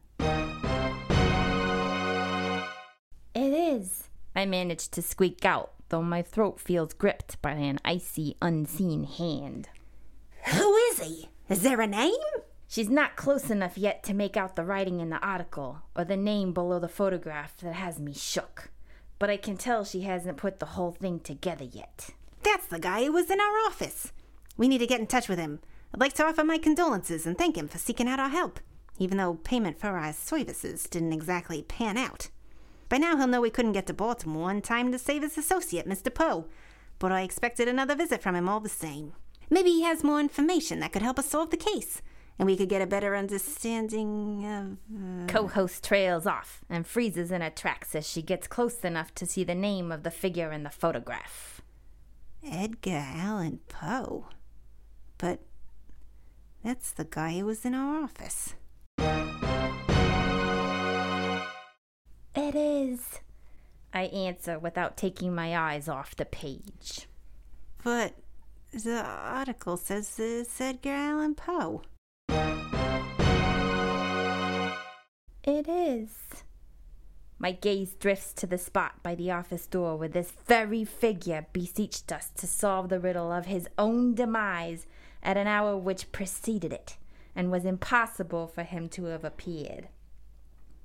It 3.35 3.53
is. 3.53 4.09
I 4.37 4.47
manage 4.47 4.89
to 4.91 5.03
squeak 5.03 5.45
out, 5.45 5.73
though 5.89 6.03
my 6.03 6.23
throat 6.23 6.61
feels 6.61 6.93
gripped 6.93 7.41
by 7.43 7.53
an 7.53 7.79
icy, 7.85 8.37
unseen 8.41 9.05
hand. 9.05 9.69
Who 10.53 10.77
is 10.77 11.01
he? 11.01 11.29
Is 11.49 11.63
there 11.63 11.81
a 11.81 11.87
name? 11.87 12.13
She's 12.69 12.89
not 12.89 13.17
close 13.17 13.51
enough 13.51 13.79
yet 13.79 14.03
to 14.05 14.15
make 14.15 14.37
out 14.37 14.57
the 14.57 14.65
writing 14.65 15.01
in 15.01 15.11
the 15.11 15.25
article 15.25 15.83
or 15.95 16.05
the 16.05 16.17
name 16.17 16.53
below 16.53 16.79
the 16.79 16.89
photograph 16.89 17.57
that 17.59 17.75
has 17.75 18.01
me 18.01 18.13
shook. 18.13 18.71
But 19.19 19.31
I 19.31 19.37
can 19.37 19.57
tell 19.57 19.85
she 19.85 20.03
hasn't 20.03 20.39
put 20.39 20.59
the 20.59 20.67
whole 20.67 20.91
thing 20.91 21.21
together 21.21 21.65
yet. 21.65 22.11
That's 22.43 22.67
the 22.67 22.79
guy 22.79 23.05
who 23.05 23.13
was 23.13 23.31
in 23.31 23.41
our 23.41 23.59
office. 23.67 24.13
We 24.57 24.69
need 24.69 24.79
to 24.79 24.87
get 24.87 25.01
in 25.01 25.07
touch 25.07 25.29
with 25.29 25.39
him. 25.39 25.61
I'd 25.95 26.01
like 26.01 26.15
to 26.15 26.25
offer 26.25 26.43
my 26.43 26.59
condolences 26.59 27.25
and 27.25 27.39
thank 27.39 27.57
him 27.57 27.69
for 27.69 27.79
seeking 27.79 28.09
out 28.09 28.19
our 28.19 28.29
help, 28.29 28.59
even 28.99 29.17
though 29.17 29.35
payment 29.35 29.79
for 29.79 29.97
our 29.97 30.13
services 30.13 30.89
didn't 30.91 31.13
exactly 31.13 31.63
pan 31.63 31.97
out. 31.97 32.31
By 32.89 32.99
now 32.99 33.17
he'll 33.17 33.29
know 33.29 33.41
we 33.41 33.51
couldn't 33.51 33.75
get 33.75 33.87
to 33.87 33.95
Baltimore 33.95 34.51
in 34.51 34.61
time 34.61 34.91
to 34.91 34.99
save 34.99 35.23
his 35.23 35.39
associate, 35.39 35.89
Mr. 35.89 36.13
Poe, 36.13 36.47
but 36.99 37.13
I 37.13 37.23
expected 37.23 37.69
another 37.69 37.95
visit 37.95 38.23
from 38.25 38.35
him 38.35 38.49
all 38.49 38.59
the 38.59 38.69
same. 38.69 39.13
Maybe 39.49 39.71
he 39.71 39.83
has 39.85 40.03
more 40.03 40.19
information 40.19 40.81
that 40.81 40.93
could 40.93 41.03
help 41.03 41.17
us 41.17 41.27
solve 41.27 41.51
the 41.51 41.57
case, 41.57 42.03
and 42.41 42.47
we 42.47 42.57
could 42.57 42.69
get 42.69 42.83
a 42.83 42.89
better 42.89 43.15
understanding 43.15 44.45
of. 44.45 44.79
Uh... 44.93 45.27
Co 45.29 45.47
host 45.47 45.85
trails 45.85 46.27
off 46.27 46.65
and 46.69 46.89
freezes 46.89 47.31
in 47.31 47.41
her 47.41 47.51
tracks 47.51 47.95
as 47.95 48.05
she 48.05 48.21
gets 48.21 48.49
close 48.49 48.81
enough 48.81 49.15
to 49.15 49.27
see 49.27 49.45
the 49.45 49.55
name 49.55 49.93
of 49.93 50.03
the 50.03 50.11
figure 50.11 50.51
in 50.51 50.65
the 50.65 50.71
photograph. 50.71 51.61
Edgar 52.45 53.05
Allan 53.15 53.61
Poe. 53.69 54.27
But 55.19 55.39
that's 56.65 56.93
the 56.93 57.05
guy 57.05 57.39
who 57.39 57.47
was 57.47 57.65
in 57.65 57.75
our 57.75 58.03
office. 58.03 58.55
It 62.35 62.55
is. 62.55 63.21
I 63.93 64.05
answer 64.05 64.59
without 64.59 64.97
taking 64.97 65.35
my 65.35 65.57
eyes 65.57 65.89
off 65.89 66.17
the 66.17 66.25
page. 66.25 67.07
But 67.85 68.15
the 68.73 69.05
article 69.05 69.77
says 69.77 70.19
it's 70.19 70.61
Edgar 70.61 70.91
Allan 70.91 71.35
Poe. 71.35 71.83
It 75.45 75.69
is. 75.69 76.11
My 77.39 77.53
gaze 77.53 77.95
drifts 77.95 78.33
to 78.35 78.47
the 78.47 78.57
spot 78.57 79.03
by 79.03 79.15
the 79.15 79.31
office 79.31 79.67
door 79.67 79.97
where 79.99 80.09
this 80.09 80.33
very 80.47 80.85
figure 80.85 81.47
beseeched 81.53 82.11
us 82.11 82.31
to 82.39 82.47
solve 82.47 82.89
the 82.89 82.99
riddle 82.99 83.31
of 83.31 83.47
his 83.47 83.69
own 83.77 84.15
demise 84.15 84.87
at 85.25 85.37
an 85.37 85.47
hour 85.47 85.77
which 85.77 86.13
preceded 86.13 86.73
it, 86.73 86.97
and 87.35 87.51
was 87.51 87.65
impossible 87.65 88.47
for 88.47 88.63
him 88.63 88.89
to 88.91 89.05
have 89.07 89.25
appeared. 89.25 89.89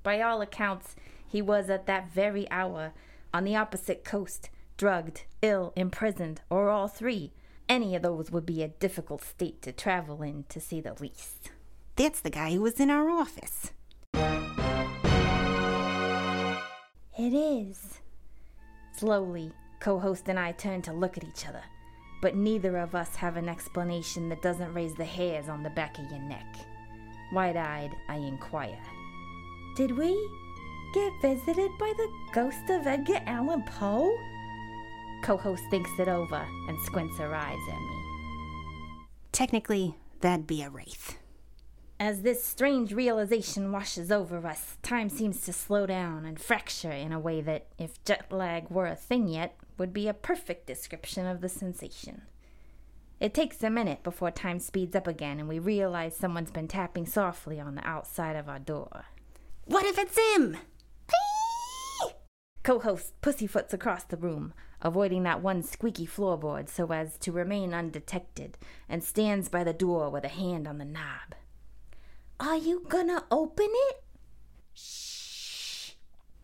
By 0.02 0.20
all 0.20 0.40
accounts, 0.40 0.96
he 1.26 1.42
was 1.42 1.68
at 1.68 1.86
that 1.86 2.10
very 2.10 2.50
hour 2.50 2.92
on 3.32 3.44
the 3.44 3.54
opposite 3.56 4.04
coast, 4.04 4.50
drugged, 4.76 5.24
ill, 5.42 5.72
imprisoned, 5.76 6.40
or 6.48 6.70
all 6.70 6.88
three. 6.88 7.32
Any 7.68 7.94
of 7.94 8.02
those 8.02 8.30
would 8.30 8.46
be 8.46 8.62
a 8.62 8.68
difficult 8.68 9.22
state 9.22 9.62
to 9.62 9.72
travel 9.72 10.22
in, 10.22 10.44
to 10.48 10.58
say 10.58 10.80
the 10.80 10.94
least. 10.94 11.50
That's 11.96 12.20
the 12.20 12.30
guy 12.30 12.52
who 12.52 12.62
was 12.62 12.80
in 12.80 12.90
our 12.90 13.10
office. 13.10 13.72
It 17.18 17.34
is. 17.34 18.00
Slowly, 18.96 19.52
co 19.78 19.98
host 19.98 20.28
and 20.28 20.38
I 20.38 20.52
turn 20.52 20.82
to 20.82 20.92
look 20.92 21.16
at 21.16 21.24
each 21.24 21.46
other, 21.46 21.62
but 22.20 22.36
neither 22.36 22.76
of 22.78 22.94
us 22.94 23.16
have 23.16 23.36
an 23.36 23.48
explanation 23.48 24.28
that 24.28 24.42
doesn't 24.42 24.74
raise 24.74 24.94
the 24.94 25.04
hairs 25.04 25.48
on 25.48 25.62
the 25.62 25.70
back 25.70 25.98
of 25.98 26.10
your 26.10 26.20
neck. 26.20 26.56
Wide 27.32 27.56
eyed, 27.56 27.96
I 28.08 28.16
inquire. 28.16 28.78
Did 29.76 29.96
we 29.96 30.10
get 30.92 31.12
visited 31.22 31.70
by 31.78 31.92
the 31.96 32.12
ghost 32.32 32.68
of 32.68 32.86
Edgar 32.86 33.20
Allan 33.26 33.62
Poe? 33.62 34.12
Co 35.22 35.36
host 35.36 35.62
thinks 35.70 35.90
it 35.98 36.08
over 36.08 36.46
and 36.68 36.80
squints 36.82 37.18
her 37.18 37.34
eyes 37.34 37.58
at 37.70 37.78
me. 37.78 38.02
Technically, 39.32 39.94
that'd 40.20 40.46
be 40.46 40.62
a 40.62 40.70
wraith. 40.70 41.18
As 42.00 42.22
this 42.22 42.42
strange 42.42 42.92
realization 42.92 43.72
washes 43.72 44.10
over 44.10 44.46
us, 44.46 44.78
time 44.82 45.10
seems 45.10 45.42
to 45.42 45.52
slow 45.52 45.86
down 45.86 46.24
and 46.24 46.40
fracture 46.40 46.90
in 46.90 47.12
a 47.12 47.20
way 47.20 47.42
that, 47.42 47.66
if 47.78 48.02
jet 48.04 48.32
lag 48.32 48.70
were 48.70 48.86
a 48.86 48.96
thing 48.96 49.28
yet, 49.28 49.54
would 49.80 49.92
be 49.94 50.08
a 50.08 50.14
perfect 50.14 50.66
description 50.66 51.26
of 51.26 51.40
the 51.40 51.48
sensation. 51.48 52.20
It 53.18 53.32
takes 53.32 53.62
a 53.62 53.70
minute 53.70 54.02
before 54.02 54.30
time 54.30 54.60
speeds 54.60 54.94
up 54.94 55.06
again 55.06 55.40
and 55.40 55.48
we 55.48 55.58
realize 55.58 56.14
someone's 56.14 56.50
been 56.50 56.68
tapping 56.68 57.06
softly 57.06 57.58
on 57.58 57.76
the 57.76 57.88
outside 57.88 58.36
of 58.36 58.46
our 58.46 58.58
door. 58.58 59.06
What 59.64 59.86
if 59.86 59.98
it's 59.98 60.18
him? 60.34 60.58
Co 62.62 62.78
host 62.78 63.18
pussyfoots 63.22 63.72
across 63.72 64.04
the 64.04 64.18
room, 64.18 64.52
avoiding 64.82 65.22
that 65.22 65.40
one 65.42 65.62
squeaky 65.62 66.06
floorboard 66.06 66.68
so 66.68 66.92
as 66.92 67.16
to 67.16 67.32
remain 67.32 67.72
undetected, 67.72 68.58
and 68.86 69.02
stands 69.02 69.48
by 69.48 69.64
the 69.64 69.72
door 69.72 70.10
with 70.10 70.24
a 70.24 70.28
hand 70.28 70.68
on 70.68 70.76
the 70.76 70.84
knob. 70.84 71.34
Are 72.38 72.58
you 72.58 72.84
gonna 72.86 73.24
open 73.30 73.68
it? 73.70 74.02
Shh. 74.74 75.92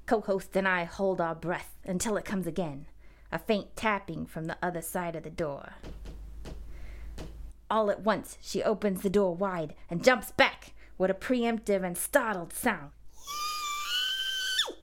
Co 0.06 0.22
host 0.22 0.56
and 0.56 0.66
I 0.66 0.84
hold 0.84 1.20
our 1.20 1.34
breath 1.34 1.76
until 1.84 2.16
it 2.16 2.24
comes 2.24 2.46
again, 2.46 2.86
a 3.32 3.38
faint 3.38 3.76
tapping 3.76 4.26
from 4.26 4.44
the 4.44 4.56
other 4.62 4.82
side 4.82 5.16
of 5.16 5.22
the 5.22 5.30
door. 5.30 5.74
All 7.70 7.90
at 7.90 8.00
once, 8.02 8.38
she 8.40 8.62
opens 8.62 9.02
the 9.02 9.10
door 9.10 9.34
wide 9.34 9.74
and 9.90 10.04
jumps 10.04 10.30
back 10.30 10.72
with 10.98 11.10
a 11.10 11.14
preemptive 11.14 11.84
and 11.84 11.96
startled 11.98 12.52
sound. 12.52 12.90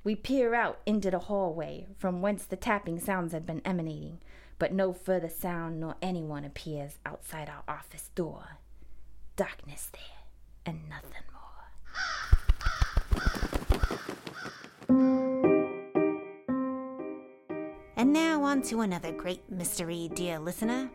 We 0.04 0.16
peer 0.16 0.54
out 0.54 0.82
into 0.86 1.10
the 1.10 1.20
hallway 1.20 1.88
from 1.98 2.22
whence 2.22 2.46
the 2.46 2.58
tapping 2.58 3.00
sounds 3.00 3.32
had 3.32 3.46
been 3.46 3.62
emanating, 3.64 4.20
but 4.60 4.74
no 4.74 4.92
further 4.94 5.30
sound 5.30 5.80
nor 5.80 5.96
anyone 6.02 6.44
appears 6.44 7.00
outside 7.06 7.50
our 7.50 7.64
office 7.68 8.10
door. 8.16 8.58
darkness 9.36 9.90
there 9.92 10.02
and 10.66 10.90
nothing 10.90 11.24
more. 14.90 15.53
And 18.04 18.12
now 18.12 18.44
on 18.44 18.62
to 18.64 18.82
another 18.82 19.14
great 19.14 19.50
mystery, 19.50 20.12
dear 20.14 20.38
listener. 20.38 20.92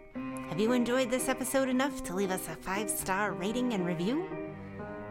Have 0.51 0.61
you 0.61 0.73
enjoyed 0.73 1.09
this 1.09 1.31
episode 1.31 1.71
enough 1.71 2.03
to 2.03 2.15
leave 2.15 2.31
us 2.31 2.49
a 2.49 2.57
five 2.57 2.91
star 2.91 3.33
rating 3.33 3.73
and 3.73 3.87
review? 3.87 4.27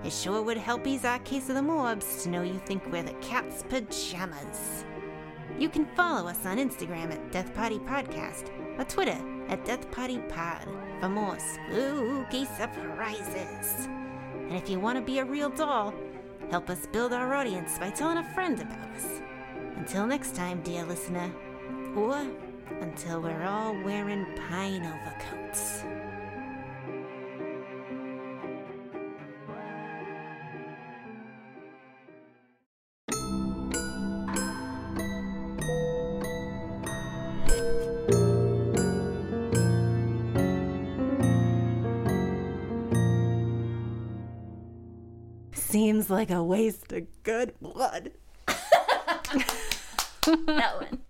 It 0.04 0.14
sure 0.14 0.43
would 0.43 0.58
help 0.58 0.86
ease 0.86 1.06
our 1.06 1.18
case 1.18 1.50
of 1.50 1.56
the 1.56 1.62
morbs 1.62 2.22
to 2.22 2.30
know 2.30 2.43
you 2.43 2.62
think 2.68 2.86
we're 2.91 3.02
the 3.02 3.14
cat's 3.14 3.64
pajamas. 3.64 4.86
You 5.58 5.70
can 5.70 5.88
follow 5.95 6.30
us 6.30 6.45
on 6.45 6.60
Instagram 6.60 7.12
at 7.12 7.32
Death 7.32 7.52
Party 7.56 7.80
Podcast 7.80 8.52
or 8.78 8.84
Twitter 8.84 9.18
at 9.50 9.66
Death 9.66 9.89
Party 9.89 10.20
Pod 10.30 10.68
for 11.00 11.10
more 11.10 11.39
spooky 11.39 12.45
surprises. 12.45 13.88
And 14.36 14.54
if 14.54 14.70
you 14.70 14.80
want 14.80 15.00
to 15.00 15.04
be 15.04 15.18
a 15.18 15.26
real 15.26 15.50
doll, 15.50 15.95
help 16.52 16.70
us 16.70 16.86
build 16.86 17.12
our 17.12 17.34
audience 17.34 17.80
by 17.80 17.89
telling 17.89 18.20
a 18.20 18.34
friend 18.36 18.62
about 18.62 18.88
us. 18.89 19.20
Until 19.78 20.06
next 20.06 20.36
time, 20.36 20.62
dear 20.62 20.84
listener, 20.84 21.34
or 21.98 22.28
until 22.80 23.22
we're 23.22 23.43
all 23.43 23.74
wearing 23.84 24.24
pine 24.48 24.86
overcoats. 24.86 25.84
Seems 45.52 46.10
like 46.12 46.30
a 46.30 46.43
waste 46.43 46.93
of 46.93 47.08
good 47.24 47.54
blood. 47.60 48.12
That 50.45 50.82
one. 50.82 51.07